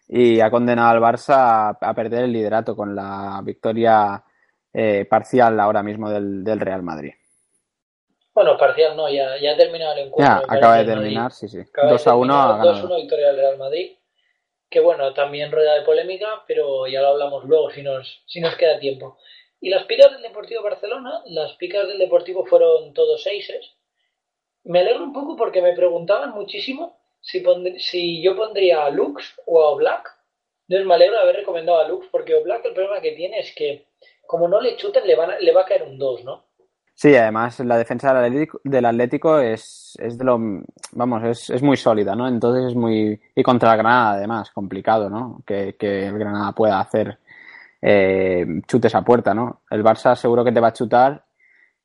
y 0.06 0.38
ha 0.38 0.50
condenado 0.52 0.90
al 0.90 1.00
Barça 1.00 1.76
a, 1.80 1.94
perder 1.94 2.22
el 2.22 2.32
liderato 2.32 2.76
con 2.76 2.94
la 2.94 3.40
victoria 3.42 4.22
eh, 4.72 5.04
parcial 5.10 5.58
ahora 5.58 5.82
mismo 5.82 6.08
del 6.08 6.60
Real 6.60 6.84
Madrid. 6.84 7.14
Bueno, 8.37 8.59
parcial 8.59 8.94
no, 8.94 9.09
ya, 9.09 9.38
ya 9.38 9.53
ha 9.53 9.57
terminado 9.57 9.94
el 9.94 10.09
encuentro. 10.09 10.46
Ya, 10.46 10.55
acaba 10.55 10.77
de 10.77 10.85
terminar, 10.85 11.33
sí, 11.33 11.49
sí. 11.49 11.61
2 11.75 12.07
a 12.07 12.16
1 12.16 12.59
2 12.62 12.85
1 12.85 12.96
victoria 12.96 13.29
del 13.29 13.37
Real 13.37 13.57
Madrid. 13.57 13.96
Que 14.68 14.81
bueno, 14.81 15.14
también 15.14 15.51
rueda 15.51 15.72
de 15.72 15.87
polémica, 15.87 16.44
pero 16.46 16.87
ya 16.87 17.01
lo 17.01 17.09
hablamos 17.09 17.44
luego 17.44 17.70
si 17.70 17.83
nos, 17.83 18.22
si 18.27 18.40
nos 18.40 18.55
queda 18.57 18.79
tiempo. 18.79 19.16
Y 19.59 19.70
las 19.70 19.85
picas 19.85 20.12
del 20.12 20.20
Deportivo 20.20 20.62
Barcelona, 20.62 21.22
las 21.25 21.55
picas 21.55 21.88
del 21.88 21.99
Deportivo 21.99 22.44
fueron 22.44 22.92
todos 22.92 23.22
seises. 23.22 23.75
Me 24.64 24.81
alegro 24.81 25.05
un 25.05 25.14
poco 25.14 25.35
porque 25.35 25.62
me 25.62 25.72
preguntaban 25.72 26.33
muchísimo 26.33 26.99
si, 27.22 27.42
si 27.79 28.20
yo 28.22 28.37
pondría 28.37 28.85
a 28.85 28.90
Lux 28.90 29.35
o 29.46 29.62
a 29.62 29.70
Oblak. 29.70 30.14
Entonces 30.68 30.87
me 30.87 30.94
alegro 30.94 31.16
de 31.16 31.22
haber 31.22 31.37
recomendado 31.37 31.79
a 31.79 31.88
Lux 31.88 32.07
porque 32.12 32.35
Oblak 32.35 32.66
el 32.66 32.75
problema 32.75 33.01
que 33.01 33.12
tiene 33.12 33.38
es 33.38 33.55
que 33.55 33.87
como 34.27 34.46
no 34.46 34.61
le 34.61 34.77
chuten 34.77 35.07
le, 35.07 35.16
van 35.16 35.37
le 35.40 35.53
va 35.53 35.62
a 35.62 35.66
caer 35.66 35.85
un 35.85 35.96
2, 35.96 36.25
¿no? 36.25 36.45
Sí, 36.98 37.14
además 37.14 37.61
la 37.61 37.76
defensa 37.76 38.14
del 38.64 38.87
Atlético, 38.87 39.38
es, 39.38 39.98
es 40.00 40.16
de 40.16 40.24
lo, 40.24 40.38
vamos, 40.92 41.24
es, 41.24 41.50
es, 41.50 41.62
muy 41.62 41.76
sólida, 41.76 42.16
¿no? 42.16 42.26
Entonces 42.26 42.68
es 42.70 42.74
muy, 42.74 43.20
y 43.35 43.42
contra 43.42 43.72
el 43.72 43.76
Granada 43.76 44.12
además, 44.12 44.50
complicado, 44.50 45.11
¿no? 45.11 45.42
Que, 45.46 45.76
que 45.78 46.06
el 46.06 46.18
Granada 46.18 46.52
pueda 46.52 46.80
hacer 46.80 47.18
eh, 47.82 48.46
chutes 48.66 48.94
a 48.94 49.02
puerta, 49.02 49.35
¿no? 49.35 49.61
El 49.70 49.85
Barça 49.85 50.16
seguro 50.16 50.42
que 50.42 50.52
te 50.52 50.61
va 50.61 50.68
a 50.68 50.72
chutar 50.72 51.22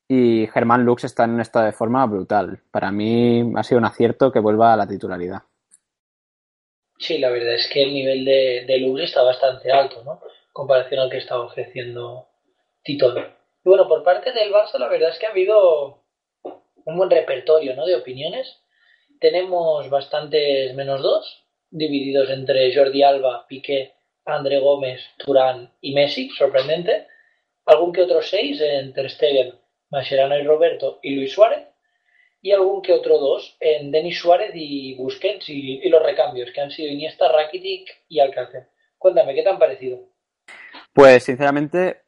y 0.07 0.47
Germán 0.47 0.85
Lux 0.85 1.03
está 1.03 1.25
en 1.25 1.31
un 1.31 1.41
estado 1.41 1.65
de 1.65 1.73
forma 1.73 2.05
brutal. 2.05 2.61
Para 2.71 2.89
mí 2.89 3.51
ha 3.57 3.63
sido 3.63 3.79
un 3.79 3.85
acierto 3.85 4.31
que 4.31 4.39
vuelva 4.39 4.71
a 4.71 4.77
la 4.77 4.87
titularidad. 4.87 5.41
Sí, 6.97 7.17
la 7.17 7.31
verdad 7.31 7.55
es 7.55 7.67
que 7.67 7.83
el 7.83 7.93
nivel 7.93 8.23
de, 8.23 8.63
de 8.65 8.77
Lux 8.77 9.01
está 9.01 9.23
bastante 9.23 9.73
alto, 9.73 10.05
¿no? 10.05 10.21
Comparación 10.53 11.01
al 11.01 11.09
que 11.09 11.17
estaba 11.17 11.43
ofreciendo 11.43 12.29
Tito. 12.81 13.40
Y 13.63 13.69
bueno, 13.69 13.87
por 13.87 14.03
parte 14.03 14.31
del 14.31 14.51
Barça 14.51 14.77
la 14.79 14.87
verdad 14.87 15.09
es 15.09 15.19
que 15.19 15.27
ha 15.27 15.31
habido 15.31 16.03
un 16.85 16.97
buen 16.97 17.09
repertorio 17.09 17.75
¿no? 17.75 17.85
de 17.85 17.95
opiniones. 17.95 18.59
Tenemos 19.19 19.89
bastantes 19.89 20.73
menos 20.73 21.01
dos, 21.01 21.45
divididos 21.69 22.29
entre 22.29 22.73
Jordi 22.73 23.03
Alba, 23.03 23.45
Piqué, 23.47 23.93
André 24.25 24.59
Gómez, 24.59 25.01
Turán 25.17 25.71
y 25.81 25.93
Messi, 25.93 26.29
sorprendente. 26.29 27.07
Algún 27.65 27.93
que 27.93 28.01
otro 28.01 28.21
seis 28.21 28.59
en 28.61 28.93
Ter 28.93 29.09
Stegen, 29.09 29.53
Mascherano 29.89 30.37
y 30.37 30.43
Roberto 30.43 30.99
y 31.03 31.15
Luis 31.15 31.33
Suárez. 31.33 31.67
Y 32.41 32.51
algún 32.51 32.81
que 32.81 32.93
otro 32.93 33.19
dos 33.19 33.55
en 33.59 33.91
Denis 33.91 34.19
Suárez 34.19 34.51
y 34.55 34.95
Busquets 34.95 35.47
y, 35.47 35.87
los 35.89 36.01
recambios, 36.01 36.49
que 36.51 36.61
han 36.61 36.71
sido 36.71 36.91
Iniesta, 36.91 37.31
Rakitic 37.31 38.03
y 38.09 38.19
Alcácer. 38.19 38.67
Cuéntame, 38.97 39.35
¿qué 39.35 39.43
te 39.43 39.49
han 39.49 39.59
parecido? 39.59 39.99
Pues 40.91 41.23
sinceramente 41.23 42.01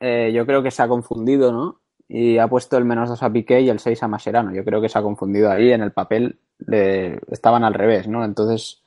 eh, 0.00 0.32
yo 0.32 0.46
creo 0.46 0.62
que 0.62 0.70
se 0.70 0.82
ha 0.82 0.88
confundido, 0.88 1.52
¿no? 1.52 1.80
Y 2.08 2.38
ha 2.38 2.48
puesto 2.48 2.76
el 2.76 2.84
menos 2.84 3.08
2 3.08 3.22
a 3.22 3.30
Piqué 3.30 3.60
y 3.60 3.68
el 3.68 3.78
6 3.78 4.02
a 4.02 4.08
Mascherano. 4.08 4.52
Yo 4.52 4.64
creo 4.64 4.80
que 4.80 4.88
se 4.88 4.98
ha 4.98 5.02
confundido 5.02 5.50
ahí. 5.50 5.70
En 5.70 5.82
el 5.82 5.92
papel 5.92 6.40
estaban 7.30 7.62
al 7.62 7.74
revés, 7.74 8.08
¿no? 8.08 8.24
Entonces, 8.24 8.82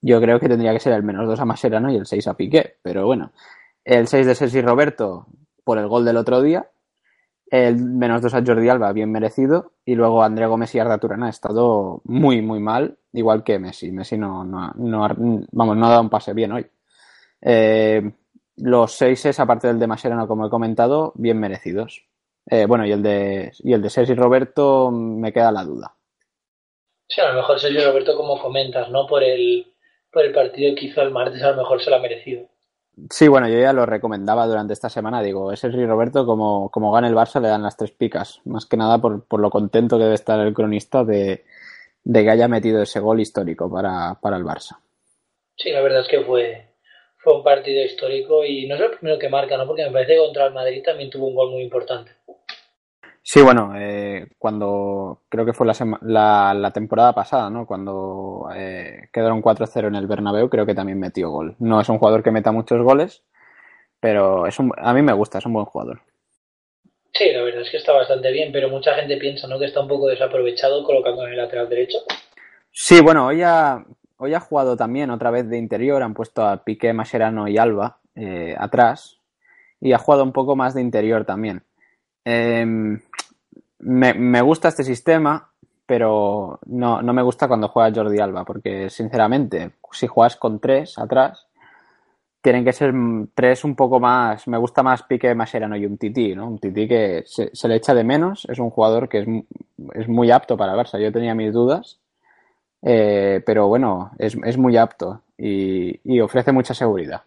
yo 0.00 0.20
creo 0.20 0.38
que 0.38 0.48
tendría 0.48 0.72
que 0.72 0.80
ser 0.80 0.92
el 0.92 1.02
menos 1.02 1.26
2 1.26 1.40
a 1.40 1.44
Mascherano 1.44 1.90
y 1.90 1.96
el 1.96 2.06
6 2.06 2.28
a 2.28 2.34
Piqué. 2.34 2.76
Pero 2.82 3.06
bueno, 3.06 3.32
el 3.84 4.06
6 4.06 4.26
de 4.26 4.34
Sergi 4.34 4.60
Roberto 4.60 5.26
por 5.64 5.78
el 5.78 5.88
gol 5.88 6.04
del 6.04 6.18
otro 6.18 6.40
día. 6.40 6.70
El 7.50 7.76
menos 7.82 8.20
2 8.22 8.34
a 8.34 8.44
Jordi 8.44 8.68
Alba, 8.68 8.92
bien 8.92 9.10
merecido. 9.10 9.72
Y 9.84 9.94
luego 9.94 10.22
André 10.22 10.46
Gómez 10.46 10.74
y 10.74 10.78
Arda 10.78 10.98
Turana 10.98 11.26
ha 11.26 11.30
estado 11.30 12.02
muy, 12.04 12.42
muy 12.42 12.60
mal, 12.60 12.98
igual 13.12 13.42
que 13.42 13.58
Messi. 13.58 13.90
Messi 13.90 14.18
no, 14.18 14.44
no, 14.44 14.70
no, 14.76 15.00
vamos, 15.52 15.76
no 15.76 15.86
ha 15.86 15.90
dado 15.90 16.02
un 16.02 16.10
pase 16.10 16.34
bien 16.34 16.52
hoy. 16.52 16.66
Eh, 17.40 18.12
los 18.58 18.92
seis 18.92 19.24
es, 19.26 19.40
aparte 19.40 19.66
del 19.66 19.78
de 19.78 19.86
Mascherano, 19.86 20.28
como 20.28 20.46
he 20.46 20.50
comentado, 20.50 21.12
bien 21.16 21.38
merecidos. 21.38 22.04
Eh, 22.50 22.66
bueno, 22.66 22.86
y 22.86 22.92
el 22.92 23.02
de 23.02 23.52
y 23.58 23.72
el 23.72 23.82
de 23.82 23.90
Sergi 23.90 24.14
Roberto 24.14 24.90
me 24.90 25.32
queda 25.32 25.52
la 25.52 25.64
duda. 25.64 25.94
Sí, 27.08 27.20
a 27.20 27.30
lo 27.30 27.34
mejor 27.34 27.58
Sergi 27.58 27.80
Roberto, 27.80 28.16
como 28.16 28.40
comentas, 28.40 28.90
¿no? 28.90 29.06
Por 29.06 29.22
el, 29.22 29.72
por 30.10 30.24
el 30.24 30.32
partido 30.32 30.74
que 30.74 30.86
hizo 30.86 31.02
el 31.02 31.10
martes, 31.10 31.42
a 31.42 31.50
lo 31.50 31.58
mejor 31.58 31.82
se 31.82 31.90
lo 31.90 31.96
ha 31.96 32.00
merecido. 32.00 32.46
Sí, 33.10 33.28
bueno, 33.28 33.48
yo 33.48 33.58
ya 33.60 33.72
lo 33.72 33.86
recomendaba 33.86 34.46
durante 34.46 34.72
esta 34.72 34.88
semana. 34.88 35.22
Digo, 35.22 35.52
es 35.52 35.60
Sergi 35.60 35.86
Roberto, 35.86 36.26
como, 36.26 36.70
como 36.70 36.90
gana 36.90 37.08
el 37.08 37.14
Barça, 37.14 37.40
le 37.40 37.48
dan 37.48 37.62
las 37.62 37.76
tres 37.76 37.92
picas. 37.92 38.40
Más 38.44 38.66
que 38.66 38.76
nada 38.76 38.98
por, 38.98 39.24
por 39.24 39.40
lo 39.40 39.50
contento 39.50 39.98
que 39.98 40.04
debe 40.04 40.14
estar 40.14 40.40
el 40.40 40.52
cronista 40.52 41.04
de, 41.04 41.44
de 42.02 42.24
que 42.24 42.30
haya 42.30 42.48
metido 42.48 42.82
ese 42.82 43.00
gol 43.00 43.20
histórico 43.20 43.70
para, 43.70 44.14
para 44.20 44.36
el 44.36 44.44
Barça. 44.44 44.78
Sí, 45.56 45.70
la 45.70 45.80
verdad 45.80 46.00
es 46.00 46.08
que 46.08 46.24
fue, 46.24 46.67
fue 47.18 47.34
un 47.34 47.42
partido 47.42 47.84
histórico 47.84 48.44
y 48.44 48.66
no 48.66 48.76
es 48.76 48.80
el 48.80 48.90
primero 48.92 49.18
que 49.18 49.28
marca, 49.28 49.56
¿no? 49.56 49.66
Porque 49.66 49.84
me 49.84 49.92
parece 49.92 50.14
que 50.14 50.18
contra 50.18 50.46
el 50.46 50.54
Madrid 50.54 50.82
también 50.84 51.10
tuvo 51.10 51.26
un 51.26 51.34
gol 51.34 51.50
muy 51.50 51.62
importante. 51.62 52.12
Sí, 53.22 53.42
bueno, 53.42 53.74
eh, 53.76 54.26
cuando 54.38 55.20
creo 55.28 55.44
que 55.44 55.52
fue 55.52 55.66
la, 55.66 56.54
la, 56.54 56.70
temporada 56.70 57.12
pasada, 57.12 57.50
¿no? 57.50 57.66
Cuando 57.66 58.48
eh, 58.54 59.08
quedaron 59.12 59.42
4-0 59.42 59.88
en 59.88 59.96
el 59.96 60.06
Bernabéu, 60.06 60.48
creo 60.48 60.64
que 60.64 60.74
también 60.74 60.98
metió 60.98 61.28
gol. 61.28 61.54
No 61.58 61.78
es 61.78 61.88
un 61.90 61.98
jugador 61.98 62.22
que 62.22 62.30
meta 62.30 62.52
muchos 62.52 62.80
goles, 62.82 63.22
pero 64.00 64.46
es 64.46 64.58
un, 64.58 64.72
a 64.78 64.94
mí 64.94 65.02
me 65.02 65.12
gusta, 65.12 65.38
es 65.38 65.44
un 65.44 65.52
buen 65.52 65.66
jugador. 65.66 66.00
Sí, 67.12 67.30
la 67.32 67.42
verdad 67.42 67.62
es 67.62 67.70
que 67.70 67.76
está 67.76 67.92
bastante 67.92 68.30
bien, 68.32 68.50
pero 68.52 68.70
mucha 68.70 68.94
gente 68.94 69.16
piensa 69.18 69.46
¿no? 69.46 69.58
que 69.58 69.66
está 69.66 69.80
un 69.80 69.88
poco 69.88 70.06
desaprovechado 70.06 70.82
colocando 70.84 71.26
en 71.26 71.32
el 71.32 71.36
lateral 71.36 71.68
derecho. 71.68 71.98
Sí, 72.70 73.02
bueno, 73.02 73.26
hoy 73.26 73.38
ya 73.38 73.84
Hoy 74.18 74.34
ha 74.34 74.40
jugado 74.40 74.76
también 74.76 75.10
otra 75.10 75.30
vez 75.30 75.48
de 75.48 75.58
interior, 75.58 76.02
han 76.02 76.12
puesto 76.12 76.42
a 76.44 76.64
Piqué, 76.64 76.92
Mascherano 76.92 77.46
y 77.46 77.56
Alba 77.56 77.98
eh, 78.16 78.56
atrás 78.58 79.18
y 79.80 79.92
ha 79.92 79.98
jugado 79.98 80.24
un 80.24 80.32
poco 80.32 80.56
más 80.56 80.74
de 80.74 80.80
interior 80.80 81.24
también. 81.24 81.62
Em, 82.24 83.00
me, 83.78 84.42
gusta 84.42 84.68
este 84.68 84.82
sistema, 84.82 85.50
pero 85.86 86.58
no, 86.66 87.00
me 87.00 87.22
gusta 87.22 87.46
cuando 87.46 87.68
juega 87.68 87.94
Jordi 87.94 88.18
Alba, 88.18 88.44
porque 88.44 88.90
sinceramente, 88.90 89.70
si 89.92 90.08
juegas 90.08 90.34
con 90.34 90.58
tres 90.58 90.98
atrás, 90.98 91.46
tienen 92.42 92.64
que 92.64 92.72
ser 92.72 92.92
tres 93.34 93.62
un 93.62 93.76
poco 93.76 94.00
más. 94.00 94.48
Me 94.48 94.58
gusta 94.58 94.82
más 94.82 95.04
Pique 95.04 95.32
Mascherano 95.34 95.76
y 95.76 95.86
un 95.86 95.96
Titi, 95.96 96.34
¿no? 96.34 96.48
Un 96.48 96.58
Titi 96.58 96.88
que 96.88 97.22
se, 97.24 97.68
le 97.68 97.76
echa 97.76 97.94
de 97.94 98.02
menos. 98.02 98.46
Es 98.50 98.58
un 98.58 98.70
jugador 98.70 99.08
que 99.08 99.20
es, 99.20 99.28
es 99.94 100.08
muy 100.08 100.30
apto 100.32 100.56
para 100.56 100.74
Barça. 100.74 101.00
Yo 101.00 101.12
tenía 101.12 101.34
mis 101.34 101.52
dudas, 101.52 102.00
eh, 102.82 103.42
pero 103.44 103.68
bueno, 103.68 104.12
es, 104.18 104.36
es 104.44 104.56
muy 104.56 104.76
apto 104.76 105.22
y, 105.36 106.00
y, 106.04 106.20
ofrece 106.20 106.52
mucha 106.52 106.74
seguridad. 106.74 107.22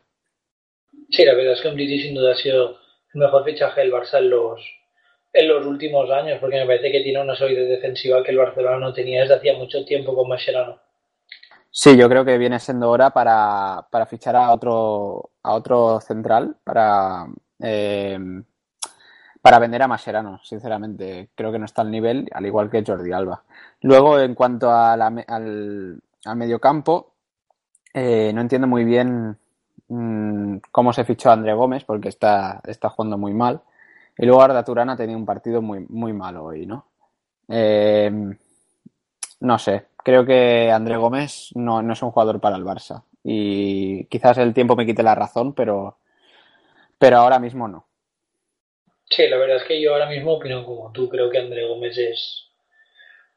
Sí, 1.10 1.26
la 1.26 1.34
verdad 1.34 1.54
es 1.54 1.62
que 1.62 1.68
un 1.68 1.76
Titi 1.76 2.02
sin 2.02 2.16
duda 2.16 2.34
ha 2.34 2.38
sido 2.38 2.78
el 3.14 3.20
mejor 3.20 3.44
fichaje 3.44 3.82
del 3.82 3.92
Barça 3.92 4.20
en 4.20 4.30
los, 4.30 4.62
en 5.34 5.48
los 5.48 5.66
últimos 5.66 6.10
años, 6.10 6.40
porque 6.40 6.58
me 6.58 6.66
parece 6.66 6.92
que 6.92 7.02
tiene 7.02 7.22
una 7.22 7.36
solidez 7.36 7.70
defensiva 7.70 8.24
que 8.24 8.32
el 8.32 8.38
Barcelona 8.38 8.80
no 8.80 8.94
tenía 8.94 9.22
desde 9.22 9.36
hacía 9.36 9.58
mucho 9.58 9.84
tiempo 9.86 10.16
con 10.16 10.30
Mascherano. 10.30 10.80
Sí, 11.70 11.98
yo 11.98 12.10
creo 12.10 12.26
que 12.26 12.38
viene 12.38 12.60
siendo 12.60 12.90
hora 12.90 13.12
para, 13.12 13.88
para 13.90 14.06
fichar 14.06 14.36
a 14.36 14.52
otro, 14.52 15.32
a 15.42 15.54
otro 15.54 16.02
central, 16.02 16.58
para, 16.66 17.28
eh, 17.62 18.18
para 19.42 19.60
vender 19.60 19.82
a 19.82 19.88
Mascherano, 19.88 20.40
sinceramente. 20.44 21.30
Creo 21.36 21.52
que 21.52 21.60
no 21.60 21.66
está 21.66 21.82
al 21.82 21.92
nivel, 21.92 22.30
al 22.34 22.46
igual 22.46 22.70
que 22.70 22.84
Jordi 22.86 23.12
Alba. 23.12 23.44
Luego, 23.82 24.20
en 24.20 24.36
cuanto 24.36 24.70
a 24.70 24.94
al, 24.94 26.02
al 26.26 26.36
mediocampo, 26.36 27.14
eh, 27.94 28.32
no 28.34 28.42
entiendo 28.42 28.68
muy 28.68 28.86
bien 28.86 29.38
mmm, 29.88 30.58
cómo 30.72 30.94
se 30.94 31.04
fichó 31.04 31.30
a 31.30 31.34
André 31.34 31.54
Gómez, 31.54 31.84
porque 31.84 32.10
está, 32.10 32.62
está 32.66 32.90
jugando 32.90 33.18
muy 33.18 33.34
mal. 33.34 33.62
Y 34.18 34.26
luego 34.26 34.42
Arda 34.42 34.64
Turán 34.64 34.90
ha 34.90 34.98
tenido 34.98 35.18
un 35.18 35.26
partido 35.26 35.62
muy, 35.62 35.86
muy 35.90 36.14
malo 36.14 36.46
hoy, 36.46 36.66
¿no? 36.66 36.86
Eh, 37.48 38.12
no 39.42 39.58
sé, 39.58 39.88
creo 39.98 40.26
que 40.26 40.72
André 40.72 40.98
Gómez 40.98 41.50
no, 41.56 41.82
no, 41.82 41.94
es 41.94 42.02
un 42.04 42.12
jugador 42.12 42.40
para 42.40 42.56
el 42.56 42.64
Barça. 42.64 43.04
Y 43.24 44.06
quizás 44.06 44.38
el 44.38 44.54
tiempo 44.54 44.76
me 44.76 44.86
quite 44.86 45.04
la 45.04 45.16
razón, 45.16 45.54
pero, 45.54 45.98
pero 46.98 47.18
ahora 47.18 47.40
mismo 47.40 47.68
no. 47.68 47.86
Sí, 49.12 49.28
la 49.28 49.38
verdad 49.38 49.58
es 49.58 49.64
que 49.64 49.82
yo 49.82 49.94
ahora 49.94 50.08
mismo 50.08 50.34
opino 50.34 50.66
como 50.66 50.92
tú. 50.94 51.10
Creo 51.10 51.30
que 51.30 51.38
André 51.38 51.68
Gómez 51.68 51.98
es 51.98 52.48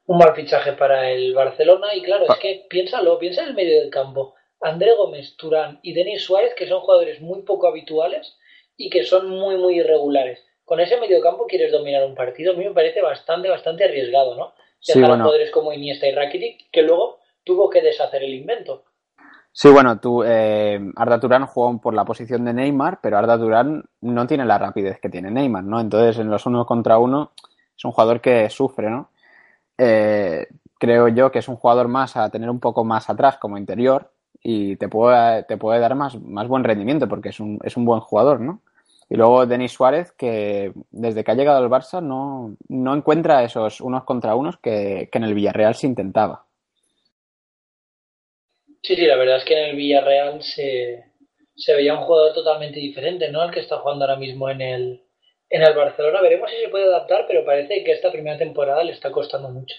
un 0.06 0.18
mal 0.18 0.34
fichaje 0.34 0.72
para 0.72 1.10
el 1.10 1.34
Barcelona. 1.34 1.94
Y 1.94 2.02
claro, 2.02 2.26
es 2.28 2.38
que 2.38 2.66
piénsalo, 2.70 3.18
piensa 3.18 3.42
en 3.42 3.48
el 3.48 3.54
medio 3.54 3.80
del 3.80 3.90
campo. 3.90 4.34
André 4.60 4.94
Gómez, 4.94 5.36
Turán 5.36 5.80
y 5.82 5.92
Denis 5.92 6.22
Suárez, 6.22 6.54
que 6.54 6.68
son 6.68 6.80
jugadores 6.80 7.20
muy 7.20 7.42
poco 7.42 7.66
habituales 7.66 8.36
y 8.76 8.88
que 8.88 9.02
son 9.02 9.28
muy, 9.28 9.56
muy 9.56 9.80
irregulares. 9.80 10.44
Con 10.64 10.78
ese 10.78 10.98
medio 10.98 11.20
campo 11.20 11.46
quieres 11.46 11.72
dominar 11.72 12.04
un 12.04 12.14
partido. 12.14 12.52
A 12.52 12.56
mí 12.56 12.64
me 12.64 12.72
parece 12.72 13.02
bastante, 13.02 13.48
bastante 13.48 13.84
arriesgado, 13.84 14.36
¿no? 14.36 14.54
dejar 14.86 14.94
sí, 14.94 15.00
bueno. 15.00 15.14
a 15.14 15.18
jugadores 15.18 15.50
como 15.50 15.72
Iniesta 15.72 16.06
y 16.06 16.12
Rakitic, 16.12 16.70
que 16.70 16.82
luego 16.82 17.18
tuvo 17.42 17.68
que 17.68 17.82
deshacer 17.82 18.22
el 18.22 18.34
invento. 18.34 18.84
Sí, 19.56 19.68
bueno, 19.70 20.00
tú, 20.00 20.24
eh, 20.24 20.80
Arda 20.96 21.20
Turán 21.20 21.46
jugó 21.46 21.80
por 21.80 21.94
la 21.94 22.04
posición 22.04 22.44
de 22.44 22.52
Neymar, 22.52 22.98
pero 23.00 23.18
Arda 23.18 23.38
Turán 23.38 23.84
no 24.00 24.26
tiene 24.26 24.44
la 24.44 24.58
rapidez 24.58 24.98
que 25.00 25.08
tiene 25.08 25.30
Neymar, 25.30 25.62
¿no? 25.62 25.80
Entonces, 25.80 26.18
en 26.18 26.28
los 26.28 26.44
uno 26.46 26.66
contra 26.66 26.98
uno 26.98 27.30
es 27.76 27.84
un 27.84 27.92
jugador 27.92 28.20
que 28.20 28.50
sufre, 28.50 28.90
¿no? 28.90 29.10
Eh, 29.78 30.48
creo 30.78 31.08
yo 31.08 31.30
que 31.30 31.38
es 31.38 31.48
un 31.48 31.56
jugador 31.56 31.86
más 31.88 32.16
a 32.16 32.28
tener 32.30 32.50
un 32.50 32.58
poco 32.60 32.84
más 32.84 33.08
atrás 33.08 33.38
como 33.38 33.56
interior 33.56 34.10
y 34.42 34.76
te 34.76 34.88
puede, 34.88 35.44
te 35.44 35.56
puede 35.56 35.78
dar 35.80 35.94
más, 35.94 36.20
más 36.20 36.48
buen 36.48 36.64
rendimiento 36.64 37.08
porque 37.08 37.28
es 37.30 37.38
un, 37.40 37.60
es 37.62 37.76
un 37.76 37.84
buen 37.84 38.00
jugador, 38.00 38.40
¿no? 38.40 38.60
Y 39.08 39.16
luego 39.16 39.46
Denis 39.46 39.72
Suárez, 39.72 40.12
que 40.12 40.72
desde 40.90 41.22
que 41.22 41.30
ha 41.30 41.34
llegado 41.34 41.58
al 41.58 41.70
Barça 41.70 42.02
no, 42.02 42.56
no 42.68 42.94
encuentra 42.96 43.44
esos 43.44 43.80
unos 43.80 44.04
contra 44.04 44.34
unos 44.34 44.56
que, 44.58 45.08
que, 45.12 45.18
en 45.18 45.24
el 45.24 45.34
Villarreal 45.34 45.74
se 45.76 45.86
intentaba. 45.86 46.43
Sí, 48.84 48.96
sí, 48.96 49.06
la 49.06 49.16
verdad 49.16 49.38
es 49.38 49.44
que 49.44 49.58
en 49.58 49.70
el 49.70 49.76
Villarreal 49.76 50.42
se, 50.42 51.06
se 51.56 51.74
veía 51.74 51.94
un 51.94 52.04
jugador 52.04 52.34
totalmente 52.34 52.78
diferente, 52.78 53.30
¿no? 53.30 53.40
Al 53.40 53.50
que 53.50 53.60
está 53.60 53.78
jugando 53.78 54.04
ahora 54.04 54.18
mismo 54.18 54.50
en 54.50 54.60
el, 54.60 55.02
en 55.48 55.62
el 55.62 55.74
Barcelona. 55.74 56.20
Veremos 56.20 56.50
si 56.50 56.62
se 56.62 56.68
puede 56.68 56.84
adaptar, 56.84 57.24
pero 57.26 57.46
parece 57.46 57.82
que 57.82 57.92
esta 57.92 58.12
primera 58.12 58.36
temporada 58.36 58.84
le 58.84 58.92
está 58.92 59.10
costando 59.10 59.48
mucho. 59.48 59.74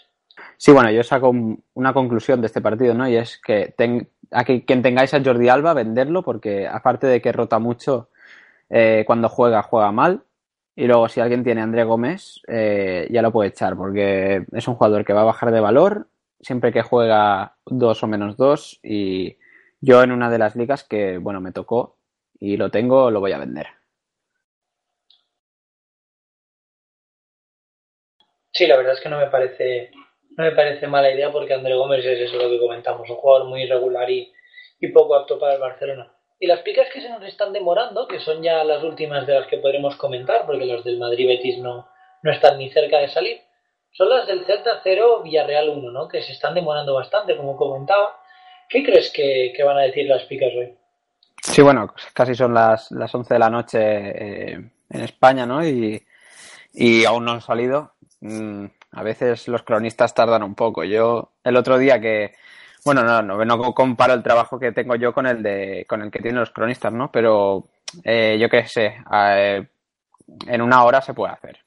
Sí, 0.58 0.72
bueno, 0.72 0.90
yo 0.90 1.04
saco 1.04 1.32
una 1.76 1.94
conclusión 1.94 2.42
de 2.42 2.48
este 2.48 2.62
partido, 2.62 2.96
¿no? 2.96 3.08
Y 3.08 3.16
es 3.16 3.40
que 3.46 3.76
a 4.32 4.44
quien 4.44 4.82
tengáis 4.82 5.14
a 5.14 5.24
Jordi 5.24 5.50
Alba, 5.50 5.76
venderlo, 5.76 6.24
porque 6.24 6.68
aparte 6.68 7.06
de 7.06 7.22
que 7.22 7.32
rota 7.32 7.60
mucho, 7.60 8.10
eh, 8.72 9.04
cuando 9.06 9.30
juega, 9.30 9.62
juega 9.62 9.92
mal. 9.92 10.24
Y 10.76 10.88
luego, 10.88 11.08
si 11.10 11.20
alguien 11.20 11.44
tiene 11.44 11.62
a 11.62 11.66
André 11.66 11.84
Gómez, 11.84 12.42
eh, 12.48 13.08
ya 13.12 13.22
lo 13.22 13.32
puede 13.32 13.50
echar, 13.50 13.78
porque 13.78 14.46
es 14.52 14.68
un 14.68 14.74
jugador 14.74 15.06
que 15.06 15.14
va 15.14 15.22
a 15.22 15.26
bajar 15.26 15.52
de 15.52 15.60
valor 15.60 16.08
siempre 16.46 16.72
que 16.72 16.84
juega 16.84 17.58
dos 17.66 18.04
o 18.04 18.08
menos 18.08 18.38
dos. 18.38 18.80
Y 18.84 19.38
yo, 19.82 20.04
en 20.04 20.12
una 20.12 20.30
de 20.30 20.38
las 20.38 20.56
ligas 20.56 20.84
que, 20.84 21.18
bueno, 21.18 21.42
me 21.42 21.52
tocó 21.52 21.98
y 22.40 22.58
lo 22.58 22.70
tengo, 22.70 23.10
lo 23.12 23.20
voy 23.20 23.32
a 23.32 23.40
vender. 23.40 23.68
Sí, 28.52 28.68
la 28.68 28.78
verdad 28.78 28.94
es 28.94 29.02
que 29.02 29.10
no 29.10 29.18
me 29.18 29.28
parece, 29.28 29.92
no 30.38 30.44
me 30.44 30.52
parece 30.52 30.88
mala 30.88 31.12
idea 31.12 31.32
porque 31.32 31.54
André 31.54 31.76
Gómez 31.76 32.06
es 32.06 32.20
eso 32.22 32.38
lo 32.38 32.50
que 32.50 32.60
comentamos, 32.60 33.10
un 33.10 33.18
jugador 33.18 33.48
muy 33.48 33.64
irregular 33.64 34.10
y, 34.10 34.32
y 34.80 34.88
poco 34.90 35.16
apto 35.16 35.38
para 35.40 35.56
el 35.56 35.60
Barcelona. 35.60 36.14
Y 36.40 36.48
las 36.48 36.62
picas 36.62 36.88
que 36.94 37.02
se 37.02 37.10
nos 37.10 37.24
están 37.24 37.54
demorando, 37.54 38.08
que 38.08 38.20
son 38.20 38.44
ya 38.44 38.64
las 38.64 38.84
últimas 38.84 39.26
de 39.26 39.34
las 39.34 39.48
que 39.48 39.58
podremos 39.58 39.96
comentar, 39.96 40.46
porque 40.46 40.66
los 40.66 40.84
del 40.84 41.00
Madrid 41.00 41.28
Betis 41.28 41.58
no, 41.58 41.90
no 42.22 42.32
están 42.32 42.58
ni 42.58 42.70
cerca 42.70 43.00
de 43.00 43.10
salir, 43.10 43.42
son 43.96 44.10
las 44.10 44.28
del 44.28 44.46
Celta 44.46 44.82
0 44.84 45.22
Villarreal 45.24 45.70
1, 45.70 45.92
¿no? 45.92 46.08
que 46.08 46.22
se 46.22 46.34
están 46.34 46.54
demorando 46.54 46.94
bastante, 46.94 47.38
como 47.38 47.56
comentaba. 47.56 48.20
¿Qué 48.68 48.84
crees 48.84 49.12
que, 49.12 49.54
que 49.56 49.64
van 49.64 49.78
a 49.78 49.84
decir 49.84 50.06
las 50.08 50.24
picas 50.24 50.52
hoy? 50.58 50.76
Sí, 51.42 51.62
bueno, 51.62 51.94
casi 52.14 52.36
son 52.36 52.54
las, 52.54 52.92
las 52.92 53.14
11 53.14 53.34
de 53.34 53.40
la 53.40 53.50
noche 53.50 53.80
eh, 53.80 54.54
en 54.90 55.02
España, 55.02 55.46
¿no? 55.46 55.66
Y, 55.66 56.04
y 56.74 57.06
aún 57.06 57.24
no 57.24 57.34
han 57.34 57.42
salido. 57.42 57.94
Mm, 58.20 58.66
a 58.92 59.04
veces 59.04 59.48
los 59.48 59.64
cronistas 59.64 60.14
tardan 60.14 60.44
un 60.44 60.56
poco. 60.56 60.84
Yo, 60.84 61.32
el 61.44 61.56
otro 61.56 61.78
día 61.78 62.02
que, 62.02 62.34
bueno, 62.84 63.04
no, 63.04 63.22
no, 63.22 63.46
no 63.46 63.74
comparo 63.74 64.14
el 64.14 64.24
trabajo 64.24 64.60
que 64.60 64.74
tengo 64.74 64.96
yo 64.96 65.14
con 65.14 65.26
el 65.26 65.42
de, 65.42 65.86
con 65.88 66.02
el 66.02 66.12
que 66.12 66.20
tienen 66.20 66.40
los 66.40 66.52
cronistas, 66.52 66.92
¿no? 66.92 67.12
Pero 67.12 67.70
eh, 68.04 68.38
yo 68.40 68.50
qué 68.50 68.68
sé, 68.68 68.98
eh, 69.14 69.68
en 70.48 70.62
una 70.62 70.84
hora 70.84 71.02
se 71.02 71.14
puede 71.14 71.32
hacer. 71.32 71.65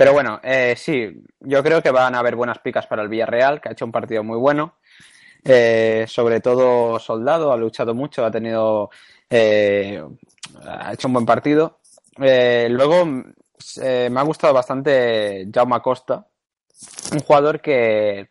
Pero 0.00 0.14
bueno, 0.14 0.40
eh, 0.42 0.76
sí, 0.78 1.12
yo 1.40 1.62
creo 1.62 1.82
que 1.82 1.90
van 1.90 2.14
a 2.14 2.20
haber 2.20 2.34
buenas 2.34 2.58
picas 2.60 2.86
para 2.86 3.02
el 3.02 3.10
Villarreal, 3.10 3.60
que 3.60 3.68
ha 3.68 3.72
hecho 3.72 3.84
un 3.84 3.92
partido 3.92 4.24
muy 4.24 4.38
bueno. 4.38 4.78
Eh, 5.44 6.06
sobre 6.08 6.40
todo 6.40 6.98
Soldado, 6.98 7.52
ha 7.52 7.56
luchado 7.58 7.94
mucho, 7.94 8.24
ha 8.24 8.30
tenido, 8.30 8.88
eh, 9.28 10.02
ha 10.64 10.94
hecho 10.94 11.06
un 11.06 11.12
buen 11.12 11.26
partido. 11.26 11.80
luego 12.16 13.04
me 13.04 14.20
ha 14.20 14.22
gustado 14.22 14.54
bastante 14.54 15.46
Jaume 15.52 15.82
Costa, 15.82 16.26
un 17.12 17.20
jugador 17.20 17.60
que, 17.60 18.30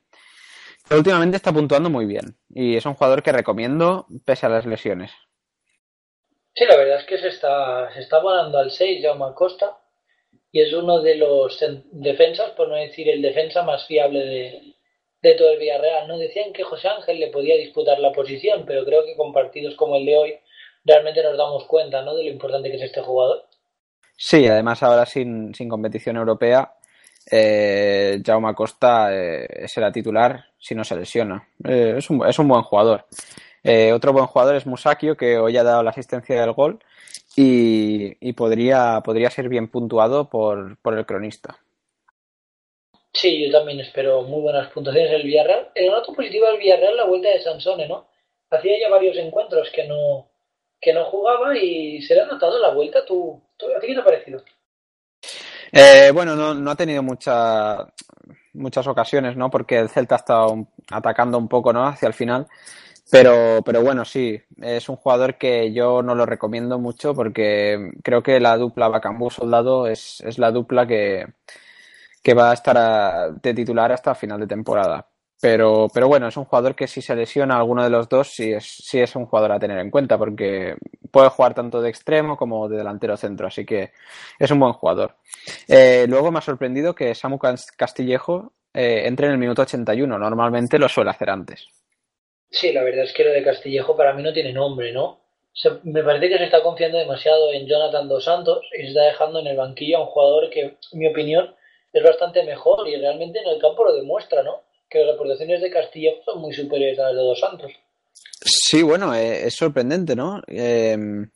últimamente 0.89 1.38
está 1.38 1.53
puntuando 1.53 1.91
muy 1.91 2.07
bien 2.07 2.36
y 2.49 2.78
es 2.78 2.86
un 2.88 2.95
jugador 2.95 3.22
que 3.22 3.32
recomiendo 3.32 4.07
pese 4.26 4.47
a 4.47 4.49
las 4.49 4.65
lesiones. 4.65 5.11
Sí, 6.55 6.65
la 6.65 6.78
verdad 6.78 7.01
es 7.01 7.05
que 7.05 7.20
se 7.20 7.28
está, 7.28 7.93
se 7.93 7.99
está 7.99 8.17
volando 8.17 8.57
al 8.57 8.72
6 8.72 9.05
Jaume 9.05 9.36
Costa 9.36 9.78
y 10.52 10.62
es 10.62 10.74
uno 10.74 11.02
de 11.02 11.16
los 11.16 11.64
defensas, 11.91 12.52
por 12.52 12.68
no 12.70 12.76
decir 12.76 13.10
el 13.10 13.22
defensa 13.22 13.64
más 13.64 13.86
fiable 13.86 14.20
de, 14.20 14.76
de 15.22 15.36
todo 15.36 15.52
el 15.52 15.60
Villarreal. 15.60 16.08
No 16.08 16.18
decían 16.18 16.54
que 16.54 16.64
José 16.64 16.88
Ángel 16.88 17.20
le 17.20 17.28
podía 17.28 17.56
disputar 17.56 18.00
la 18.00 18.12
posición, 18.12 18.64
pero 18.66 18.86
creo 18.86 19.06
que 19.06 19.16
con 19.16 19.32
partidos 19.32 19.76
como 19.76 19.95
el 19.95 20.06
de 20.06 20.18
hoy 20.18 20.36
realmente 20.86 21.24
nos 21.24 21.38
damos 21.38 21.66
cuenta 21.66 22.02
¿no? 22.02 22.16
de 22.16 22.24
lo 22.24 22.30
importante 22.32 22.70
que 22.70 22.78
es 22.78 22.84
este 22.84 23.02
jugador. 23.02 23.45
Sí, 24.18 24.47
además 24.47 24.82
ahora 24.84 25.06
sin, 25.06 25.54
sin 25.54 25.70
competición 25.70 26.18
europea 26.18 26.74
eh, 27.32 28.22
Jaume 28.26 28.56
Costa 28.56 29.10
eh, 29.14 29.68
será 29.68 29.91
titular 29.91 30.45
si 30.58 30.76
no 30.76 30.84
se 30.84 30.95
lesiona. 30.95 31.47
Eh, 31.64 31.95
es, 31.97 32.10
un, 32.10 32.26
es, 32.28 32.39
un, 32.39 32.47
buen 32.47 32.64
jugador. 32.64 33.06
Eh, 33.64 33.91
otro 33.93 34.14
buen 34.14 34.26
jugador 34.26 34.56
es 34.56 34.66
Musakio, 34.66 35.16
que 35.16 35.38
hoy 35.38 35.58
ha 35.58 35.64
dado 35.64 35.84
la 35.84 35.91
asistencia 35.91 36.39
del 36.41 36.54
gol 36.54 36.80
y, 37.42 38.18
y 38.20 38.34
podría, 38.34 39.00
podría 39.00 39.30
ser 39.30 39.48
bien 39.48 39.70
puntuado 39.70 40.30
por, 40.30 40.78
por, 40.80 40.98
el 40.98 41.06
cronista. 41.06 41.58
Sí, 43.14 43.46
yo 43.46 43.58
también 43.58 43.80
espero 43.80 44.24
muy 44.24 44.42
buenas 44.42 44.70
puntuaciones 44.74 45.10
del 45.10 45.24
Villarreal. 45.24 45.70
El 45.74 45.90
noto 45.90 46.14
positivo 46.14 46.48
del 46.48 46.58
Villarreal 46.58 46.98
la 46.98 47.06
vuelta 47.06 47.30
de 47.30 47.40
Sansone, 47.40 47.88
¿no? 47.88 48.10
Hacía 48.52 48.78
ya 48.82 48.90
varios 48.90 49.16
encuentros 49.16 49.70
que 49.74 49.88
no, 49.88 50.28
que 50.82 50.92
no 50.92 51.06
jugaba 51.06 51.58
y 51.58 52.02
se 52.02 52.14
le 52.14 52.22
ha 52.22 52.26
notado 52.26 52.60
la 52.60 52.72
vuelta. 52.72 53.06
¿Tú, 53.06 53.42
tú, 53.56 53.68
¿A 53.74 53.80
ti 53.80 53.88
qué 53.88 53.94
te 53.94 54.02
ha 54.02 54.04
parecido? 54.04 54.44
Eh, 55.72 56.12
bueno, 56.14 56.36
no, 56.36 56.54
no, 56.54 56.72
ha 56.72 56.76
tenido 56.76 57.02
mucha, 57.04 57.88
muchas 58.52 58.86
ocasiones, 58.86 59.38
¿no? 59.38 59.50
Porque 59.50 59.80
el 59.80 59.88
Celta 59.88 60.16
ha 60.16 60.18
estado 60.18 60.68
atacando 60.92 61.38
un 61.38 61.48
poco, 61.48 61.72
¿no? 61.72 61.88
Hacia 61.88 62.08
el 62.08 62.14
final. 62.14 62.48
Pero, 63.12 63.62
pero 63.66 63.82
bueno, 63.82 64.05
sí, 64.05 64.39
es 64.62 64.88
un 64.88 64.95
jugador 64.95 65.38
que 65.38 65.74
yo 65.74 66.03
no 66.03 66.14
lo 66.14 66.26
recomiendo 66.28 66.78
mucho 66.78 67.16
porque 67.16 67.91
creo 68.03 68.22
que 68.22 68.39
la 68.39 68.55
dupla 68.57 68.88
Bacambú-Soldado 68.88 69.88
es, 69.88 70.22
es 70.22 70.38
la 70.38 70.51
dupla 70.51 70.86
que, 70.86 71.26
que 72.24 72.34
va 72.34 72.51
a 72.51 72.53
estar 72.53 72.78
a, 72.78 73.30
de 73.32 73.53
titular 73.53 73.91
hasta 73.91 74.16
final 74.16 74.39
de 74.39 74.47
temporada. 74.47 75.07
Pero, 75.41 75.88
pero 75.93 76.07
bueno, 76.10 76.28
es 76.28 76.36
un 76.38 76.45
jugador 76.45 76.76
que 76.76 76.86
si 76.88 77.01
se 77.01 77.16
lesiona 77.16 77.57
alguno 77.57 77.82
de 77.84 77.89
los 77.89 78.10
dos, 78.10 78.28
sí 78.30 78.51
es, 78.51 78.66
sí 78.66 78.99
es 78.99 79.16
un 79.16 79.26
jugador 79.26 79.53
a 79.53 79.60
tener 79.60 79.80
en 79.80 79.89
cuenta 79.89 80.18
porque 80.18 80.76
puede 81.12 81.30
jugar 81.30 81.53
tanto 81.53 81.82
de 81.82 81.89
extremo 81.89 82.36
como 82.36 82.68
de 82.68 82.78
delantero 82.78 83.16
centro, 83.16 83.47
así 83.47 83.66
que 83.66 83.93
es 84.38 84.51
un 84.51 84.60
buen 84.60 84.74
jugador. 84.74 85.16
Eh, 85.68 86.05
luego 86.10 86.32
me 86.32 86.39
ha 86.39 86.41
sorprendido 86.41 86.93
que 86.93 87.16
Samu 87.16 87.39
Castillejo 87.39 88.51
eh, 88.74 89.03
entre 89.05 89.28
en 89.28 89.34
el 89.34 89.38
minuto 89.38 89.62
81. 89.62 90.20
Normalmente 90.20 90.78
lo 90.78 90.89
suele 90.89 91.12
hacer 91.12 91.30
antes. 91.30 91.68
Sí, 92.52 92.72
la 92.74 92.84
verdad 92.84 93.06
es 93.06 93.14
que 93.14 93.24
lo 93.24 93.32
de 93.32 93.43
Castillejo 93.43 93.95
para 93.95 94.14
mí 94.14 94.24
no 94.24 94.34
tiene 94.34 94.54
nombre, 94.54 94.91
¿no? 94.91 95.20
me 95.84 96.04
parece 96.04 96.30
que 96.30 96.38
se 96.38 96.45
está 96.45 96.64
confiando 96.64 96.97
demasiado 96.97 97.52
en 97.52 97.68
Jonathan 97.68 98.08
Dos 98.08 98.24
Santos 98.24 98.66
y 98.78 98.84
se 98.84 98.88
está 98.89 99.04
dejando 99.04 99.39
en 99.39 99.47
el 99.47 99.58
banquillo 99.58 99.97
a 99.97 100.02
un 100.02 100.08
jugador 100.08 100.50
que, 100.50 100.62
en 100.62 101.00
mi 101.00 101.08
opinión, 101.08 101.54
es 101.91 102.04
bastante 102.04 102.43
mejor 102.43 102.88
y 102.88 102.95
realmente 102.95 103.39
en 103.39 103.50
el 103.50 103.60
campo 103.60 103.84
lo 103.84 103.93
demuestra, 103.93 104.43
¿no? 104.43 104.62
Que 104.89 105.04
las 105.04 105.16
aportaciones 105.16 105.62
de 105.62 105.70
Castillejo 105.70 106.24
son 106.24 106.41
muy 106.41 106.54
superiores 106.54 106.97
a 107.00 107.04
las 107.04 107.16
de 107.16 107.22
Dos 107.22 107.39
Santos. 107.39 107.72
Sí, 108.12 108.84
bueno, 108.84 109.14
eh, 109.14 109.47
es 109.47 109.56
sorprendente, 109.56 110.16
¿no? 110.16 110.41
Em, 110.47 111.30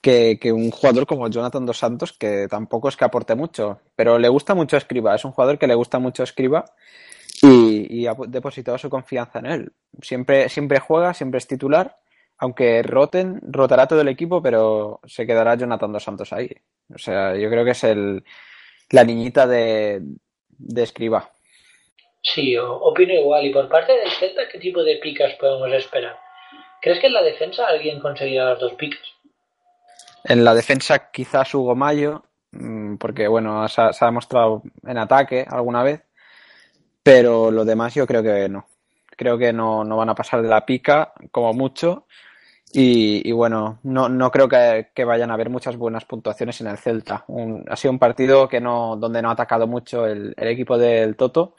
que, 0.00 0.38
un 0.52 0.70
jugador 0.70 1.06
como 1.06 1.28
Jonathan 1.28 1.66
Dos 1.66 1.78
Santos, 1.78 2.12
que 2.12 2.46
tampoco 2.48 2.88
es 2.88 2.96
que 2.96 3.04
aporte 3.04 3.34
mucho, 3.34 3.80
pero 3.94 4.18
le 4.18 4.28
gusta 4.28 4.54
mucho 4.54 4.76
Escriba, 4.76 5.14
es 5.14 5.24
un 5.24 5.32
jugador 5.32 5.58
que 5.58 5.66
le 5.66 5.74
gusta 5.74 5.98
mucho 5.98 6.22
Escriba 6.22 6.64
y, 7.42 8.06
ha 8.06 8.14
depositado 8.28 8.78
su 8.78 8.88
confianza 8.88 9.38
en 9.40 9.46
él. 9.46 9.72
Siempre, 10.00 10.48
siempre 10.48 10.80
juega, 10.80 11.14
siempre 11.14 11.38
es 11.38 11.46
titular, 11.46 11.96
aunque 12.38 12.82
roten, 12.82 13.40
rotará 13.42 13.86
todo 13.86 14.00
el 14.00 14.08
equipo, 14.08 14.42
pero 14.42 15.00
se 15.04 15.26
quedará 15.26 15.54
Jonathan 15.54 15.92
Dos 15.92 16.04
Santos 16.04 16.32
ahí. 16.32 16.50
O 16.94 16.98
sea, 16.98 17.34
yo 17.36 17.48
creo 17.50 17.64
que 17.64 17.70
es 17.72 17.84
el, 17.84 18.24
la 18.90 19.04
niñita 19.04 19.46
de, 19.46 20.00
de 20.48 20.82
Escriba. 20.82 21.30
Sí, 22.22 22.56
opino 22.56 23.14
igual. 23.14 23.46
Y 23.46 23.52
por 23.52 23.68
parte 23.68 23.92
del 23.92 24.10
Celta, 24.10 24.48
¿qué 24.50 24.58
tipo 24.58 24.82
de 24.82 24.96
picas 24.96 25.34
podemos 25.34 25.72
esperar? 25.72 26.16
¿Crees 26.80 27.00
que 27.00 27.06
en 27.06 27.14
la 27.14 27.22
defensa 27.22 27.66
alguien 27.66 28.00
conseguirá 28.00 28.50
las 28.50 28.60
dos 28.60 28.74
picas? 28.74 29.00
En 30.24 30.44
la 30.44 30.54
defensa 30.54 31.10
quizás 31.10 31.54
Hugo 31.54 31.76
Mayo, 31.76 32.24
mm, 32.50 32.96
porque 32.96 33.28
bueno, 33.28 33.66
se 33.68 33.80
ha, 33.80 34.06
demostrado 34.06 34.62
en 34.84 34.98
ataque 34.98 35.46
alguna 35.48 35.84
vez, 35.84 36.02
pero 37.06 37.52
lo 37.52 37.64
demás 37.64 37.94
yo 37.94 38.04
creo 38.04 38.20
que 38.20 38.48
no. 38.48 38.66
Creo 39.16 39.38
que 39.38 39.52
no, 39.52 39.84
van 39.86 40.08
a 40.08 40.14
pasar 40.16 40.42
de 40.42 40.48
la 40.48 40.66
pica 40.66 41.12
como 41.30 41.52
mucho 41.52 42.08
y, 42.72 43.30
bueno, 43.30 43.78
no, 43.84 44.08
no 44.08 44.28
creo 44.32 44.48
que, 44.48 45.04
vayan 45.04 45.30
a 45.30 45.34
haber 45.34 45.48
muchas 45.48 45.76
buenas 45.76 46.04
puntuaciones 46.04 46.60
en 46.60 46.66
el 46.66 46.78
Celta. 46.78 47.24
ha 47.68 47.76
sido 47.76 47.92
un 47.92 48.00
partido 48.00 48.48
que 48.48 48.60
no, 48.60 48.96
donde 48.96 49.22
no 49.22 49.28
ha 49.28 49.34
atacado 49.34 49.68
mucho 49.68 50.04
el, 50.04 50.34
equipo 50.36 50.76
del 50.76 51.16
Toto 51.16 51.54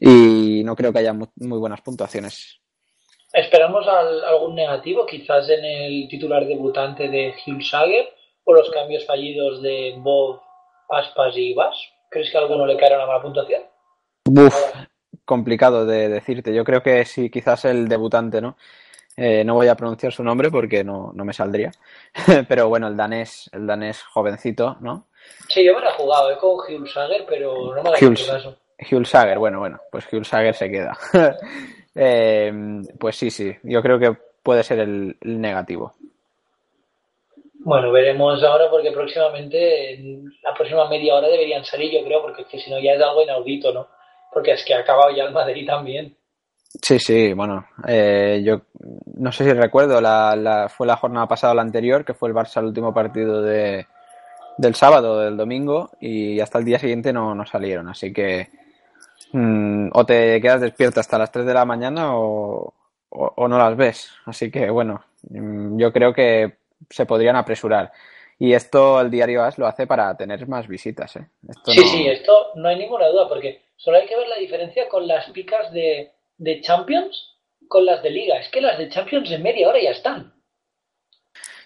y 0.00 0.64
no 0.64 0.74
creo 0.74 0.92
que 0.92 0.98
haya 0.98 1.12
muy, 1.12 1.28
buenas 1.36 1.80
puntuaciones. 1.80 2.58
¿Esperamos 3.32 3.86
algún 3.86 4.56
negativo, 4.56 5.06
quizás 5.06 5.48
en 5.50 5.64
el 5.64 6.08
titular 6.08 6.44
debutante 6.44 7.08
de 7.08 7.32
Sager 7.62 8.08
o 8.42 8.54
los 8.54 8.68
cambios 8.70 9.06
fallidos 9.06 9.62
de 9.62 9.94
Bob, 9.98 10.40
Aspas 10.90 11.36
y 11.36 11.54
Bas? 11.54 11.76
¿Crees 12.10 12.28
que 12.32 12.38
a 12.38 12.40
alguno 12.40 12.66
le 12.66 12.76
caerá 12.76 12.96
una 12.96 13.06
mala 13.06 13.22
puntuación? 13.22 13.62
Uf, 14.28 14.54
complicado 15.24 15.86
de 15.86 16.08
decirte. 16.08 16.54
Yo 16.54 16.64
creo 16.64 16.82
que 16.82 17.04
sí, 17.04 17.30
quizás 17.30 17.64
el 17.64 17.88
debutante, 17.88 18.40
¿no? 18.40 18.56
Eh, 19.16 19.42
no 19.44 19.54
voy 19.54 19.66
a 19.66 19.74
pronunciar 19.74 20.12
su 20.12 20.22
nombre 20.22 20.50
porque 20.50 20.84
no, 20.84 21.12
me 21.12 21.32
saldría. 21.32 21.72
pero 22.48 22.68
bueno, 22.68 22.88
el 22.88 22.96
danés, 22.96 23.50
el 23.52 23.66
danés 23.66 24.02
jovencito, 24.02 24.76
¿no? 24.80 25.06
Sí, 25.48 25.64
yo 25.64 25.74
me 25.74 25.80
lo 25.80 25.88
he 25.88 25.92
jugado 25.92 26.30
¿eh? 26.30 26.38
con 26.38 26.86
Sager, 26.86 27.24
pero 27.28 27.74
no 27.74 27.82
me 27.82 27.90
ha 27.90 27.92
caso. 27.92 28.56
Sager, 29.04 29.38
bueno, 29.38 29.58
bueno, 29.58 29.80
pues 29.90 30.06
Sager 30.22 30.54
se 30.54 30.70
queda. 30.70 30.96
Eh, 32.00 32.52
pues 33.00 33.16
sí, 33.16 33.28
sí, 33.28 33.52
yo 33.64 33.82
creo 33.82 33.98
que 33.98 34.16
puede 34.40 34.62
ser 34.62 34.78
el, 34.78 35.16
negativo. 35.20 35.94
Bueno, 37.54 37.90
veremos 37.90 38.40
ahora 38.44 38.70
porque 38.70 38.92
próximamente, 38.92 39.94
en 39.94 40.32
la 40.44 40.54
próxima 40.54 40.88
media 40.88 41.16
hora 41.16 41.26
deberían 41.26 41.64
salir, 41.64 41.90
yo 41.92 42.04
creo, 42.04 42.22
porque 42.22 42.44
si 42.56 42.70
no 42.70 42.78
ya 42.78 42.92
es 42.92 43.02
algo 43.02 43.24
inaudito, 43.24 43.72
¿no? 43.72 43.88
Porque 44.32 44.52
es 44.52 44.64
que 44.64 44.74
ha 44.74 44.80
acabado 44.80 45.10
ya 45.14 45.24
el 45.24 45.32
Madrid 45.32 45.66
también. 45.66 46.16
Sí, 46.82 46.98
sí, 46.98 47.32
bueno, 47.32 47.66
eh, 47.86 48.42
yo 48.44 48.60
no 49.14 49.32
sé 49.32 49.44
si 49.44 49.52
recuerdo, 49.52 50.00
la, 50.00 50.68
fue 50.68 50.86
la 50.86 50.96
jornada 50.96 51.26
pasada 51.26 51.54
o 51.54 51.56
la 51.56 51.62
anterior, 51.62 52.04
que 52.04 52.12
fue 52.12 52.28
el 52.28 52.34
Barça 52.34 52.60
el 52.60 52.66
último 52.66 52.92
partido 52.92 53.40
de, 53.40 53.86
del 54.58 54.74
sábado, 54.74 55.18
del 55.20 55.36
domingo, 55.36 55.90
y 55.98 56.38
hasta 56.40 56.58
el 56.58 56.66
día 56.66 56.78
siguiente 56.78 57.12
no, 57.12 57.34
no 57.34 57.46
salieron, 57.46 57.88
así 57.88 58.12
que 58.12 58.48
Mm, 59.32 59.90
o 59.92 60.06
te 60.06 60.40
quedas 60.40 60.60
despierto 60.60 61.00
hasta 61.00 61.18
las 61.18 61.30
3 61.30 61.44
de 61.46 61.54
la 61.54 61.64
mañana 61.64 62.16
o, 62.16 62.74
no 63.10 63.58
las 63.58 63.76
ves. 63.76 64.10
Así 64.26 64.50
que 64.50 64.70
bueno, 64.70 65.04
mm, 65.30 65.78
yo 65.78 65.92
creo 65.92 66.12
que 66.12 66.58
se 66.88 67.06
podrían 67.06 67.36
apresurar. 67.36 67.92
Y 68.38 68.52
esto 68.52 69.00
el 69.00 69.10
diario 69.10 69.42
AS 69.42 69.58
lo 69.58 69.66
hace 69.66 69.86
para 69.86 70.16
tener 70.16 70.46
más 70.46 70.68
visitas. 70.68 71.16
¿eh? 71.16 71.28
sí, 71.66 71.82
sí, 71.82 72.08
esto 72.08 72.52
no 72.54 72.68
hay 72.68 72.76
ninguna 72.76 73.08
duda, 73.08 73.28
porque 73.28 73.62
solo 73.76 73.98
hay 73.98 74.06
que 74.06 74.16
ver 74.16 74.28
la 74.28 74.36
diferencia 74.36 74.88
con 74.88 75.06
las 75.06 75.28
picas 75.30 75.72
de, 75.72 76.12
de 76.36 76.60
Champions 76.60 77.34
con 77.66 77.84
las 77.84 78.02
de 78.02 78.10
Liga. 78.10 78.38
Es 78.38 78.48
que 78.48 78.60
las 78.60 78.78
de 78.78 78.88
Champions 78.88 79.30
en 79.30 79.42
media 79.42 79.68
hora 79.68 79.82
ya 79.82 79.90
están. 79.90 80.34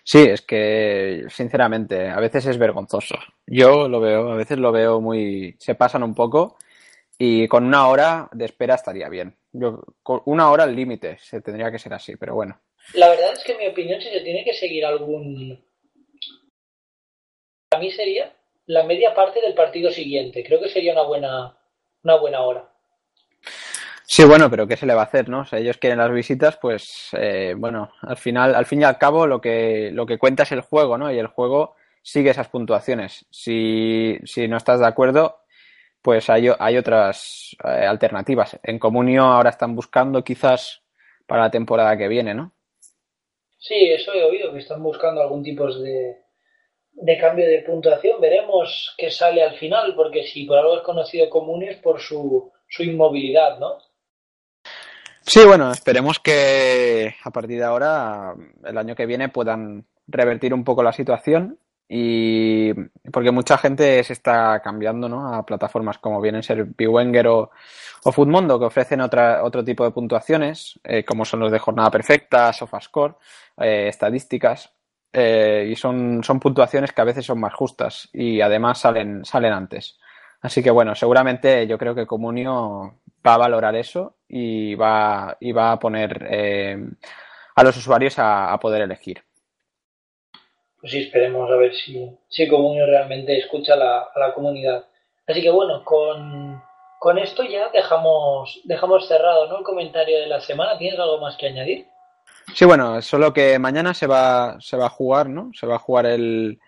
Sí, 0.04 0.18
es 0.28 0.42
que 0.42 1.24
sinceramente 1.28 2.08
a 2.08 2.18
veces 2.18 2.46
es 2.46 2.58
vergonzoso. 2.58 3.16
Yo 3.46 3.88
lo 3.88 4.00
veo, 4.00 4.32
a 4.32 4.36
veces 4.36 4.58
lo 4.58 4.72
veo 4.72 5.00
muy... 5.00 5.54
se 5.58 5.76
pasan 5.76 6.02
un 6.02 6.14
poco 6.14 6.56
y 7.18 7.46
con 7.46 7.64
una 7.64 7.86
hora 7.86 8.28
de 8.32 8.46
espera 8.46 8.74
estaría 8.74 9.08
bien. 9.08 9.36
Yo, 9.52 9.80
con 10.02 10.22
una 10.24 10.50
hora 10.50 10.64
al 10.64 10.74
límite, 10.74 11.18
se 11.20 11.40
tendría 11.40 11.70
que 11.70 11.78
ser 11.78 11.94
así, 11.94 12.16
pero 12.16 12.34
bueno. 12.34 12.60
La 12.94 13.08
verdad 13.10 13.32
es 13.32 13.44
que 13.44 13.52
en 13.52 13.58
mi 13.58 13.68
opinión, 13.68 14.00
si 14.00 14.08
se 14.08 14.20
tiene 14.22 14.44
que 14.44 14.54
seguir 14.54 14.84
algún. 14.84 15.62
Mí 17.82 17.90
sería 17.90 18.32
la 18.66 18.84
media 18.84 19.12
parte 19.12 19.40
del 19.40 19.54
partido 19.54 19.90
siguiente. 19.90 20.44
Creo 20.44 20.60
que 20.60 20.68
sería 20.68 20.92
una 20.92 21.02
buena, 21.02 21.56
una 22.04 22.14
buena 22.14 22.42
hora. 22.42 22.70
Sí, 24.04 24.24
bueno, 24.24 24.48
pero 24.48 24.68
¿qué 24.68 24.76
se 24.76 24.86
le 24.86 24.94
va 24.94 25.00
a 25.00 25.06
hacer, 25.06 25.28
no? 25.28 25.44
Si 25.44 25.56
ellos 25.56 25.78
quieren 25.78 25.98
las 25.98 26.12
visitas, 26.12 26.56
pues, 26.58 27.08
eh, 27.18 27.54
bueno, 27.56 27.90
al 28.02 28.16
final, 28.16 28.54
al 28.54 28.66
fin 28.66 28.82
y 28.82 28.84
al 28.84 28.98
cabo, 28.98 29.26
lo 29.26 29.40
que, 29.40 29.90
lo 29.92 30.06
que 30.06 30.16
cuenta 30.16 30.44
es 30.44 30.52
el 30.52 30.60
juego, 30.60 30.96
¿no? 30.96 31.12
Y 31.12 31.18
el 31.18 31.26
juego 31.26 31.74
sigue 32.02 32.30
esas 32.30 32.48
puntuaciones. 32.48 33.26
Si, 33.30 34.16
si 34.26 34.46
no 34.46 34.58
estás 34.58 34.78
de 34.78 34.86
acuerdo, 34.86 35.40
pues 36.02 36.30
hay, 36.30 36.50
hay 36.56 36.76
otras 36.76 37.56
eh, 37.64 37.68
alternativas. 37.68 38.60
En 38.62 38.78
Comunio 38.78 39.24
ahora 39.24 39.50
están 39.50 39.74
buscando 39.74 40.22
quizás 40.22 40.82
para 41.26 41.42
la 41.42 41.50
temporada 41.50 41.96
que 41.96 42.06
viene, 42.06 42.32
¿no? 42.32 42.52
Sí, 43.58 43.90
eso 43.90 44.14
he 44.14 44.22
oído, 44.22 44.52
que 44.52 44.60
están 44.60 44.80
buscando 44.84 45.20
algún 45.20 45.42
tipo 45.42 45.66
de, 45.66 46.22
de 46.92 47.18
cambio 47.18 47.48
de 47.48 47.62
puntuación. 47.62 48.20
Veremos 48.20 48.94
qué 48.96 49.10
sale 49.10 49.42
al 49.42 49.56
final, 49.56 49.94
porque 49.94 50.24
si 50.24 50.44
por 50.44 50.58
algo 50.58 50.76
es 50.76 50.82
conocido 50.82 51.28
Comunio 51.28 51.70
es 51.70 51.78
por 51.78 52.00
su, 52.00 52.50
su 52.68 52.82
inmovilidad, 52.82 53.58
¿no? 53.58 53.78
Sí, 55.24 55.44
bueno, 55.46 55.70
esperemos 55.70 56.18
que 56.18 57.14
a 57.22 57.30
partir 57.30 57.58
de 57.58 57.64
ahora, 57.64 58.34
el 58.64 58.76
año 58.76 58.96
que 58.96 59.06
viene, 59.06 59.28
puedan 59.28 59.86
revertir 60.08 60.52
un 60.52 60.64
poco 60.64 60.82
la 60.82 60.92
situación 60.92 61.58
y 61.88 62.72
porque 63.12 63.30
mucha 63.30 63.58
gente 63.58 64.02
se 64.02 64.14
está 64.14 64.60
cambiando 64.62 65.08
¿no? 65.08 65.34
a 65.34 65.44
plataformas 65.44 65.98
como 65.98 66.20
vienen 66.20 66.42
ser 66.42 66.64
Biwenger 66.64 67.26
o, 67.28 67.50
o 68.04 68.12
Foodmondo, 68.12 68.58
que 68.58 68.64
ofrecen 68.64 69.00
otra, 69.00 69.44
otro 69.44 69.62
tipo 69.62 69.84
de 69.84 69.90
puntuaciones, 69.90 70.80
eh, 70.84 71.04
como 71.04 71.24
son 71.24 71.40
los 71.40 71.52
de 71.52 71.58
jornada 71.58 71.90
perfecta, 71.90 72.52
SofaScore, 72.52 73.14
eh, 73.58 73.88
estadísticas, 73.88 74.72
eh, 75.12 75.68
y 75.70 75.76
son, 75.76 76.22
son 76.24 76.40
puntuaciones 76.40 76.92
que 76.92 77.00
a 77.00 77.04
veces 77.04 77.26
son 77.26 77.40
más 77.40 77.54
justas 77.54 78.08
y 78.12 78.40
además 78.40 78.78
salen, 78.78 79.24
salen 79.24 79.52
antes. 79.52 79.98
Así 80.40 80.62
que 80.62 80.70
bueno, 80.70 80.94
seguramente 80.94 81.66
yo 81.66 81.78
creo 81.78 81.94
que 81.94 82.06
Comunio 82.06 83.00
va 83.26 83.34
a 83.34 83.38
valorar 83.38 83.76
eso 83.76 84.16
y 84.28 84.74
va, 84.74 85.36
y 85.40 85.52
va 85.52 85.72
a 85.72 85.78
poner 85.78 86.28
a 87.54 87.62
los 87.62 87.76
usuarios 87.76 88.14
a 88.18 88.58
poder 88.60 88.82
elegir 88.82 89.22
pues 90.82 90.90
sí, 90.90 90.98
esperemos 90.98 91.48
a 91.48 91.54
ver 91.54 91.72
si, 91.74 92.10
si 92.28 92.48
Comunio 92.48 92.84
realmente 92.86 93.38
escucha 93.38 93.74
a 93.74 94.18
la 94.18 94.34
comunidad. 94.34 94.84
Así 95.28 95.40
que 95.40 95.50
bueno, 95.50 95.84
con, 95.84 96.60
con 96.98 97.18
esto 97.18 97.44
ya 97.44 97.68
dejamos, 97.68 98.60
dejamos 98.64 99.06
cerrado 99.06 99.46
¿no? 99.46 99.58
el 99.58 99.64
comentario 99.64 100.18
de 100.18 100.26
la 100.26 100.40
semana. 100.40 100.76
¿Tienes 100.78 100.98
algo 100.98 101.18
más 101.18 101.36
que 101.36 101.46
añadir? 101.46 101.86
Sí, 102.54 102.64
bueno, 102.64 103.00
solo 103.02 103.32
que 103.32 103.58
mañana 103.58 103.94
se 103.94 104.06
va, 104.06 104.60
se 104.60 104.76
va 104.76 104.86
a 104.86 104.90
jugar, 104.90 105.28
¿no? 105.28 105.50
Se 105.54 105.66
va 105.66 105.76
a 105.76 105.80
jugar 105.80 106.06
el, 106.06 106.58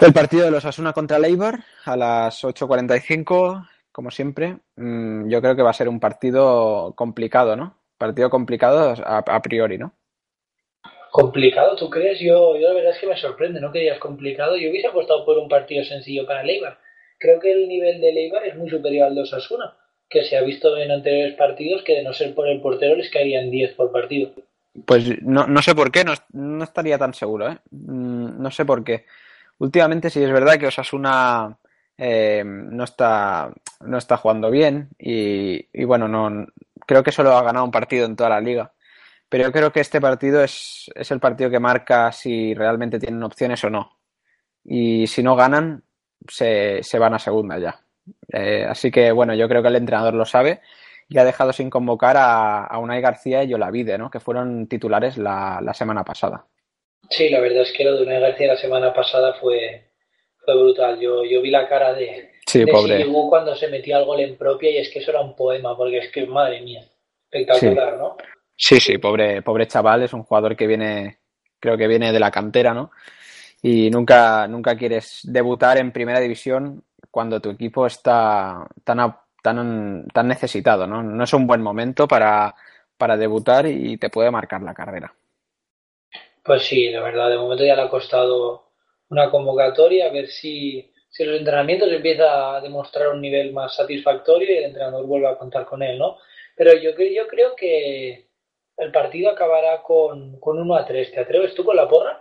el 0.00 0.12
partido 0.12 0.44
de 0.44 0.50
los 0.50 0.64
Asuna 0.64 0.92
contra 0.92 1.18
Leibar 1.18 1.60
a 1.84 1.96
las 1.96 2.44
8.45, 2.44 3.68
como 3.92 4.10
siempre. 4.10 4.58
Mm, 4.76 5.28
yo 5.28 5.40
creo 5.40 5.56
que 5.56 5.62
va 5.62 5.70
a 5.70 5.74
ser 5.74 5.88
un 5.88 6.00
partido 6.00 6.92
complicado, 6.96 7.56
¿no? 7.56 7.78
Partido 7.96 8.28
complicado 8.28 8.94
a 9.06 9.42
priori, 9.42 9.78
¿no? 9.78 9.94
¿Complicado, 11.16 11.76
tú 11.76 11.88
crees? 11.88 12.20
Yo, 12.20 12.58
yo 12.58 12.68
la 12.68 12.74
verdad 12.74 12.92
es 12.92 12.98
que 12.98 13.06
me 13.06 13.16
sorprende, 13.16 13.58
no 13.58 13.72
querías 13.72 13.98
complicado. 13.98 14.58
Yo 14.58 14.68
hubiese 14.68 14.88
apostado 14.88 15.24
por 15.24 15.38
un 15.38 15.48
partido 15.48 15.82
sencillo 15.82 16.26
para 16.26 16.42
Leibar. 16.42 16.76
Creo 17.18 17.40
que 17.40 17.52
el 17.52 17.68
nivel 17.68 18.02
de 18.02 18.12
Leibar 18.12 18.44
es 18.46 18.54
muy 18.54 18.68
superior 18.68 19.06
al 19.06 19.14
de 19.14 19.22
Osasuna, 19.22 19.74
que 20.10 20.24
se 20.24 20.36
ha 20.36 20.42
visto 20.42 20.76
en 20.76 20.90
anteriores 20.90 21.34
partidos 21.34 21.82
que 21.84 21.94
de 21.94 22.02
no 22.02 22.12
ser 22.12 22.34
por 22.34 22.46
el 22.48 22.60
portero 22.60 22.96
les 22.96 23.08
caerían 23.08 23.50
10 23.50 23.72
por 23.72 23.92
partido. 23.92 24.32
Pues 24.84 25.22
no, 25.22 25.46
no 25.46 25.62
sé 25.62 25.74
por 25.74 25.90
qué, 25.90 26.04
no, 26.04 26.12
no 26.32 26.64
estaría 26.64 26.98
tan 26.98 27.14
seguro, 27.14 27.50
¿eh? 27.50 27.58
Mm, 27.70 28.42
no 28.42 28.50
sé 28.50 28.64
por 28.64 28.84
qué. 28.84 29.06
Últimamente 29.58 30.10
sí 30.10 30.22
es 30.22 30.30
verdad 30.30 30.58
que 30.58 30.66
Osasuna 30.66 31.56
eh, 31.96 32.42
no, 32.44 32.84
está, 32.84 33.50
no 33.80 33.98
está 33.98 34.16
jugando 34.16 34.50
bien 34.50 34.90
y, 34.98 35.84
bueno, 35.84 36.08
no 36.08 36.46
creo 36.86 37.02
que 37.02 37.12
solo 37.12 37.36
ha 37.36 37.42
ganado 37.42 37.64
un 37.64 37.70
partido 37.70 38.06
en 38.06 38.16
toda 38.16 38.30
la 38.30 38.40
liga. 38.40 38.72
Pero 39.28 39.44
yo 39.44 39.52
creo 39.52 39.72
que 39.72 39.80
este 39.80 40.00
partido 40.00 40.42
es, 40.44 40.90
es 40.94 41.10
el 41.10 41.20
partido 41.20 41.50
que 41.50 41.58
marca 41.58 42.12
si 42.12 42.54
realmente 42.54 42.98
tienen 42.98 43.22
opciones 43.22 43.64
o 43.64 43.70
no. 43.70 43.98
Y 44.64 45.06
si 45.06 45.22
no 45.22 45.34
ganan, 45.36 45.82
se, 46.28 46.82
se 46.82 46.98
van 46.98 47.14
a 47.14 47.18
segunda 47.18 47.58
ya. 47.58 47.80
Eh, 48.28 48.64
así 48.68 48.90
que 48.90 49.10
bueno, 49.10 49.34
yo 49.34 49.48
creo 49.48 49.62
que 49.62 49.68
el 49.68 49.76
entrenador 49.76 50.14
lo 50.14 50.24
sabe 50.24 50.60
y 51.08 51.18
ha 51.18 51.24
dejado 51.24 51.52
sin 51.52 51.70
convocar 51.70 52.16
a, 52.16 52.64
a 52.64 52.78
Unai 52.78 53.00
García 53.00 53.44
y 53.44 53.54
Olavide, 53.54 53.98
¿no? 53.98 54.10
que 54.10 54.20
fueron 54.20 54.66
titulares 54.66 55.16
la, 55.16 55.60
la, 55.62 55.72
semana 55.72 56.04
pasada. 56.04 56.46
Sí, 57.08 57.28
la 57.28 57.40
verdad 57.40 57.62
es 57.62 57.72
que 57.72 57.84
lo 57.84 57.96
de 57.96 58.02
Unai 58.02 58.20
García 58.20 58.48
la 58.48 58.56
semana 58.56 58.92
pasada 58.92 59.34
fue, 59.34 59.90
fue 60.44 60.54
brutal. 60.54 60.98
Yo, 60.98 61.24
yo 61.24 61.40
vi 61.40 61.50
la 61.50 61.68
cara 61.68 61.94
de, 61.94 62.32
sí, 62.46 62.60
de 62.60 62.66
pobre. 62.66 63.06
Cuando 63.28 63.54
se 63.54 63.68
metía 63.68 63.98
el 63.98 64.04
gol 64.04 64.20
en 64.20 64.36
propia 64.36 64.70
y 64.70 64.78
es 64.78 64.90
que 64.90 64.98
eso 64.98 65.12
era 65.12 65.20
un 65.20 65.36
poema, 65.36 65.76
porque 65.76 65.98
es 65.98 66.10
que, 66.10 66.26
madre 66.26 66.60
mía, 66.60 66.84
espectacular, 67.30 67.92
sí. 67.92 67.98
¿no? 67.98 68.16
Sí, 68.56 68.80
sí, 68.80 68.98
pobre, 68.98 69.42
pobre 69.42 69.66
chaval, 69.66 70.02
es 70.02 70.12
un 70.14 70.22
jugador 70.22 70.56
que 70.56 70.66
viene, 70.66 71.18
creo 71.60 71.76
que 71.76 71.86
viene 71.86 72.10
de 72.10 72.18
la 72.18 72.30
cantera, 72.30 72.72
¿no? 72.72 72.90
Y 73.62 73.90
nunca, 73.90 74.48
nunca 74.48 74.76
quieres 74.76 75.20
debutar 75.24 75.78
en 75.78 75.92
primera 75.92 76.20
división 76.20 76.82
cuando 77.10 77.40
tu 77.40 77.50
equipo 77.50 77.86
está 77.86 78.66
tan, 78.82 78.98
tan, 79.46 80.08
tan 80.12 80.26
necesitado, 80.26 80.88
¿no? 80.88 81.04
No 81.04 81.22
es 81.22 81.32
un 81.32 81.46
buen 81.46 81.62
momento 81.62 82.08
para, 82.08 82.52
para 82.98 83.16
debutar 83.16 83.64
y 83.66 83.96
te 83.96 84.10
puede 84.10 84.28
marcar 84.32 84.60
la 84.62 84.74
carrera. 84.74 85.14
Pues 86.42 86.64
sí, 86.64 86.90
la 86.90 87.00
verdad, 87.00 87.30
de 87.30 87.38
momento 87.38 87.64
ya 87.64 87.76
le 87.76 87.82
ha 87.82 87.88
costado 87.88 88.70
una 89.08 89.30
convocatoria, 89.30 90.06
a 90.06 90.12
ver 90.12 90.26
si, 90.26 90.92
si 91.08 91.24
los 91.24 91.38
entrenamientos 91.38 91.92
empieza 91.92 92.56
a 92.56 92.60
demostrar 92.60 93.08
un 93.08 93.20
nivel 93.20 93.52
más 93.52 93.76
satisfactorio 93.76 94.52
y 94.52 94.56
el 94.56 94.64
entrenador 94.64 95.06
vuelve 95.06 95.28
a 95.28 95.38
contar 95.38 95.64
con 95.64 95.80
él, 95.84 95.96
¿no? 95.96 96.18
Pero 96.56 96.72
yo, 96.74 96.90
yo 96.90 97.28
creo 97.28 97.54
que 97.54 98.26
el 98.76 98.90
partido 98.90 99.30
acabará 99.30 99.80
con, 99.80 100.40
con 100.40 100.58
1 100.58 100.74
a 100.74 100.84
3. 100.84 101.12
¿Te 101.12 101.20
atreves 101.20 101.54
tú 101.54 101.64
con 101.64 101.76
la 101.76 101.88
porra? 101.88 102.20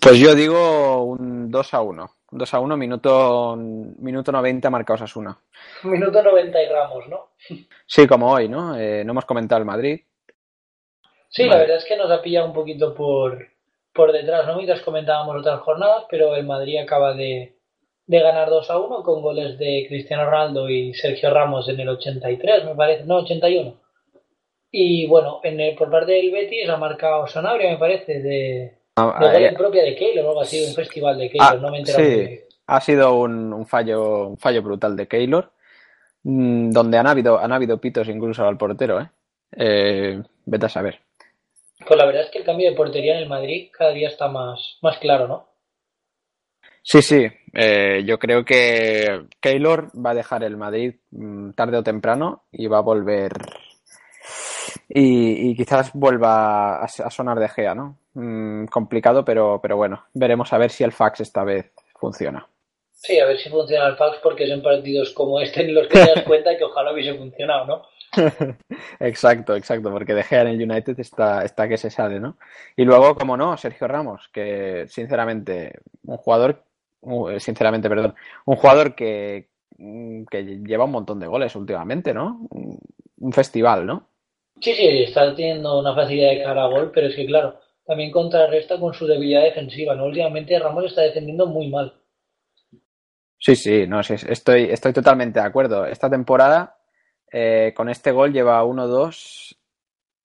Pues 0.00 0.18
yo 0.18 0.34
digo 0.34 1.04
un 1.04 1.52
2 1.52 1.74
a 1.74 1.82
1. 1.82 2.10
2 2.36 2.54
a 2.54 2.60
1, 2.60 2.76
minuto, 2.76 3.56
minuto 3.56 4.32
90 4.32 4.68
marca 4.70 4.94
Osasuna. 4.94 5.38
Minuto 5.84 6.20
90 6.20 6.62
y 6.62 6.68
Ramos, 6.68 7.08
¿no? 7.08 7.28
Sí, 7.86 8.06
como 8.08 8.32
hoy, 8.32 8.48
¿no? 8.48 8.76
Eh, 8.76 9.04
no 9.04 9.12
hemos 9.12 9.24
comentado 9.24 9.60
el 9.60 9.66
Madrid. 9.66 10.00
Sí, 11.28 11.42
vale. 11.42 11.54
la 11.54 11.58
verdad 11.58 11.76
es 11.76 11.84
que 11.84 11.96
nos 11.96 12.10
ha 12.10 12.22
pillado 12.22 12.46
un 12.46 12.52
poquito 12.52 12.94
por, 12.94 13.46
por 13.92 14.12
detrás, 14.12 14.46
¿no? 14.46 14.56
Mientras 14.56 14.82
comentábamos 14.82 15.36
otras 15.36 15.60
jornadas, 15.60 16.06
pero 16.10 16.34
el 16.34 16.44
Madrid 16.44 16.78
acaba 16.78 17.14
de, 17.14 17.56
de 18.06 18.20
ganar 18.20 18.50
2 18.50 18.68
a 18.68 18.78
1 18.78 19.02
con 19.02 19.22
goles 19.22 19.56
de 19.58 19.84
Cristiano 19.88 20.24
Ronaldo 20.26 20.68
y 20.68 20.92
Sergio 20.94 21.30
Ramos 21.30 21.68
en 21.68 21.78
el 21.78 21.88
83, 21.88 22.64
me 22.64 22.74
parece, 22.74 23.04
no, 23.04 23.18
81. 23.18 23.80
Y 24.72 25.06
bueno, 25.06 25.40
en 25.44 25.60
el, 25.60 25.76
por 25.76 25.88
parte 25.88 26.12
del 26.12 26.32
Betis 26.32 26.68
ha 26.68 26.76
marcado 26.76 27.28
Sanabria, 27.28 27.70
me 27.70 27.78
parece, 27.78 28.20
de, 28.20 28.78
Ah, 28.96 29.18
gol 29.20 29.34
eh, 29.34 29.48
en 29.48 29.54
propia 29.54 29.82
de 29.82 29.96
Keylor 29.96 30.24
o 30.24 30.28
algo 30.28 30.40
así, 30.42 30.64
un 30.64 30.74
festival 30.74 31.18
de 31.18 31.28
Keylor, 31.28 31.48
ah, 31.52 31.56
no 31.56 31.70
me 31.70 31.80
he 31.80 31.86
sí, 31.86 32.40
ha 32.66 32.80
sido 32.80 33.14
un, 33.14 33.52
un 33.52 33.66
fallo, 33.66 34.28
un 34.28 34.38
fallo 34.38 34.62
brutal 34.62 34.96
de 34.96 35.08
Keylor, 35.08 35.50
mm, 36.22 36.70
donde 36.70 36.98
han 36.98 37.06
habido, 37.06 37.38
han 37.38 37.52
habido 37.52 37.78
pitos 37.78 38.08
incluso 38.08 38.44
al 38.44 38.56
portero, 38.56 39.00
¿eh? 39.00 39.10
Eh, 39.56 40.22
vete 40.46 40.66
a 40.66 40.68
saber. 40.68 41.00
Pues 41.86 41.98
la 41.98 42.06
verdad 42.06 42.22
es 42.22 42.30
que 42.30 42.38
el 42.38 42.44
cambio 42.44 42.70
de 42.70 42.76
portería 42.76 43.16
en 43.16 43.22
el 43.22 43.28
Madrid 43.28 43.70
cada 43.76 43.90
día 43.90 44.08
está 44.08 44.28
más, 44.28 44.78
más 44.80 44.98
claro, 44.98 45.26
¿no? 45.26 45.48
Sí, 46.82 47.02
sí, 47.02 47.26
eh, 47.52 48.02
yo 48.04 48.18
creo 48.18 48.44
que 48.44 49.26
Keylor 49.40 49.90
va 49.94 50.10
a 50.10 50.14
dejar 50.14 50.44
el 50.44 50.56
Madrid 50.56 50.94
mm, 51.10 51.50
tarde 51.52 51.78
o 51.78 51.82
temprano 51.82 52.44
y 52.52 52.66
va 52.66 52.78
a 52.78 52.82
volver 52.82 53.32
y, 54.88 55.50
y 55.50 55.56
quizás 55.56 55.92
vuelva 55.94 56.76
a, 56.76 56.84
a, 56.84 57.10
sonar 57.10 57.38
de 57.38 57.48
Gea, 57.48 57.74
¿no? 57.74 57.98
Mm, 58.14 58.66
complicado, 58.66 59.24
pero, 59.24 59.60
pero 59.60 59.76
bueno, 59.76 60.04
veremos 60.14 60.52
a 60.52 60.58
ver 60.58 60.70
si 60.70 60.84
el 60.84 60.92
fax 60.92 61.20
esta 61.20 61.42
vez 61.42 61.72
funciona. 61.96 62.48
Sí, 62.92 63.18
a 63.18 63.26
ver 63.26 63.38
si 63.38 63.50
funciona 63.50 63.88
el 63.88 63.96
fax 63.96 64.18
porque 64.22 64.46
son 64.46 64.62
partidos 64.62 65.10
como 65.10 65.40
este 65.40 65.62
en 65.62 65.74
los 65.74 65.88
que 65.88 65.98
te 65.98 66.14
das 66.14 66.22
cuenta 66.26 66.56
que 66.56 66.64
ojalá 66.64 66.92
hubiese 66.92 67.18
funcionado, 67.18 67.66
¿no? 67.66 67.82
exacto, 69.00 69.56
exacto, 69.56 69.90
porque 69.90 70.14
De 70.14 70.22
Gea 70.22 70.42
en 70.42 70.48
el 70.48 70.70
United 70.70 70.98
está, 71.00 71.44
está 71.44 71.68
que 71.68 71.76
se 71.76 71.90
sale, 71.90 72.20
¿no? 72.20 72.38
Y 72.76 72.84
luego, 72.84 73.16
como 73.16 73.36
no, 73.36 73.56
Sergio 73.56 73.88
Ramos, 73.88 74.28
que 74.32 74.86
sinceramente, 74.88 75.80
un 76.04 76.16
jugador, 76.16 76.62
sinceramente, 77.38 77.88
perdón, 77.88 78.14
un 78.44 78.56
jugador 78.56 78.94
que, 78.94 79.48
que 80.30 80.44
lleva 80.64 80.84
un 80.84 80.92
montón 80.92 81.18
de 81.18 81.26
goles 81.26 81.56
últimamente, 81.56 82.14
¿no? 82.14 82.46
Un 83.18 83.32
festival, 83.32 83.84
¿no? 83.84 84.08
Sí, 84.60 84.72
sí, 84.72 85.02
está 85.02 85.34
teniendo 85.34 85.80
una 85.80 85.94
facilidad 85.94 86.30
de 86.30 86.42
cara 86.44 86.64
a 86.64 86.68
gol, 86.68 86.92
pero 86.94 87.08
es 87.08 87.16
que 87.16 87.26
claro, 87.26 87.58
también 87.86 88.10
contrarresta 88.10 88.78
con 88.78 88.94
su 88.94 89.06
debilidad 89.06 89.42
defensiva, 89.42 89.94
¿no? 89.94 90.06
Últimamente 90.06 90.58
Ramos 90.58 90.86
está 90.86 91.02
defendiendo 91.02 91.46
muy 91.46 91.68
mal. 91.68 91.94
Sí, 93.38 93.56
sí, 93.56 93.86
no, 93.86 94.02
sí, 94.02 94.14
estoy, 94.26 94.64
estoy 94.70 94.92
totalmente 94.92 95.38
de 95.38 95.46
acuerdo. 95.46 95.84
Esta 95.84 96.08
temporada, 96.08 96.78
eh, 97.30 97.74
con 97.76 97.90
este 97.90 98.10
gol, 98.10 98.32
lleva 98.32 98.64
1, 98.64 98.86
2, 98.86 99.58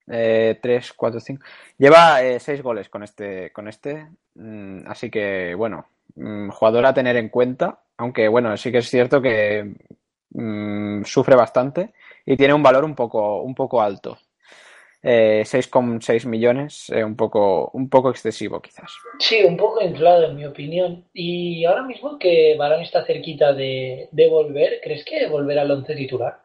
3, 0.09 0.93
4, 0.93 1.19
5. 1.19 1.45
Lleva 1.77 2.17
6 2.17 2.49
eh, 2.49 2.61
goles 2.61 2.89
con 2.89 3.03
este, 3.03 3.51
con 3.51 3.67
este. 3.67 4.07
Mm, 4.35 4.87
así 4.87 5.11
que, 5.11 5.53
bueno, 5.53 5.85
mm, 6.15 6.49
jugador 6.49 6.85
a 6.85 6.93
tener 6.93 7.17
en 7.17 7.29
cuenta. 7.29 7.81
Aunque, 7.97 8.27
bueno, 8.27 8.55
sí 8.57 8.71
que 8.71 8.79
es 8.79 8.89
cierto 8.89 9.21
que 9.21 9.75
mm, 10.31 11.03
sufre 11.03 11.35
bastante 11.35 11.93
y 12.25 12.37
tiene 12.37 12.53
un 12.53 12.63
valor 12.63 12.85
un 12.85 12.95
poco, 12.95 13.41
un 13.41 13.53
poco 13.53 13.81
alto. 13.81 14.17
Eh, 15.01 15.43
6,6 15.45 16.25
millones, 16.25 16.89
eh, 16.89 17.05
un, 17.05 17.15
poco, 17.15 17.69
un 17.73 17.89
poco 17.89 18.09
excesivo 18.09 18.61
quizás. 18.61 18.91
Sí, 19.19 19.41
un 19.45 19.55
poco 19.55 19.81
inflado 19.81 20.25
en 20.25 20.35
mi 20.35 20.45
opinión. 20.45 21.05
Y 21.13 21.63
ahora 21.63 21.83
mismo 21.83 22.19
que 22.19 22.55
Barán 22.57 22.81
está 22.81 23.05
cerquita 23.05 23.53
de, 23.53 24.09
de 24.11 24.29
volver, 24.29 24.81
¿crees 24.83 25.05
que 25.05 25.27
volverá 25.27 25.61
al 25.61 25.71
once 25.71 25.95
titular? 25.95 26.41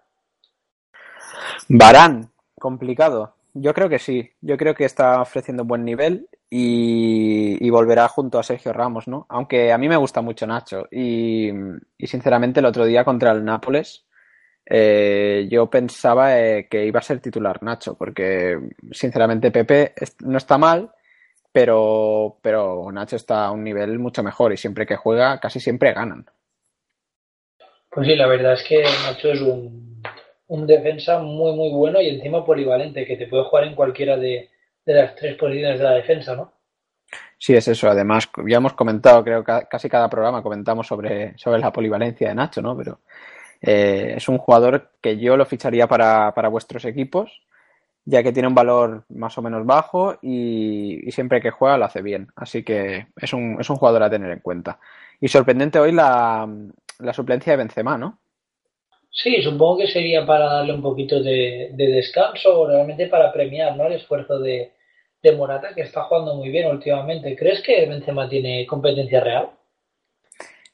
Barán, 1.68 2.30
complicado. 2.58 3.34
Yo 3.54 3.74
creo 3.74 3.88
que 3.88 3.98
sí. 3.98 4.30
Yo 4.40 4.56
creo 4.56 4.74
que 4.74 4.84
está 4.84 5.20
ofreciendo 5.20 5.62
un 5.62 5.68
buen 5.68 5.84
nivel 5.84 6.28
y, 6.48 7.64
y, 7.64 7.70
volverá 7.70 8.08
junto 8.08 8.38
a 8.38 8.42
Sergio 8.42 8.72
Ramos, 8.72 9.08
¿no? 9.08 9.26
Aunque 9.28 9.72
a 9.72 9.78
mí 9.78 9.88
me 9.88 9.96
gusta 9.96 10.22
mucho 10.22 10.46
Nacho. 10.46 10.86
Y, 10.90 11.50
y 11.98 12.06
sinceramente 12.06 12.60
el 12.60 12.66
otro 12.66 12.84
día 12.84 13.04
contra 13.04 13.32
el 13.32 13.44
Nápoles 13.44 14.03
eh, 14.66 15.46
yo 15.50 15.68
pensaba 15.68 16.38
eh, 16.38 16.66
que 16.68 16.86
iba 16.86 16.98
a 17.00 17.02
ser 17.02 17.20
titular 17.20 17.62
Nacho, 17.62 17.94
porque 17.94 18.58
sinceramente 18.90 19.50
Pepe 19.50 19.94
no 20.20 20.38
está 20.38 20.58
mal, 20.58 20.90
pero, 21.52 22.38
pero 22.42 22.90
Nacho 22.90 23.16
está 23.16 23.46
a 23.46 23.50
un 23.52 23.62
nivel 23.62 23.98
mucho 23.98 24.22
mejor 24.22 24.52
y 24.52 24.56
siempre 24.56 24.86
que 24.86 24.96
juega 24.96 25.38
casi 25.38 25.60
siempre 25.60 25.92
ganan. 25.92 26.26
Pues 27.90 28.06
sí, 28.06 28.16
la 28.16 28.26
verdad 28.26 28.54
es 28.54 28.64
que 28.64 28.82
Nacho 28.82 29.30
es 29.30 29.40
un, 29.40 30.02
un 30.48 30.66
defensa 30.66 31.18
muy 31.18 31.54
muy 31.54 31.70
bueno 31.70 32.00
y 32.00 32.08
encima 32.08 32.44
polivalente, 32.44 33.06
que 33.06 33.16
te 33.16 33.26
puede 33.26 33.44
jugar 33.44 33.64
en 33.64 33.74
cualquiera 33.74 34.16
de, 34.16 34.50
de 34.84 34.94
las 34.94 35.14
tres 35.14 35.36
posiciones 35.36 35.78
de 35.78 35.84
la 35.84 35.92
defensa, 35.92 36.34
¿no? 36.34 36.52
Sí, 37.38 37.54
es 37.54 37.68
eso. 37.68 37.88
Además, 37.88 38.28
ya 38.46 38.56
hemos 38.56 38.72
comentado, 38.72 39.22
creo 39.22 39.44
que 39.44 39.66
casi 39.70 39.88
cada 39.88 40.08
programa 40.08 40.42
comentamos 40.42 40.86
sobre, 40.86 41.36
sobre 41.36 41.60
la 41.60 41.72
polivalencia 41.72 42.28
de 42.28 42.34
Nacho, 42.34 42.62
¿no? 42.62 42.76
Pero 42.76 43.00
eh, 43.66 44.14
es 44.16 44.28
un 44.28 44.38
jugador 44.38 44.90
que 45.00 45.18
yo 45.18 45.36
lo 45.36 45.46
ficharía 45.46 45.86
para, 45.86 46.34
para, 46.34 46.48
vuestros 46.48 46.84
equipos, 46.84 47.42
ya 48.04 48.22
que 48.22 48.32
tiene 48.32 48.48
un 48.48 48.54
valor 48.54 49.04
más 49.08 49.38
o 49.38 49.42
menos 49.42 49.64
bajo 49.64 50.18
y, 50.20 51.08
y, 51.08 51.10
siempre 51.12 51.40
que 51.40 51.50
juega 51.50 51.78
lo 51.78 51.86
hace 51.86 52.02
bien. 52.02 52.28
Así 52.36 52.62
que 52.62 53.06
es 53.16 53.32
un, 53.32 53.56
es 53.58 53.70
un 53.70 53.76
jugador 53.76 54.02
a 54.02 54.10
tener 54.10 54.30
en 54.30 54.40
cuenta. 54.40 54.78
Y 55.18 55.28
sorprendente 55.28 55.78
hoy 55.78 55.92
la, 55.92 56.46
la 56.98 57.12
suplencia 57.14 57.52
de 57.52 57.56
Benzema, 57.56 57.96
¿no? 57.96 58.18
Sí, 59.10 59.40
supongo 59.42 59.78
que 59.78 59.86
sería 59.86 60.26
para 60.26 60.46
darle 60.46 60.74
un 60.74 60.82
poquito 60.82 61.22
de, 61.22 61.70
de 61.72 61.86
descanso 61.86 62.60
o 62.60 62.66
realmente 62.66 63.06
para 63.06 63.32
premiar 63.32 63.76
¿no? 63.76 63.86
el 63.86 63.94
esfuerzo 63.94 64.40
de, 64.40 64.72
de 65.22 65.32
Morata, 65.32 65.74
que 65.74 65.82
está 65.82 66.02
jugando 66.02 66.34
muy 66.34 66.50
bien 66.50 66.68
últimamente. 66.68 67.34
¿Crees 67.36 67.62
que 67.62 67.86
Benzema 67.86 68.28
tiene 68.28 68.66
competencia 68.66 69.20
real? 69.20 69.50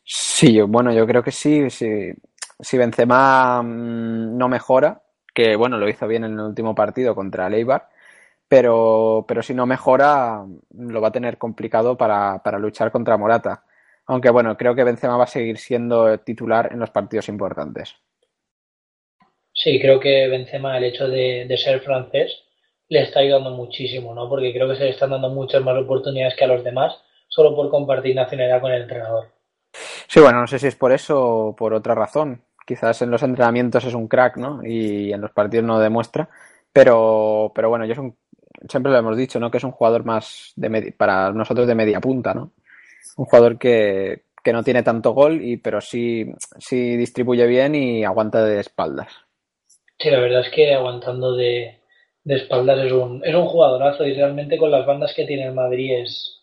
Sí, 0.02 0.54
yo, 0.54 0.66
bueno, 0.66 0.92
yo 0.92 1.06
creo 1.06 1.22
que 1.22 1.30
sí. 1.30 1.70
sí 1.70 2.12
si 2.62 2.78
Benzema 2.78 3.62
no 3.64 4.48
mejora, 4.48 5.02
que 5.34 5.56
bueno, 5.56 5.78
lo 5.78 5.88
hizo 5.88 6.06
bien 6.06 6.24
en 6.24 6.32
el 6.32 6.40
último 6.40 6.74
partido 6.74 7.14
contra 7.14 7.48
Leibar, 7.48 7.88
pero, 8.48 9.24
pero 9.28 9.42
si 9.42 9.54
no 9.54 9.66
mejora, 9.66 10.44
lo 10.76 11.00
va 11.00 11.08
a 11.08 11.12
tener 11.12 11.38
complicado 11.38 11.96
para, 11.96 12.42
para, 12.42 12.58
luchar 12.58 12.90
contra 12.90 13.16
Morata. 13.16 13.64
Aunque 14.06 14.30
bueno, 14.30 14.56
creo 14.56 14.74
que 14.74 14.82
Benzema 14.82 15.16
va 15.16 15.24
a 15.24 15.28
seguir 15.28 15.58
siendo 15.58 16.18
titular 16.18 16.70
en 16.72 16.80
los 16.80 16.90
partidos 16.90 17.28
importantes. 17.28 17.94
Sí, 19.52 19.80
creo 19.80 20.00
que 20.00 20.26
Benzema, 20.28 20.78
el 20.78 20.84
hecho 20.84 21.06
de, 21.06 21.46
de 21.46 21.58
ser 21.58 21.80
francés, 21.80 22.42
le 22.88 23.02
está 23.02 23.20
ayudando 23.20 23.50
muchísimo, 23.50 24.14
¿no? 24.14 24.28
Porque 24.28 24.52
creo 24.52 24.68
que 24.68 24.76
se 24.76 24.84
le 24.84 24.90
están 24.90 25.10
dando 25.10 25.28
muchas 25.30 25.62
más 25.62 25.76
oportunidades 25.76 26.34
que 26.34 26.44
a 26.44 26.48
los 26.48 26.64
demás 26.64 27.00
solo 27.28 27.54
por 27.54 27.70
compartir 27.70 28.16
nacionalidad 28.16 28.60
con 28.60 28.72
el 28.72 28.82
entrenador. 28.82 29.28
Sí, 30.08 30.20
bueno, 30.20 30.40
no 30.40 30.46
sé 30.46 30.58
si 30.58 30.66
es 30.66 30.74
por 30.74 30.92
eso 30.92 31.24
o 31.24 31.56
por 31.56 31.72
otra 31.72 31.94
razón. 31.94 32.42
Quizás 32.70 33.02
en 33.02 33.10
los 33.10 33.24
entrenamientos 33.24 33.84
es 33.84 33.94
un 33.94 34.06
crack, 34.06 34.36
¿no? 34.36 34.60
Y 34.64 35.12
en 35.12 35.20
los 35.20 35.32
partidos 35.32 35.66
no 35.66 35.80
demuestra. 35.80 36.28
Pero, 36.72 37.50
pero 37.52 37.68
bueno, 37.68 37.84
yo 37.84 37.96
siempre 38.68 38.92
lo 38.92 38.98
hemos 38.98 39.16
dicho, 39.16 39.40
¿no? 39.40 39.50
Que 39.50 39.56
es 39.58 39.64
un 39.64 39.72
jugador 39.72 40.04
más 40.04 40.52
de 40.54 40.94
para 40.96 41.32
nosotros 41.32 41.66
de 41.66 41.74
media 41.74 42.00
punta, 42.00 42.32
¿no? 42.32 42.52
Un 43.16 43.24
jugador 43.24 43.58
que, 43.58 44.22
que 44.44 44.52
no 44.52 44.62
tiene 44.62 44.84
tanto 44.84 45.10
gol, 45.10 45.42
y, 45.42 45.56
pero 45.56 45.80
sí, 45.80 46.32
sí 46.60 46.96
distribuye 46.96 47.44
bien 47.48 47.74
y 47.74 48.04
aguanta 48.04 48.44
de 48.44 48.60
espaldas. 48.60 49.12
Sí, 49.98 50.08
la 50.08 50.20
verdad 50.20 50.42
es 50.42 50.50
que 50.50 50.72
aguantando 50.72 51.34
de, 51.34 51.80
de 52.22 52.36
espaldas 52.36 52.86
es 52.86 52.92
un, 52.92 53.20
es 53.24 53.34
un 53.34 53.46
jugadorazo 53.46 54.06
y 54.06 54.14
realmente 54.14 54.58
con 54.58 54.70
las 54.70 54.86
bandas 54.86 55.12
que 55.12 55.26
tiene 55.26 55.46
el 55.46 55.54
Madrid 55.54 56.04
es, 56.04 56.39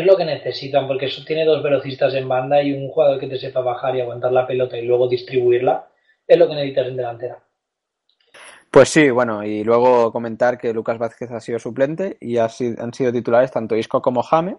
es 0.00 0.06
lo 0.06 0.16
que 0.16 0.24
necesitan, 0.24 0.86
porque 0.86 1.06
eso 1.06 1.24
tiene 1.24 1.44
dos 1.44 1.62
velocistas 1.62 2.14
en 2.14 2.28
banda 2.28 2.62
y 2.62 2.72
un 2.72 2.88
jugador 2.88 3.18
que 3.18 3.28
te 3.28 3.38
sepa 3.38 3.60
bajar 3.60 3.96
y 3.96 4.00
aguantar 4.00 4.32
la 4.32 4.46
pelota 4.46 4.76
y 4.76 4.86
luego 4.86 5.08
distribuirla, 5.08 5.88
es 6.26 6.38
lo 6.38 6.48
que 6.48 6.54
necesitas 6.54 6.88
en 6.88 6.96
delantera. 6.96 7.38
Pues 8.70 8.90
sí, 8.90 9.10
bueno, 9.10 9.42
y 9.44 9.64
luego 9.64 10.12
comentar 10.12 10.58
que 10.58 10.74
Lucas 10.74 10.98
Vázquez 10.98 11.30
ha 11.30 11.40
sido 11.40 11.58
suplente 11.58 12.18
y 12.20 12.36
han 12.36 12.50
sido 12.50 13.12
titulares 13.12 13.50
tanto 13.50 13.76
Isco 13.76 14.02
como 14.02 14.22
James. 14.22 14.58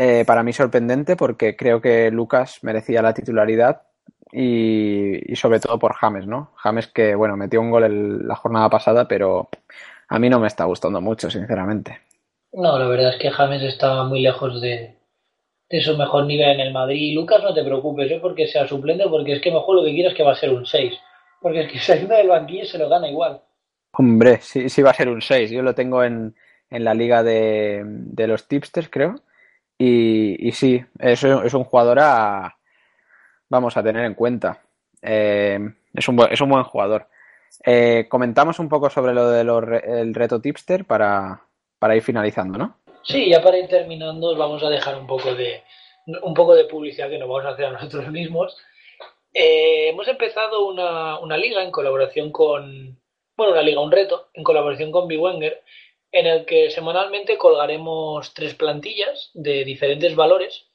Eh, 0.00 0.24
para 0.24 0.44
mí 0.44 0.52
sorprendente 0.52 1.16
porque 1.16 1.56
creo 1.56 1.80
que 1.80 2.12
Lucas 2.12 2.60
merecía 2.62 3.02
la 3.02 3.14
titularidad 3.14 3.82
y, 4.30 5.34
sobre 5.34 5.58
todo 5.58 5.78
por 5.78 5.94
James, 5.94 6.26
¿no? 6.26 6.52
James 6.56 6.86
que, 6.86 7.16
bueno, 7.16 7.36
metió 7.36 7.60
un 7.60 7.72
gol 7.72 8.28
la 8.28 8.36
jornada 8.36 8.70
pasada, 8.70 9.08
pero 9.08 9.48
a 10.08 10.18
mí 10.20 10.30
no 10.30 10.38
me 10.38 10.46
está 10.46 10.64
gustando 10.64 11.00
mucho, 11.00 11.30
sinceramente. 11.30 12.00
No, 12.52 12.78
la 12.78 12.88
verdad 12.88 13.10
es 13.10 13.20
que 13.20 13.30
James 13.30 13.62
estaba 13.62 14.04
muy 14.04 14.20
lejos 14.20 14.60
de, 14.60 14.98
de 15.68 15.80
su 15.80 15.96
mejor 15.96 16.26
nivel 16.26 16.48
en 16.50 16.60
el 16.60 16.72
Madrid. 16.72 17.00
Y 17.00 17.14
Lucas, 17.14 17.42
no 17.42 17.54
te 17.54 17.64
preocupes, 17.64 18.10
¿eh? 18.10 18.18
porque 18.20 18.46
sea 18.46 18.66
suplente, 18.66 19.04
porque 19.08 19.34
es 19.34 19.40
que 19.40 19.52
mejor 19.52 19.76
lo 19.76 19.84
que 19.84 19.92
quieras 19.92 20.14
que 20.14 20.22
va 20.22 20.32
a 20.32 20.36
ser 20.36 20.52
un 20.52 20.64
6. 20.64 20.98
Porque 21.40 21.60
es 21.62 21.72
que 21.72 21.78
saliendo 21.80 22.14
del 22.14 22.28
banquillo 22.28 22.64
se 22.64 22.78
lo 22.78 22.88
gana 22.88 23.08
igual. 23.08 23.40
Hombre, 23.92 24.38
sí, 24.40 24.68
sí 24.68 24.82
va 24.82 24.90
a 24.90 24.94
ser 24.94 25.08
un 25.08 25.20
6. 25.20 25.50
Yo 25.50 25.62
lo 25.62 25.74
tengo 25.74 26.02
en, 26.02 26.34
en 26.70 26.84
la 26.84 26.94
liga 26.94 27.22
de, 27.22 27.82
de, 27.84 28.26
los 28.26 28.48
tipsters, 28.48 28.88
creo. 28.88 29.16
Y, 29.76 30.48
y 30.48 30.52
sí, 30.52 30.82
es, 30.98 31.22
es 31.22 31.54
un 31.54 31.64
jugador 31.64 31.98
a, 32.00 32.56
vamos 33.48 33.76
a 33.76 33.82
tener 33.82 34.04
en 34.04 34.14
cuenta. 34.14 34.60
Eh, 35.02 35.58
es, 35.94 36.08
un, 36.08 36.26
es 36.30 36.40
un 36.40 36.48
buen 36.48 36.64
jugador. 36.64 37.08
Eh, 37.64 38.06
comentamos 38.08 38.58
un 38.58 38.68
poco 38.68 38.90
sobre 38.90 39.14
lo 39.14 39.30
del 39.30 40.14
reto 40.14 40.40
tipster 40.40 40.84
para, 40.84 41.47
para 41.78 41.96
ir 41.96 42.02
finalizando, 42.02 42.58
¿no? 42.58 42.76
Sí, 43.02 43.30
ya 43.30 43.42
para 43.42 43.58
ir 43.58 43.68
terminando 43.68 44.36
vamos 44.36 44.62
a 44.62 44.68
dejar 44.68 44.96
un 44.96 45.06
poco 45.06 45.34
de 45.34 45.62
un 46.22 46.34
poco 46.34 46.54
de 46.54 46.64
publicidad 46.64 47.10
que 47.10 47.18
nos 47.18 47.28
vamos 47.28 47.44
a 47.44 47.50
hacer 47.50 47.66
a 47.66 47.72
nosotros 47.72 48.08
mismos. 48.10 48.56
Eh, 49.32 49.90
hemos 49.90 50.08
empezado 50.08 50.66
una, 50.66 51.18
una, 51.18 51.36
liga 51.36 51.62
en 51.62 51.70
colaboración 51.70 52.32
con, 52.32 52.98
bueno, 53.36 53.52
una 53.52 53.62
liga, 53.62 53.80
un 53.80 53.92
reto, 53.92 54.30
en 54.32 54.42
colaboración 54.42 54.90
con 54.90 55.06
Biwenger, 55.06 55.62
en 56.10 56.26
el 56.26 56.46
que 56.46 56.70
semanalmente 56.70 57.36
colgaremos 57.36 58.32
tres 58.32 58.54
plantillas 58.54 59.30
de 59.34 59.64
diferentes 59.64 60.16
valores 60.16 60.66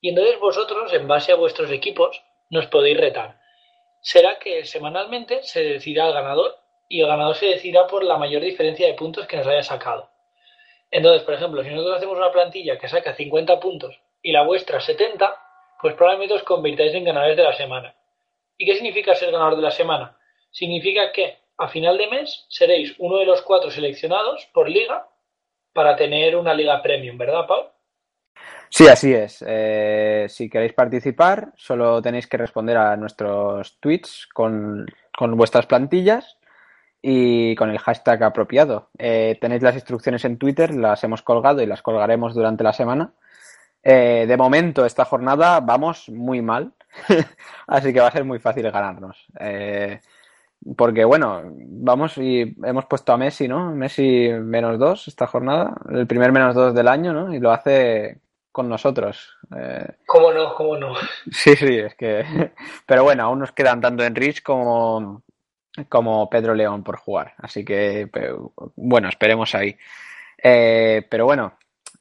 y 0.00 0.08
entonces 0.08 0.38
vosotros, 0.40 0.92
en 0.92 1.06
base 1.06 1.32
a 1.32 1.36
vuestros 1.36 1.70
equipos, 1.70 2.22
nos 2.48 2.66
podéis 2.66 2.98
retar. 2.98 3.38
Será 4.02 4.38
que 4.38 4.64
semanalmente 4.64 5.42
se 5.42 5.62
decidirá 5.62 6.08
el 6.08 6.14
ganador 6.14 6.56
y 6.88 7.02
el 7.02 7.06
ganador 7.06 7.36
se 7.36 7.46
decidirá 7.46 7.86
por 7.86 8.02
la 8.02 8.16
mayor 8.16 8.42
diferencia 8.42 8.86
de 8.86 8.94
puntos 8.94 9.26
que 9.26 9.36
nos 9.36 9.46
haya 9.46 9.62
sacado. 9.62 10.09
Entonces, 10.90 11.22
por 11.22 11.34
ejemplo, 11.34 11.62
si 11.62 11.70
nosotros 11.70 11.96
hacemos 11.96 12.16
una 12.16 12.32
plantilla 12.32 12.78
que 12.78 12.88
saca 12.88 13.14
50 13.14 13.60
puntos 13.60 14.00
y 14.22 14.32
la 14.32 14.42
vuestra 14.42 14.80
70, 14.80 15.34
pues 15.80 15.94
probablemente 15.94 16.34
os 16.34 16.42
convirtáis 16.42 16.94
en 16.94 17.04
ganadores 17.04 17.36
de 17.36 17.44
la 17.44 17.52
semana. 17.52 17.94
¿Y 18.58 18.66
qué 18.66 18.74
significa 18.74 19.14
ser 19.14 19.30
ganador 19.30 19.56
de 19.56 19.62
la 19.62 19.70
semana? 19.70 20.18
Significa 20.50 21.12
que 21.12 21.38
a 21.56 21.68
final 21.68 21.96
de 21.96 22.08
mes 22.08 22.46
seréis 22.48 22.94
uno 22.98 23.18
de 23.18 23.26
los 23.26 23.42
cuatro 23.42 23.70
seleccionados 23.70 24.48
por 24.52 24.68
liga 24.68 25.06
para 25.72 25.94
tener 25.94 26.34
una 26.36 26.54
liga 26.54 26.82
premium, 26.82 27.16
¿verdad, 27.16 27.46
Pau? 27.46 27.70
Sí, 28.68 28.86
así 28.88 29.12
es. 29.12 29.44
Eh, 29.46 30.26
si 30.28 30.48
queréis 30.48 30.72
participar, 30.72 31.52
solo 31.56 32.00
tenéis 32.02 32.26
que 32.26 32.36
responder 32.36 32.76
a 32.76 32.96
nuestros 32.96 33.78
tweets 33.80 34.28
con, 34.32 34.86
con 35.16 35.36
vuestras 35.36 35.66
plantillas 35.66 36.39
y 37.02 37.54
con 37.56 37.70
el 37.70 37.78
hashtag 37.78 38.22
apropiado. 38.22 38.90
Eh, 38.98 39.38
tenéis 39.40 39.62
las 39.62 39.74
instrucciones 39.74 40.24
en 40.24 40.38
Twitter, 40.38 40.74
las 40.74 41.02
hemos 41.04 41.22
colgado 41.22 41.62
y 41.62 41.66
las 41.66 41.82
colgaremos 41.82 42.34
durante 42.34 42.64
la 42.64 42.72
semana. 42.72 43.12
Eh, 43.82 44.26
de 44.28 44.36
momento, 44.36 44.84
esta 44.84 45.04
jornada 45.04 45.60
vamos 45.60 46.08
muy 46.10 46.42
mal, 46.42 46.72
así 47.66 47.92
que 47.92 48.00
va 48.00 48.08
a 48.08 48.12
ser 48.12 48.24
muy 48.24 48.38
fácil 48.38 48.70
ganarnos. 48.70 49.26
Eh, 49.38 50.00
porque 50.76 51.04
bueno, 51.06 51.42
vamos 51.46 52.18
y 52.18 52.54
hemos 52.62 52.84
puesto 52.84 53.14
a 53.14 53.16
Messi, 53.16 53.48
¿no? 53.48 53.74
Messi 53.74 54.28
menos 54.28 54.78
dos 54.78 55.08
esta 55.08 55.26
jornada, 55.26 55.74
el 55.90 56.06
primer 56.06 56.32
menos 56.32 56.54
dos 56.54 56.74
del 56.74 56.88
año, 56.88 57.14
¿no? 57.14 57.32
Y 57.32 57.38
lo 57.38 57.50
hace 57.50 58.20
con 58.52 58.68
nosotros. 58.68 59.38
¿Cómo 60.04 60.32
no? 60.32 60.54
¿Cómo 60.54 60.76
no? 60.76 60.94
Sí, 61.32 61.56
sí, 61.56 61.78
es 61.78 61.94
que. 61.94 62.52
Pero 62.86 63.04
bueno, 63.04 63.22
aún 63.22 63.38
nos 63.38 63.52
quedan 63.52 63.80
tanto 63.80 64.04
en 64.04 64.14
Rich 64.14 64.42
como, 64.42 65.22
como 65.88 66.28
Pedro 66.28 66.54
León 66.54 66.82
por 66.82 66.98
jugar. 66.98 67.34
Así 67.38 67.64
que, 67.64 68.08
bueno, 68.76 69.08
esperemos 69.08 69.54
ahí. 69.54 69.76
Eh, 70.42 71.06
pero 71.08 71.24
bueno, 71.26 71.58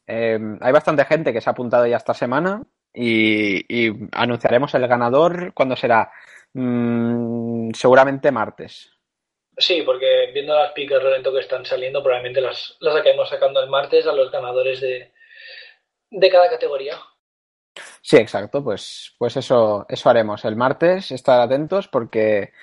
eh, 0.08 0.40
hay 0.62 0.72
bastante 0.72 1.06
gente 1.06 1.34
que 1.34 1.42
se 1.42 1.50
ha 1.50 1.54
apuntado 1.54 1.86
ya 1.86 1.98
esta 1.98 2.14
semana 2.14 2.64
y, 2.94 3.90
anunciaremos 4.12 4.74
el 4.74 4.88
ganador 4.88 5.54
cuando 5.54 5.76
será. 5.76 6.12
Mm, 6.54 7.72
seguramente 7.74 8.32
martes. 8.32 8.92
Sí, 9.56 9.84
porque 9.86 10.32
viendo 10.34 10.56
las 10.56 10.72
picas 10.72 11.04
lento 11.04 11.32
que 11.34 11.42
están 11.42 11.66
saliendo, 11.66 12.02
probablemente 12.02 12.42
las, 12.42 12.76
las 12.80 12.96
acabemos 12.96 13.30
sacando 13.30 13.62
el 13.62 13.70
martes 13.70 14.08
a 14.08 14.14
los 14.14 14.32
ganadores 14.32 14.82
de, 14.82 15.12
de 16.10 16.30
cada 16.30 16.50
categoría. 16.50 16.98
Sí, 18.02 18.18
exacto, 18.18 18.64
pues, 18.64 19.14
pues 19.18 19.38
eso, 19.38 19.86
eso 19.90 20.10
haremos. 20.10 20.46
El 20.46 20.56
martes, 20.56 21.12
estar 21.12 21.40
atentos 21.42 21.88
porque 21.88 22.54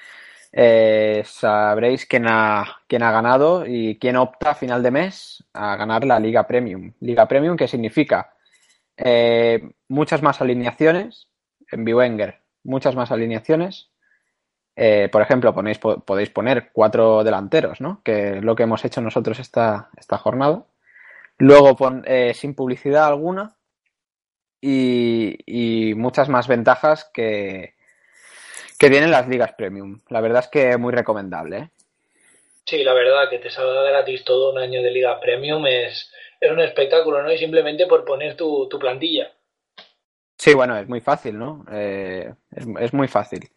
eh, 0.58 1.22
sabréis 1.26 2.06
quién 2.06 2.26
ha, 2.26 2.80
quién 2.86 3.02
ha 3.02 3.12
ganado 3.12 3.66
y 3.66 3.98
quién 3.98 4.16
opta 4.16 4.52
a 4.52 4.54
final 4.54 4.82
de 4.82 4.90
mes 4.90 5.44
a 5.52 5.76
ganar 5.76 6.06
la 6.06 6.18
Liga 6.18 6.46
Premium. 6.46 6.94
Liga 7.00 7.28
Premium 7.28 7.58
que 7.58 7.68
significa 7.68 8.32
eh, 8.96 9.68
muchas 9.88 10.22
más 10.22 10.40
alineaciones 10.40 11.28
en 11.70 11.84
Biwenger, 11.84 12.40
muchas 12.64 12.96
más 12.96 13.12
alineaciones. 13.12 13.90
Eh, 14.76 15.10
por 15.12 15.20
ejemplo, 15.20 15.54
ponéis, 15.54 15.78
podéis 15.78 16.30
poner 16.30 16.70
cuatro 16.72 17.22
delanteros, 17.22 17.82
¿no? 17.82 18.00
que 18.02 18.38
es 18.38 18.42
lo 18.42 18.56
que 18.56 18.62
hemos 18.62 18.82
hecho 18.82 19.02
nosotros 19.02 19.38
esta, 19.38 19.90
esta 19.98 20.16
jornada. 20.16 20.64
Luego, 21.36 21.76
sin 22.32 22.54
publicidad 22.54 23.04
alguna 23.04 23.56
y, 24.58 25.36
y 25.44 25.94
muchas 25.96 26.30
más 26.30 26.48
ventajas 26.48 27.10
que, 27.12 27.75
que 28.78 28.88
vienen 28.88 29.10
las 29.10 29.28
ligas 29.28 29.52
premium. 29.54 30.00
La 30.08 30.20
verdad 30.20 30.40
es 30.44 30.48
que 30.48 30.76
muy 30.76 30.92
recomendable. 30.92 31.56
¿eh? 31.58 31.70
Sí, 32.64 32.82
la 32.82 32.94
verdad, 32.94 33.30
que 33.30 33.38
te 33.38 33.50
salga 33.50 33.82
gratis 33.82 34.24
todo 34.24 34.52
un 34.52 34.58
año 34.58 34.82
de 34.82 34.90
liga 34.90 35.20
premium 35.20 35.66
es, 35.66 36.12
es 36.40 36.50
un 36.50 36.60
espectáculo, 36.60 37.22
¿no? 37.22 37.32
Y 37.32 37.38
simplemente 37.38 37.86
por 37.86 38.04
poner 38.04 38.36
tu, 38.36 38.68
plantilla. 38.80 39.30
Sí, 40.36 40.52
bueno, 40.52 40.76
es 40.76 40.88
muy 40.88 41.00
fácil, 41.00 41.38
¿no? 41.38 41.64
Eh, 41.70 42.32
es, 42.54 42.92
muy 42.92 43.08
fácil. 43.08 43.48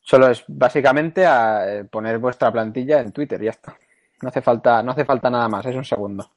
Solo 0.00 0.28
es 0.28 0.44
básicamente 0.48 1.24
a 1.26 1.64
eh, 1.68 1.84
poner 1.84 2.18
vuestra 2.18 2.50
plantilla 2.50 3.00
en 3.00 3.12
Twitter 3.12 3.40
y 3.42 3.44
ya 3.44 3.50
está. 3.52 3.78
No 4.20 4.28
hace 4.28 4.42
falta, 4.42 4.82
no 4.82 4.92
hace 4.92 5.04
falta 5.04 5.30
nada 5.30 5.48
más, 5.48 5.64
es 5.66 5.76
un 5.76 5.84
segundo. 5.84 6.30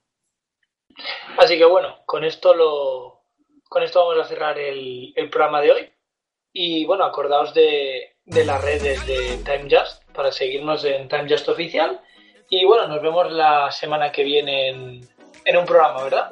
Así 1.37 1.57
que 1.57 1.65
bueno, 1.65 1.99
con 2.05 2.23
esto 2.23 2.53
lo, 2.53 3.21
con 3.67 3.83
esto 3.83 4.05
vamos 4.05 4.23
a 4.23 4.27
cerrar 4.27 4.59
el, 4.59 5.13
el 5.15 5.29
programa 5.29 5.61
de 5.61 5.71
hoy. 5.71 5.94
Y 6.57 6.85
bueno, 6.85 7.03
acordaos 7.03 7.53
de, 7.53 8.15
las 8.25 8.63
redes 8.63 9.05
de 9.05 9.37
Time 9.43 9.67
Just 9.69 10.01
para 10.13 10.31
seguirnos 10.31 10.85
en 10.85 11.09
Time 11.09 11.27
Just 11.29 11.49
Oficial. 11.49 11.99
Y 12.49 12.63
bueno, 12.63 12.87
nos 12.87 13.01
vemos 13.01 13.29
la 13.29 13.69
semana 13.71 14.09
que 14.09 14.23
viene 14.23 14.69
en, 14.69 15.57
un 15.57 15.65
programa, 15.65 16.05
¿verdad? 16.05 16.29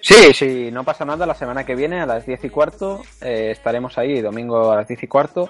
Sí, 0.00 0.34
sí, 0.34 0.70
no 0.72 0.82
pasa 0.82 1.04
nada. 1.04 1.26
La 1.26 1.34
semana 1.34 1.64
que 1.64 1.76
viene 1.76 2.00
a 2.00 2.06
las 2.06 2.26
10 2.26 2.44
y 2.44 2.50
cuarto 2.50 3.02
eh, 3.22 3.52
estaremos 3.52 3.96
ahí, 3.98 4.20
domingo 4.20 4.72
a 4.72 4.76
las 4.78 4.88
10 4.88 5.04
y 5.04 5.06
cuarto 5.06 5.48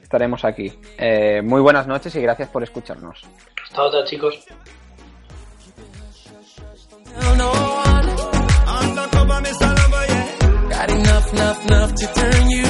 estaremos 0.00 0.44
aquí. 0.44 0.72
Eh, 0.96 1.42
muy 1.42 1.60
buenas 1.60 1.88
noches 1.88 2.14
y 2.14 2.20
gracias 2.22 2.48
por 2.48 2.62
escucharnos. 2.62 3.24
Hasta 3.64 3.82
otra, 3.82 4.04
chicos. 4.04 4.46
enough, 11.32 11.66
enough 11.66 11.94
to 11.94 12.06
turn 12.14 12.50
you 12.50 12.69